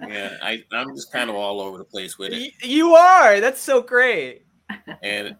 yeah, 0.07 0.37
I, 0.41 0.63
I'm 0.71 0.95
just 0.95 1.11
kind 1.11 1.29
of 1.29 1.35
all 1.35 1.59
over 1.61 1.77
the 1.77 1.83
place 1.83 2.17
with 2.17 2.33
it. 2.33 2.37
Y- 2.39 2.51
you 2.67 2.93
are. 2.95 3.39
That's 3.39 3.59
so 3.61 3.81
great. 3.81 4.45
And, 5.01 5.35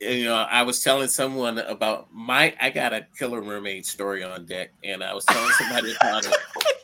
you 0.00 0.24
know, 0.24 0.34
I 0.34 0.62
was 0.62 0.82
telling 0.82 1.06
someone 1.06 1.58
about 1.58 2.12
my, 2.12 2.54
I 2.60 2.70
got 2.70 2.92
a 2.92 3.06
Killer 3.16 3.40
Mermaid 3.40 3.86
story 3.86 4.24
on 4.24 4.46
deck, 4.46 4.70
and 4.82 5.04
I 5.04 5.14
was 5.14 5.24
telling 5.24 5.50
somebody 5.50 5.94
about 6.00 6.26
it, 6.26 6.36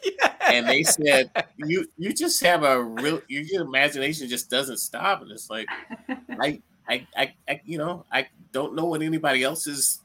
Yeah. 0.05 0.33
and 0.53 0.69
they 0.69 0.85
said, 0.85 1.31
"You, 1.57 1.85
you 1.99 2.13
just 2.15 2.41
have 2.45 2.63
a 2.63 2.81
real, 2.81 3.21
your, 3.27 3.43
your 3.43 3.63
imagination 3.65 4.29
just 4.29 4.49
doesn't 4.49 4.77
stop." 4.79 5.23
And 5.23 5.33
it's 5.33 5.51
like, 5.51 5.67
I, 6.41 6.63
I, 6.89 7.07
I, 7.17 7.35
I, 7.49 7.61
you 7.65 7.77
know, 7.77 8.07
I 8.13 8.29
don't 8.53 8.75
know 8.77 8.85
what 8.85 9.03
anybody 9.03 9.43
else's 9.43 10.01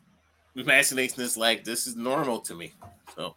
imagination 0.55 1.21
is 1.23 1.37
like. 1.37 1.63
This 1.63 1.87
is 1.87 1.95
normal 1.95 2.39
to 2.41 2.55
me. 2.55 2.73
So. 3.15 3.35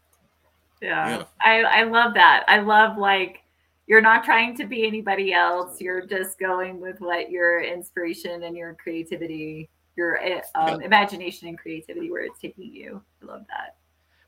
yeah. 0.80 1.08
Yeah. 1.08 1.24
I, 1.40 1.80
I 1.80 1.82
love 1.84 2.14
that. 2.14 2.44
I 2.48 2.60
love 2.60 2.98
like 2.98 3.42
you're 3.86 4.00
not 4.00 4.24
trying 4.24 4.56
to 4.56 4.66
be 4.66 4.86
anybody 4.86 5.32
else. 5.32 5.80
You're 5.80 6.04
just 6.04 6.38
going 6.38 6.80
with 6.80 7.00
what 7.00 7.30
your 7.30 7.62
inspiration 7.62 8.42
and 8.42 8.56
your 8.56 8.74
creativity, 8.74 9.68
your 9.96 10.18
uh, 10.24 10.40
um, 10.54 10.82
imagination 10.82 11.48
and 11.48 11.58
creativity, 11.58 12.10
where 12.10 12.22
it's 12.22 12.38
taking 12.40 12.74
you. 12.74 13.00
I 13.22 13.26
love 13.26 13.44
that. 13.48 13.76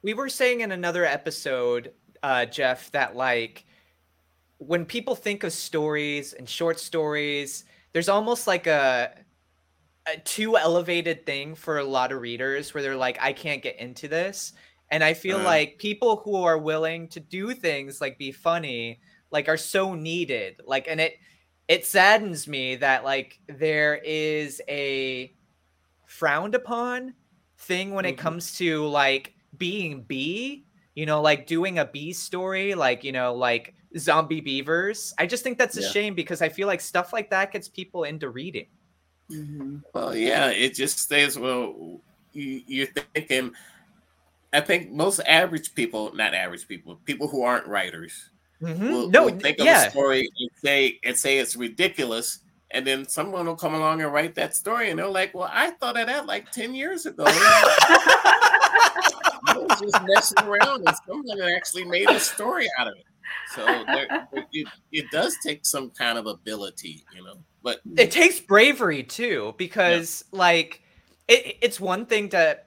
we 0.02 0.14
were 0.14 0.28
saying 0.28 0.60
in 0.60 0.72
another 0.72 1.04
episode, 1.04 1.92
uh, 2.22 2.46
Jeff, 2.46 2.90
that 2.92 3.16
like 3.16 3.64
when 4.58 4.84
people 4.84 5.14
think 5.14 5.44
of 5.44 5.52
stories 5.52 6.32
and 6.34 6.48
short 6.48 6.78
stories, 6.78 7.64
there's 7.92 8.08
almost 8.08 8.46
like 8.46 8.66
a, 8.66 9.10
a 10.12 10.18
too 10.20 10.56
elevated 10.56 11.26
thing 11.26 11.54
for 11.54 11.78
a 11.78 11.84
lot 11.84 12.12
of 12.12 12.20
readers 12.20 12.72
where 12.74 12.82
they're 12.82 12.96
like, 12.96 13.18
I 13.20 13.32
can't 13.32 13.62
get 13.62 13.78
into 13.78 14.08
this. 14.08 14.52
And 14.90 15.04
I 15.04 15.14
feel 15.14 15.38
Uh. 15.38 15.42
like 15.42 15.78
people 15.78 16.16
who 16.24 16.36
are 16.44 16.58
willing 16.58 17.08
to 17.10 17.20
do 17.20 17.54
things 17.54 18.00
like 18.00 18.18
be 18.18 18.32
funny, 18.32 19.00
like 19.30 19.48
are 19.48 19.56
so 19.56 19.94
needed. 19.94 20.60
Like, 20.66 20.88
and 20.88 21.00
it 21.00 21.14
it 21.68 21.84
saddens 21.86 22.48
me 22.48 22.76
that 22.76 23.04
like 23.04 23.40
there 23.48 23.96
is 23.96 24.62
a 24.68 25.34
frowned 26.06 26.54
upon 26.54 27.14
thing 27.58 27.92
when 27.94 28.04
it 28.04 28.16
Mhm. 28.16 28.18
comes 28.18 28.56
to 28.58 28.86
like 28.88 29.34
being 29.56 30.02
B, 30.04 30.66
you 30.94 31.06
know, 31.06 31.20
like 31.22 31.46
doing 31.46 31.78
a 31.78 31.84
B 31.84 32.12
story, 32.12 32.74
like, 32.74 33.04
you 33.04 33.12
know, 33.12 33.34
like 33.34 33.74
zombie 33.98 34.40
beavers. 34.40 35.12
I 35.18 35.26
just 35.26 35.42
think 35.44 35.58
that's 35.58 35.76
a 35.76 35.82
Yeah. 35.82 35.92
shame 35.92 36.14
because 36.14 36.42
I 36.42 36.48
feel 36.48 36.66
like 36.68 36.80
stuff 36.80 37.12
like 37.12 37.30
that 37.30 37.52
gets 37.52 37.68
people 37.68 38.04
into 38.04 38.30
reading. 38.30 38.66
Well, 39.92 40.16
yeah, 40.16 40.48
it 40.50 40.74
just 40.74 40.98
stays. 40.98 41.38
Well, 41.38 42.00
you, 42.32 42.62
you're 42.66 42.86
thinking. 43.14 43.52
I 44.52 44.60
think 44.62 44.90
most 44.90 45.20
average 45.20 45.74
people, 45.74 46.14
not 46.14 46.32
average 46.32 46.66
people, 46.66 46.96
people 47.04 47.28
who 47.28 47.42
aren't 47.42 47.66
writers, 47.66 48.30
Mhm. 48.62 48.90
will, 48.90 49.10
no, 49.10 49.26
will 49.26 49.38
think 49.38 49.58
of 49.58 49.66
yeah. 49.66 49.84
a 49.84 49.90
story 49.90 50.28
and 50.40 50.50
say 50.62 50.98
and 51.04 51.16
say 51.16 51.38
it's 51.38 51.54
ridiculous, 51.54 52.40
and 52.70 52.86
then 52.86 53.06
someone 53.06 53.46
will 53.46 53.56
come 53.56 53.74
along 53.74 54.00
and 54.02 54.12
write 54.12 54.34
that 54.36 54.56
story, 54.56 54.88
and 54.90 54.98
they're 54.98 55.06
like, 55.06 55.34
"Well, 55.34 55.50
I 55.52 55.70
thought 55.72 55.98
of 56.00 56.06
that 56.06 56.26
like 56.26 56.50
ten 56.50 56.74
years 56.74 57.04
ago." 57.06 57.24
I 59.46 59.54
was 59.56 59.80
just 59.80 60.02
messing 60.06 60.48
around, 60.48 60.86
and 60.88 60.96
someone 61.06 61.40
actually 61.42 61.84
made 61.84 62.08
a 62.10 62.18
story 62.18 62.66
out 62.78 62.88
of 62.88 62.94
it. 62.96 63.04
So 63.54 63.64
there, 63.64 64.28
it, 64.52 64.68
it 64.92 65.10
does 65.10 65.36
take 65.44 65.64
some 65.66 65.90
kind 65.90 66.18
of 66.18 66.26
ability, 66.26 67.04
you 67.14 67.22
know. 67.24 67.38
But 67.62 67.80
it 67.96 68.10
takes 68.10 68.40
bravery 68.40 69.02
too 69.02 69.54
because 69.58 70.24
like 70.32 70.82
it, 71.26 71.56
it's 71.60 71.80
one 71.80 72.06
thing 72.06 72.28
to 72.30 72.58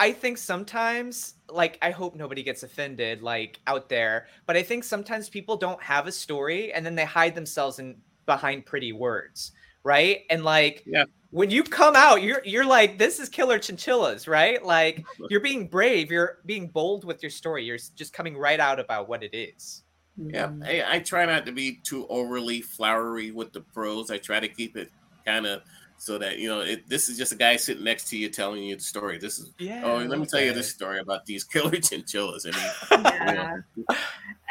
I 0.00 0.12
think 0.12 0.38
sometimes, 0.38 1.34
like, 1.50 1.76
I 1.82 1.90
hope 1.90 2.16
nobody 2.16 2.42
gets 2.42 2.62
offended, 2.62 3.20
like 3.20 3.60
out 3.66 3.90
there, 3.90 4.28
but 4.46 4.56
I 4.56 4.62
think 4.62 4.82
sometimes 4.82 5.28
people 5.28 5.58
don't 5.58 5.82
have 5.82 6.06
a 6.06 6.12
story 6.12 6.72
and 6.72 6.86
then 6.86 6.94
they 6.94 7.04
hide 7.04 7.34
themselves 7.34 7.78
in 7.78 7.98
behind 8.24 8.64
pretty 8.64 8.92
words, 8.92 9.52
right? 9.84 10.20
And 10.30 10.42
like, 10.42 10.84
Yeah. 10.86 11.04
when 11.28 11.50
you 11.50 11.62
come 11.62 11.96
out, 11.96 12.22
you're 12.22 12.40
you're 12.46 12.64
like, 12.64 12.96
this 12.96 13.20
is 13.20 13.28
killer 13.28 13.58
chinchillas, 13.58 14.26
right? 14.26 14.64
Like, 14.64 15.04
you're 15.28 15.40
being 15.40 15.68
brave, 15.68 16.10
you're 16.10 16.38
being 16.46 16.68
bold 16.68 17.04
with 17.04 17.22
your 17.22 17.30
story. 17.30 17.64
You're 17.64 17.78
just 17.94 18.14
coming 18.14 18.38
right 18.38 18.60
out 18.60 18.80
about 18.80 19.06
what 19.06 19.22
it 19.22 19.36
is. 19.36 19.82
Yeah, 20.16 20.48
Mm-hmm. 20.48 20.62
I, 20.64 20.96
I 20.96 20.98
try 21.00 21.24
not 21.26 21.46
to 21.46 21.52
be 21.52 21.80
too 21.84 22.06
overly 22.08 22.60
flowery 22.60 23.30
with 23.30 23.52
the 23.52 23.60
prose. 23.60 24.10
I 24.10 24.18
try 24.18 24.40
to 24.40 24.48
keep 24.48 24.76
it 24.76 24.90
kind 25.24 25.46
of 25.46 25.62
so 25.98 26.16
that 26.16 26.38
you 26.38 26.48
know 26.48 26.60
it, 26.60 26.88
this 26.88 27.08
is 27.10 27.18
just 27.18 27.32
a 27.32 27.36
guy 27.36 27.56
sitting 27.56 27.84
next 27.84 28.08
to 28.08 28.16
you 28.16 28.28
telling 28.30 28.62
you 28.62 28.74
the 28.74 28.82
story. 28.82 29.18
This 29.18 29.38
is 29.38 29.52
Yeah. 29.58 29.82
oh, 29.84 29.96
let 29.98 30.18
me 30.18 30.26
tell 30.26 30.40
you 30.40 30.52
this 30.52 30.70
story 30.70 30.98
about 30.98 31.26
these 31.26 31.44
killer 31.52 31.76
chinchillas. 31.76 32.44
And 32.46 32.54
he, 32.54 32.62
Yeah. 32.90 33.56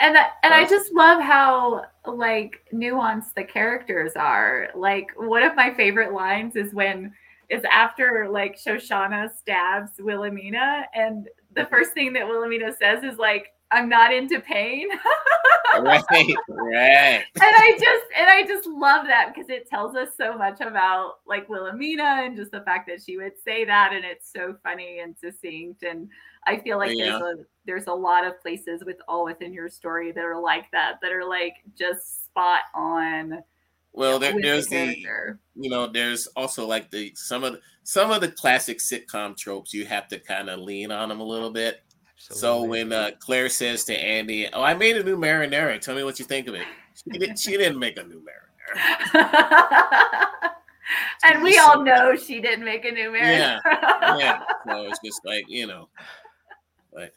And 0.01 0.17
I- 0.17 0.29
and 0.43 0.53
I 0.53 0.65
just 0.65 0.93
love 0.93 1.21
how 1.21 1.83
like 2.05 2.61
nuanced 2.73 3.33
the 3.35 3.43
characters 3.43 4.13
are. 4.15 4.69
Like 4.75 5.07
one 5.17 5.43
of 5.43 5.55
my 5.55 5.73
favorite 5.73 6.13
lines 6.13 6.55
is 6.55 6.73
when 6.73 7.13
is 7.49 7.63
after 7.71 8.29
like 8.29 8.57
Shoshana 8.57 9.29
stabs 9.35 9.91
Wilhelmina, 9.99 10.85
and 10.93 11.27
the 11.55 11.65
first 11.65 11.93
thing 11.93 12.13
that 12.13 12.27
Wilhelmina 12.27 12.71
says 12.79 13.03
is 13.03 13.17
like, 13.17 13.47
"I'm 13.71 13.89
not 13.89 14.13
into 14.13 14.39
pain." 14.39 14.87
right, 15.79 16.03
right. 16.47 17.23
and 17.35 17.43
I 17.43 17.77
just 17.79 18.05
and 18.17 18.29
I 18.29 18.43
just 18.47 18.67
love 18.67 19.05
that 19.07 19.33
because 19.33 19.49
it 19.49 19.69
tells 19.69 19.95
us 19.95 20.09
so 20.17 20.37
much 20.37 20.61
about 20.61 21.19
like 21.27 21.47
Wilhelmina 21.49 22.23
and 22.23 22.35
just 22.35 22.51
the 22.51 22.61
fact 22.61 22.87
that 22.87 23.01
she 23.05 23.17
would 23.17 23.33
say 23.43 23.65
that 23.65 23.91
and 23.93 24.03
it's 24.03 24.31
so 24.31 24.55
funny 24.63 24.99
and 24.99 25.15
succinct 25.17 25.83
and 25.83 26.09
I 26.45 26.59
feel 26.59 26.77
like 26.77 26.95
there's 26.97 27.21
a 27.21 27.33
there's 27.65 27.87
a 27.87 27.93
lot 27.93 28.25
of 28.25 28.41
places 28.41 28.83
with 28.85 28.97
all 29.07 29.25
within 29.25 29.53
your 29.53 29.69
story 29.69 30.11
that 30.11 30.23
are 30.23 30.39
like 30.39 30.65
that 30.71 30.95
that 31.01 31.11
are 31.11 31.25
like 31.25 31.53
just 31.77 32.25
spot 32.25 32.61
on 32.73 33.43
Well, 33.93 34.19
there, 34.19 34.33
there's 34.41 34.67
the 34.67 34.87
the 34.87 35.03
character. 35.03 35.39
you 35.55 35.69
know 35.69 35.87
there's 35.87 36.27
also 36.35 36.65
like 36.65 36.89
the 36.91 37.11
some 37.15 37.43
of 37.43 37.53
the, 37.53 37.61
some 37.83 38.11
of 38.11 38.21
the 38.21 38.31
classic 38.31 38.79
sitcom 38.79 39.37
tropes 39.37 39.73
you 39.73 39.85
have 39.85 40.07
to 40.09 40.19
kind 40.19 40.49
of 40.49 40.59
lean 40.59 40.91
on 40.91 41.09
them 41.09 41.19
a 41.19 41.25
little 41.25 41.51
bit. 41.51 41.81
So 42.19 42.63
when 42.63 42.91
uh, 42.91 43.11
Claire 43.19 43.49
says 43.49 43.85
to 43.85 43.97
Andy, 43.97 44.47
"Oh, 44.51 44.61
I 44.61 44.73
made 44.73 44.97
a 44.97 45.03
new 45.03 45.17
marinara. 45.17 45.79
Tell 45.79 45.95
me 45.95 46.03
what 46.03 46.19
you 46.19 46.25
think 46.25 46.47
of 46.47 46.55
it." 46.55 46.65
She, 46.93 47.17
didn't. 47.17 47.39
she 47.39 47.51
didn't 47.51 47.79
make 47.79 47.97
a 47.97 48.03
new 48.03 48.21
marinara. 48.21 49.13
and 51.23 51.41
we 51.41 51.57
all 51.57 51.83
know 51.83 52.15
she 52.15 52.41
didn't 52.41 52.65
make 52.65 52.85
a 52.85 52.91
new 52.91 53.11
marriage. 53.11 53.39
Yeah, 53.39 53.59
Yeah, 54.17 54.41
so 54.67 54.83
it's 54.83 54.99
just 55.03 55.21
like 55.25 55.45
you 55.47 55.65
know, 55.65 55.87
like. 56.91 57.13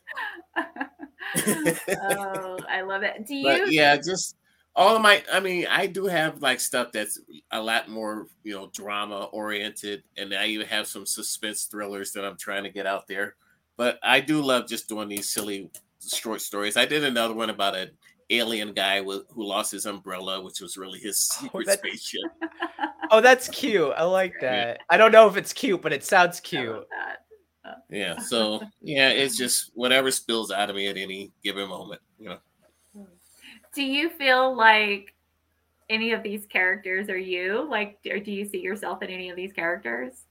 oh, 0.56 2.58
I 2.68 2.82
love 2.82 3.02
it. 3.02 3.26
Do 3.26 3.34
you 3.34 3.44
but 3.44 3.72
yeah, 3.72 3.96
just 3.96 4.36
all 4.76 4.94
of 4.94 5.02
my. 5.02 5.24
I 5.32 5.40
mean, 5.40 5.66
I 5.68 5.88
do 5.88 6.06
have 6.06 6.42
like 6.42 6.60
stuff 6.60 6.92
that's 6.92 7.20
a 7.50 7.60
lot 7.60 7.88
more 7.88 8.28
you 8.44 8.54
know 8.54 8.70
drama 8.72 9.24
oriented, 9.32 10.04
and 10.16 10.32
I 10.32 10.46
even 10.46 10.68
have 10.68 10.86
some 10.86 11.06
suspense 11.06 11.64
thrillers 11.64 12.12
that 12.12 12.24
I'm 12.24 12.36
trying 12.36 12.62
to 12.64 12.70
get 12.70 12.86
out 12.86 13.08
there. 13.08 13.34
But 13.82 13.98
I 14.00 14.20
do 14.20 14.40
love 14.40 14.68
just 14.68 14.88
doing 14.88 15.08
these 15.08 15.28
silly 15.28 15.68
short 16.00 16.40
stories. 16.40 16.76
I 16.76 16.86
did 16.86 17.02
another 17.02 17.34
one 17.34 17.50
about 17.50 17.74
an 17.74 17.90
alien 18.30 18.74
guy 18.74 19.00
with, 19.00 19.24
who 19.30 19.42
lost 19.42 19.72
his 19.72 19.86
umbrella, 19.86 20.40
which 20.40 20.60
was 20.60 20.76
really 20.76 21.00
his 21.00 21.28
oh, 21.32 21.42
secret 21.42 21.66
that- 21.66 21.78
spaceship. 21.80 22.20
Oh, 23.10 23.20
that's 23.20 23.48
cute. 23.48 23.92
I 23.96 24.04
like 24.04 24.34
that. 24.40 24.82
I 24.88 24.96
don't 24.96 25.10
know 25.10 25.28
if 25.28 25.36
it's 25.36 25.52
cute, 25.52 25.82
but 25.82 25.92
it 25.92 26.04
sounds 26.04 26.38
I 26.38 26.42
cute. 26.42 26.68
love 26.68 26.84
that. 27.64 27.76
Yeah, 27.90 28.18
so 28.18 28.62
yeah, 28.80 29.08
it's 29.10 29.36
just 29.36 29.72
whatever 29.74 30.10
spills 30.12 30.52
out 30.52 30.70
of 30.70 30.76
me 30.76 30.86
at 30.86 30.96
any 30.96 31.32
given 31.42 31.68
moment. 31.68 32.00
You 32.20 32.38
know. 32.94 33.06
Do 33.74 33.82
you 33.82 34.08
feel 34.10 34.56
like 34.56 35.12
any 35.90 36.12
of 36.12 36.22
these 36.22 36.46
characters 36.46 37.10
are 37.10 37.18
you? 37.18 37.66
Like, 37.68 37.98
do 38.02 38.30
you 38.30 38.46
see 38.46 38.60
yourself 38.60 39.02
in 39.02 39.10
any 39.10 39.28
of 39.28 39.36
these 39.36 39.52
characters? 39.52 40.24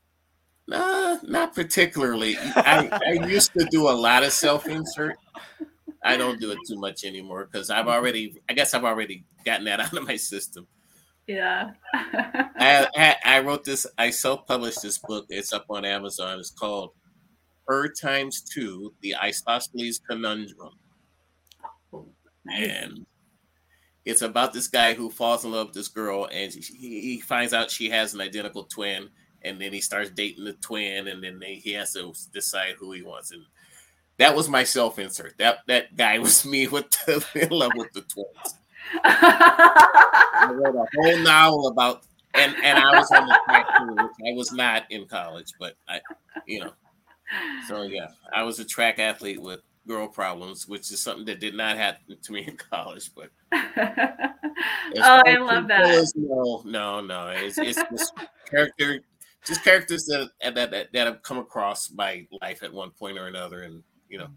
Nah, 0.67 1.17
not 1.23 1.53
particularly. 1.53 2.37
I, 2.37 2.99
I 3.05 3.27
used 3.27 3.51
to 3.53 3.65
do 3.71 3.89
a 3.89 3.91
lot 3.91 4.23
of 4.23 4.31
self 4.31 4.67
insert. 4.67 5.17
I 6.03 6.17
don't 6.17 6.39
do 6.39 6.51
it 6.51 6.57
too 6.67 6.79
much 6.79 7.03
anymore 7.03 7.47
because 7.51 7.69
I've 7.69 7.81
mm-hmm. 7.81 7.89
already, 7.89 8.41
I 8.49 8.53
guess 8.53 8.73
I've 8.73 8.85
already 8.85 9.23
gotten 9.45 9.65
that 9.65 9.79
out 9.81 9.93
of 9.93 10.07
my 10.07 10.15
system. 10.15 10.67
Yeah. 11.27 11.71
I, 11.93 12.87
I, 12.95 13.15
I 13.23 13.39
wrote 13.41 13.63
this, 13.63 13.85
I 13.97 14.09
self 14.09 14.47
published 14.47 14.81
this 14.81 14.97
book. 14.97 15.25
It's 15.29 15.53
up 15.53 15.65
on 15.69 15.85
Amazon. 15.85 16.39
It's 16.39 16.51
called 16.51 16.91
Her 17.67 17.89
Times 17.89 18.41
Two 18.41 18.93
The 19.01 19.15
Isosceles 19.15 19.99
Conundrum. 19.99 20.73
Nice. 22.43 22.69
And 22.69 23.05
it's 24.03 24.21
about 24.23 24.53
this 24.53 24.67
guy 24.67 24.93
who 24.93 25.09
falls 25.11 25.45
in 25.45 25.51
love 25.51 25.67
with 25.67 25.75
this 25.75 25.87
girl 25.87 26.27
and 26.31 26.51
he, 26.51 27.01
he 27.01 27.19
finds 27.19 27.53
out 27.53 27.69
she 27.69 27.89
has 27.89 28.13
an 28.13 28.21
identical 28.21 28.63
twin. 28.63 29.09
And 29.43 29.59
then 29.59 29.73
he 29.73 29.81
starts 29.81 30.09
dating 30.11 30.45
the 30.45 30.53
twin, 30.53 31.07
and 31.07 31.23
then 31.23 31.39
they, 31.39 31.55
he 31.55 31.73
has 31.73 31.93
to 31.93 32.13
decide 32.31 32.75
who 32.79 32.91
he 32.91 33.01
wants. 33.01 33.31
And 33.31 33.43
that 34.17 34.35
was 34.35 34.49
my 34.49 34.63
self 34.63 34.99
insert. 34.99 35.37
That 35.37 35.59
that 35.67 35.95
guy 35.97 36.19
was 36.19 36.45
me 36.47 36.67
with 36.67 36.89
the, 37.05 37.25
in 37.35 37.49
love 37.49 37.71
with 37.75 37.91
the 37.93 38.01
twins. 38.01 38.55
I 39.03 40.51
wrote 40.53 40.75
a 40.75 40.85
whole 40.95 41.17
novel 41.19 41.67
about, 41.67 42.03
and 42.33 42.55
and 42.63 42.77
I 42.79 42.97
was 42.97 43.11
on 43.11 43.25
the 43.27 43.39
track 43.45 43.65
too, 43.77 43.93
which 43.95 44.33
I 44.33 44.35
was 44.37 44.51
not 44.51 44.83
in 44.89 45.05
college, 45.07 45.51
but 45.59 45.75
I, 45.87 46.01
you 46.45 46.61
know, 46.61 46.71
so 47.67 47.83
yeah, 47.83 48.07
I 48.33 48.43
was 48.43 48.59
a 48.59 48.65
track 48.65 48.99
athlete 48.99 49.41
with 49.41 49.61
girl 49.87 50.07
problems, 50.07 50.67
which 50.67 50.91
is 50.91 51.01
something 51.01 51.25
that 51.25 51.39
did 51.39 51.55
not 51.55 51.77
happen 51.77 52.17
to 52.21 52.31
me 52.31 52.45
in 52.47 52.57
college. 52.57 53.11
But 53.15 53.29
oh, 53.53 55.21
I 55.25 55.37
love 55.37 55.67
that. 55.67 55.85
as- 55.85 56.13
No, 56.15 56.61
no, 56.65 57.01
no. 57.01 57.27
It's 57.29 57.57
it's 57.57 57.81
just 57.91 58.13
character, 58.49 58.99
just 59.45 59.63
characters 59.63 60.05
that, 60.05 60.29
that 60.41 60.71
that 60.71 60.93
that 60.93 61.07
have 61.07 61.23
come 61.23 61.37
across 61.37 61.91
my 61.91 62.25
life 62.41 62.63
at 62.63 62.73
one 62.73 62.91
point 62.91 63.17
or 63.17 63.27
another, 63.27 63.63
and 63.63 63.83
you 64.09 64.17
know, 64.17 64.27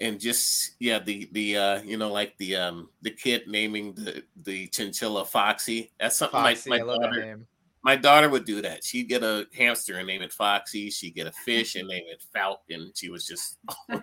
and 0.00 0.20
just 0.20 0.72
yeah, 0.78 0.98
the 0.98 1.28
the 1.32 1.56
uh 1.56 1.82
you 1.82 1.96
know 1.96 2.12
like 2.12 2.36
the 2.38 2.56
um 2.56 2.90
the 3.02 3.10
kid 3.10 3.42
naming 3.46 3.94
the 3.94 4.22
the 4.44 4.66
chinchilla 4.68 5.24
Foxy. 5.24 5.92
That's 5.98 6.16
something 6.16 6.40
Foxy, 6.40 6.70
my 6.70 6.78
my 6.78 6.96
daughter 6.96 7.38
my 7.82 7.94
daughter 7.94 8.28
would 8.28 8.44
do 8.44 8.60
that. 8.62 8.82
She'd 8.82 9.08
get 9.08 9.22
a 9.22 9.46
hamster 9.56 9.98
and 9.98 10.08
name 10.08 10.20
it 10.20 10.32
Foxy. 10.32 10.90
She'd 10.90 11.14
get 11.14 11.28
a 11.28 11.32
fish 11.32 11.76
and 11.76 11.86
name 11.86 12.02
it 12.08 12.20
Falcon. 12.34 12.90
She 12.96 13.10
was 13.10 13.24
just 13.24 13.58
oh, 13.88 14.00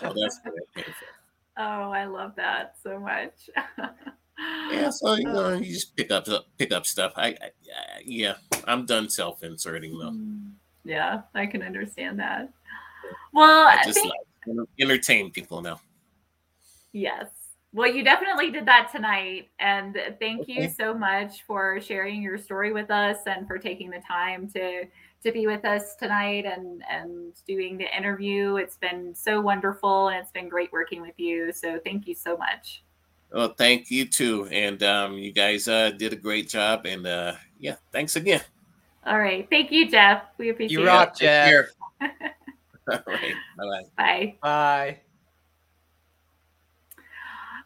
that's 0.00 0.40
where 0.42 0.54
that 0.54 0.66
came 0.74 0.84
from. 0.84 1.08
Oh, 1.56 1.90
I 1.90 2.04
love 2.04 2.36
that 2.36 2.76
so 2.82 2.98
much. 3.00 3.50
Yeah, 4.38 4.90
so 4.90 5.14
you 5.14 5.28
uh, 5.28 5.32
know, 5.32 5.52
you 5.54 5.72
just 5.72 5.94
pick 5.96 6.10
up 6.10 6.26
pick 6.58 6.72
up 6.72 6.86
stuff. 6.86 7.12
I, 7.16 7.28
I 7.28 7.50
yeah, 8.04 8.34
I'm 8.66 8.86
done 8.86 9.08
self 9.08 9.42
inserting 9.42 9.98
though. 9.98 10.10
Mm-hmm. 10.10 10.48
Yeah, 10.84 11.22
I 11.34 11.46
can 11.46 11.62
understand 11.62 12.18
that. 12.18 12.52
Well, 13.32 13.66
I 13.66 13.78
I 13.80 13.84
just 13.84 13.98
think 13.98 14.12
like 14.46 14.68
entertain 14.78 15.30
people 15.30 15.62
now. 15.62 15.80
Yes. 16.92 17.26
Well, 17.72 17.92
you 17.92 18.04
definitely 18.04 18.52
did 18.52 18.66
that 18.66 18.90
tonight. 18.92 19.48
And 19.58 19.96
thank 20.20 20.46
you 20.46 20.68
so 20.68 20.94
much 20.94 21.42
for 21.44 21.80
sharing 21.80 22.22
your 22.22 22.38
story 22.38 22.72
with 22.72 22.88
us 22.88 23.18
and 23.26 23.48
for 23.48 23.58
taking 23.58 23.90
the 23.90 24.00
time 24.06 24.48
to 24.50 24.84
to 25.24 25.32
be 25.32 25.46
with 25.46 25.64
us 25.64 25.96
tonight 25.96 26.44
and 26.44 26.84
and 26.88 27.32
doing 27.48 27.78
the 27.78 27.96
interview. 27.96 28.56
It's 28.56 28.76
been 28.76 29.14
so 29.14 29.40
wonderful 29.40 30.08
and 30.08 30.18
it's 30.18 30.30
been 30.30 30.48
great 30.48 30.72
working 30.72 31.02
with 31.02 31.18
you. 31.18 31.52
So 31.52 31.80
thank 31.84 32.06
you 32.06 32.14
so 32.14 32.36
much. 32.36 32.84
Well, 33.34 33.52
thank 33.58 33.90
you 33.90 34.06
too, 34.06 34.46
and 34.52 34.80
um, 34.84 35.14
you 35.18 35.32
guys 35.32 35.66
uh, 35.66 35.90
did 35.90 36.12
a 36.12 36.16
great 36.16 36.48
job. 36.48 36.86
And 36.86 37.04
uh, 37.04 37.34
yeah, 37.58 37.74
thanks 37.90 38.14
again. 38.14 38.40
All 39.04 39.18
right. 39.18 39.48
Thank 39.50 39.72
you, 39.72 39.90
Jeff. 39.90 40.22
We 40.38 40.50
appreciate 40.50 40.78
it. 40.78 40.80
You 40.82 40.86
rock, 40.86 41.16
Take 41.16 41.26
Jeff. 41.26 41.66
All 42.00 43.00
right, 43.08 43.34
bye 43.58 43.64
bye. 43.64 43.82
Bye. 43.96 44.34
Bye. 44.40 45.00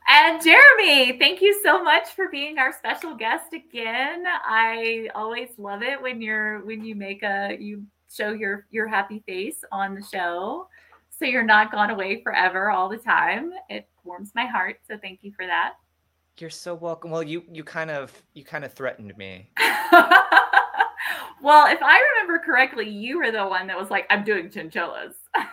And 0.09 0.43
Jeremy, 0.43 1.19
thank 1.19 1.43
you 1.43 1.61
so 1.63 1.85
much 1.85 2.09
for 2.17 2.31
being 2.31 2.59
our 2.59 2.73
special 2.73 3.15
guest 3.15 3.53
again. 3.53 4.25
I 4.27 5.11
always 5.15 5.51
love 5.59 5.83
it 5.83 6.01
when 6.01 6.23
you're 6.23 6.65
when 6.65 6.83
you 6.83 6.95
make 6.95 7.23
a 7.23 7.59
you 7.61 7.85
show 8.11 8.33
your 8.33 8.65
your 8.71 8.89
happy 8.89 9.23
face 9.27 9.63
on 9.71 9.95
the 9.95 10.03
show. 10.03 10.67
So 11.11 11.27
you're 11.27 11.43
not 11.43 11.71
gone 11.71 11.91
away 11.91 12.23
forever 12.23 12.71
all 12.71 12.89
the 12.89 12.97
time. 12.97 13.53
It 13.69 13.87
warms 14.09 14.33
my 14.35 14.47
heart. 14.47 14.81
So 14.89 14.97
thank 15.01 15.21
you 15.23 15.31
for 15.37 15.47
that. 15.47 15.75
You're 16.39 16.51
so 16.51 16.75
welcome. 16.75 17.11
Well, 17.11 17.23
you 17.23 17.43
you 17.53 17.63
kind 17.63 17.91
of 17.91 18.13
you 18.35 18.45
kind 18.45 18.65
of 18.65 18.73
threatened 18.73 19.17
me. 19.17 19.51
well, 21.43 21.67
if 21.73 21.83
I 21.83 22.01
remember 22.15 22.39
correctly, 22.45 22.89
you 22.89 23.19
were 23.19 23.31
the 23.31 23.47
one 23.47 23.67
that 23.69 23.79
was 23.79 23.91
like, 23.91 24.07
I'm 24.11 24.25
doing 24.25 24.51
chinchillas. 24.51 25.15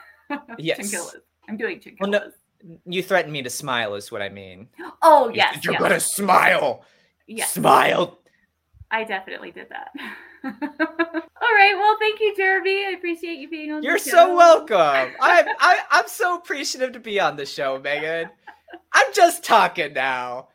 Yes. 0.58 0.78
Chinchillas. 0.78 1.18
I'm 1.48 1.56
doing 1.56 1.80
Well, 2.00 2.10
no- 2.10 2.20
chinchillas. 2.20 2.34
You 2.88 3.04
threatened 3.04 3.32
me 3.32 3.44
to 3.44 3.50
smile, 3.52 3.94
is 3.94 4.12
what 4.12 4.24
I 4.24 4.30
mean. 4.30 4.68
Oh 5.04 5.30
You 5.30 5.36
yes. 5.36 5.64
You're 5.64 5.74
yes, 5.74 5.82
gonna 5.82 6.00
smile. 6.00 6.84
yes. 7.28 7.52
Smile. 7.54 8.18
I 8.92 9.04
definitely 9.04 9.52
did 9.52 9.68
that. 9.70 9.90
All 10.46 10.52
right. 10.52 11.74
Well, 11.76 11.98
thank 12.00 12.20
you, 12.20 12.36
Jeremy. 12.36 12.86
I 12.86 12.96
appreciate 12.98 13.40
you 13.40 13.50
being 13.50 13.72
on. 13.72 13.84
You're 13.84 13.98
the 13.98 14.04
show. 14.04 14.12
so 14.12 14.36
welcome. 14.36 15.14
I'm 15.20 15.46
I, 15.60 15.80
I'm 15.92 16.08
so 16.08 16.36
appreciative 16.36 16.94
to 16.94 17.00
be 17.00 17.20
on 17.20 17.36
the 17.36 17.46
show, 17.46 17.80
Megan. 17.80 18.30
I'm 18.94 19.14
just 19.14 19.44
talking 19.44 19.94
now. 19.94 20.50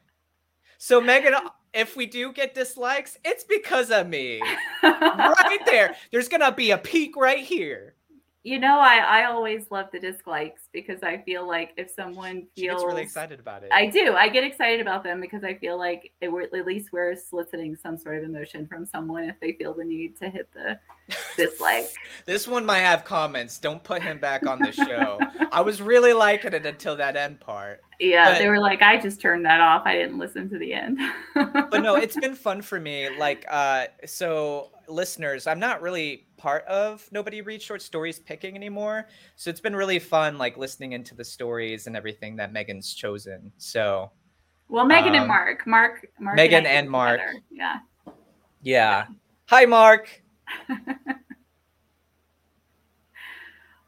So, 0.79 1.01
Megan, 1.01 1.35
if 1.75 1.97
we 1.97 2.07
do 2.07 2.33
get 2.33 2.55
dislikes, 2.55 3.19
it's 3.25 3.45
because 3.45 3.91
of 3.91 4.09
me. 4.09 4.41
right 4.83 5.61
there. 5.67 5.95
There's 6.13 6.29
gonna 6.29 6.53
be 6.53 6.71
a 6.71 6.79
peak 6.79 7.17
right 7.17 7.45
here. 7.45 7.95
You 8.43 8.59
know, 8.59 8.79
I 8.79 8.97
I 8.97 9.25
always 9.25 9.67
love 9.71 9.89
the 9.93 10.01
dislikes 10.01 10.63
because 10.73 11.03
I 11.03 11.19
feel 11.19 11.47
like 11.47 11.75
if 11.77 11.91
someone 11.91 12.47
feels 12.57 12.83
really 12.85 13.03
excited 13.03 13.39
about 13.39 13.63
it. 13.65 13.71
I 13.71 13.87
do. 13.87 14.15
I 14.15 14.29
get 14.29 14.45
excited 14.45 14.81
about 14.81 15.05
them 15.05 15.21
because 15.21 15.45
I 15.45 15.55
feel 15.55 15.77
like 15.77 16.13
it, 16.23 16.29
we're, 16.33 16.43
at 16.43 16.67
least 16.67 16.91
we're 16.91 17.15
soliciting 17.17 17.77
some 17.77 17.99
sort 17.99 18.17
of 18.17 18.25
emotion 18.25 18.67
from 18.67 18.87
someone 18.87 19.25
if 19.25 19.39
they 19.41 19.53
feel 19.53 19.75
the 19.75 19.85
need 19.85 20.17
to 20.21 20.31
hit 20.31 20.49
the 20.55 20.79
dislike. 21.37 21.91
This 22.25 22.49
one 22.49 22.65
might 22.65 22.79
have 22.81 23.05
comments. 23.05 23.59
Don't 23.59 23.85
put 23.85 24.03
him 24.03 24.19
back 24.19 24.47
on 24.47 24.59
the 24.59 24.73
show. 24.73 25.19
I 25.53 25.61
was 25.61 25.83
really 25.83 26.15
liking 26.15 26.55
it 26.55 26.65
until 26.65 26.97
that 26.97 27.17
end 27.17 27.41
part. 27.41 27.83
Yeah, 27.99 28.33
But- 28.33 28.39
they 28.39 28.49
were 28.49 28.59
like, 28.61 28.81
I 28.81 28.99
just 28.99 29.21
turned 29.21 29.45
that 29.45 29.61
off. 29.61 29.83
I 29.85 29.97
didn't 29.97 30.17
listen 30.17 30.49
to 30.49 30.59
the 30.59 30.73
end. 30.73 30.99
but 31.35 31.81
no, 31.83 31.97
it's 31.97 32.17
been 32.21 32.35
fun 32.35 32.63
for 32.63 32.81
me. 32.81 33.11
Like, 33.19 33.45
uh, 33.51 33.87
so 34.07 34.71
listeners, 34.89 35.47
I'm 35.47 35.61
not 35.61 35.83
really 35.83 36.27
part 36.41 36.65
of 36.65 37.07
Nobody 37.13 37.43
Reads 37.43 37.63
Short 37.63 37.83
Stories 37.83 38.19
picking 38.19 38.57
anymore. 38.57 39.07
So 39.37 39.51
it's 39.51 39.61
been 39.61 39.77
really 39.77 39.99
fun, 39.99 40.39
like 40.39 40.57
listening 40.57 40.93
into 40.93 41.15
the 41.15 41.25
stories 41.25 41.87
and 41.87 41.95
everything 41.95 42.35
that 42.37 42.51
Megan's 42.53 42.95
chosen. 42.95 43.53
So 43.59 44.11
well, 44.69 44.87
Megan 44.87 45.15
and 45.15 45.23
Um, 45.23 45.29
Mark, 45.29 45.67
Mark, 45.67 46.07
Mark, 46.19 46.37
Megan 46.37 46.63
did 46.63 46.71
and 46.73 46.91
Mark. 46.91 47.21
together. 47.21 47.39
Yeah. 47.51 47.77
yeah. 48.63 49.07
Hi, 49.47 49.67
Mark. 49.67 50.09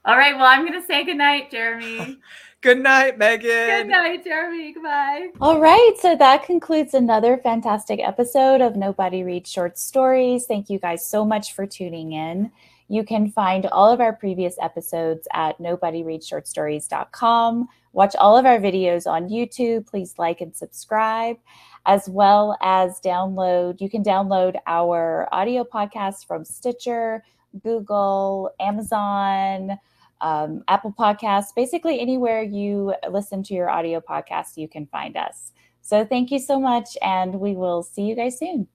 All 0.04 0.16
right. 0.18 0.34
Well, 0.36 0.44
I'm 0.46 0.66
gonna 0.66 0.84
say 0.84 1.04
goodnight, 1.04 1.50
Jeremy. 1.50 2.18
Good 2.62 2.80
night, 2.80 3.18
Megan. 3.18 3.50
good 3.50 3.88
night, 3.88 4.22
Jeremy. 4.22 4.72
Goodbye. 4.72 5.30
All 5.40 5.58
right, 5.58 5.94
so 5.98 6.14
that 6.14 6.44
concludes 6.44 6.94
another 6.94 7.38
fantastic 7.38 7.98
episode 7.98 8.60
of 8.60 8.76
Nobody 8.76 9.24
Reads 9.24 9.50
Short 9.50 9.76
Stories. 9.76 10.46
Thank 10.46 10.70
you 10.70 10.78
guys 10.78 11.04
so 11.04 11.24
much 11.24 11.54
for 11.54 11.66
tuning 11.66 12.12
in. 12.12 12.52
You 12.86 13.02
can 13.02 13.32
find 13.32 13.66
all 13.66 13.90
of 13.90 14.00
our 14.00 14.12
previous 14.12 14.54
episodes 14.62 15.26
at 15.32 15.58
nobodyreadshortstories.com. 15.58 17.68
Watch 17.94 18.14
all 18.14 18.38
of 18.38 18.46
our 18.46 18.60
videos 18.60 19.08
on 19.08 19.28
YouTube. 19.28 19.88
Please 19.88 20.14
like 20.16 20.40
and 20.40 20.54
subscribe, 20.54 21.38
as 21.86 22.08
well 22.08 22.56
as 22.62 23.00
download. 23.00 23.80
You 23.80 23.90
can 23.90 24.04
download 24.04 24.54
our 24.68 25.28
audio 25.32 25.64
podcast 25.64 26.28
from 26.28 26.44
Stitcher, 26.44 27.24
Google, 27.60 28.52
Amazon 28.60 29.80
um, 30.22 30.64
Apple 30.68 30.94
Podcasts, 30.98 31.54
basically 31.54 32.00
anywhere 32.00 32.42
you 32.42 32.94
listen 33.10 33.42
to 33.44 33.54
your 33.54 33.68
audio 33.68 34.00
podcast, 34.00 34.56
you 34.56 34.68
can 34.68 34.86
find 34.86 35.16
us. 35.16 35.52
So 35.82 36.04
thank 36.04 36.30
you 36.30 36.38
so 36.38 36.60
much, 36.60 36.96
and 37.02 37.40
we 37.40 37.54
will 37.54 37.82
see 37.82 38.02
you 38.02 38.14
guys 38.14 38.38
soon. 38.38 38.68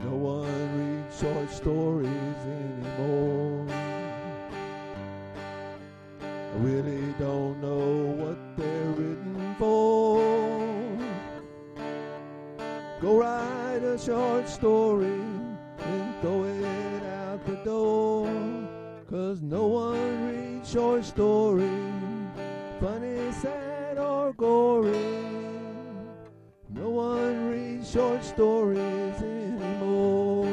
No 0.00 0.10
one 0.10 1.02
reads 1.02 1.20
short 1.20 1.50
stories 1.50 2.08
anymore. 2.08 3.66
I 6.22 6.60
really 6.60 7.12
don't 7.18 7.60
know 7.60 8.14
what 8.22 8.38
they're 8.56 8.90
written 8.90 9.56
for. 9.58 10.22
Go 13.00 13.18
write 13.18 13.82
a 13.82 13.98
short 13.98 14.48
story 14.48 15.20
and 15.78 16.20
throw 16.20 16.44
it 16.44 17.02
out 17.04 17.44
the 17.46 17.56
door. 17.64 18.57
Cause 19.10 19.40
no 19.40 19.66
one 19.66 20.28
reads 20.28 20.70
short 20.70 21.02
stories, 21.02 21.70
funny, 22.78 23.32
sad, 23.32 23.96
or 23.96 24.34
gory. 24.34 24.92
No 26.68 26.90
one 26.90 27.50
reads 27.50 27.90
short 27.90 28.22
stories 28.22 29.16
anymore. 29.22 30.46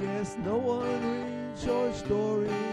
Yes, 0.00 0.36
no 0.44 0.56
one 0.56 1.00
reads 1.12 1.62
short 1.62 1.94
stories 1.94 2.69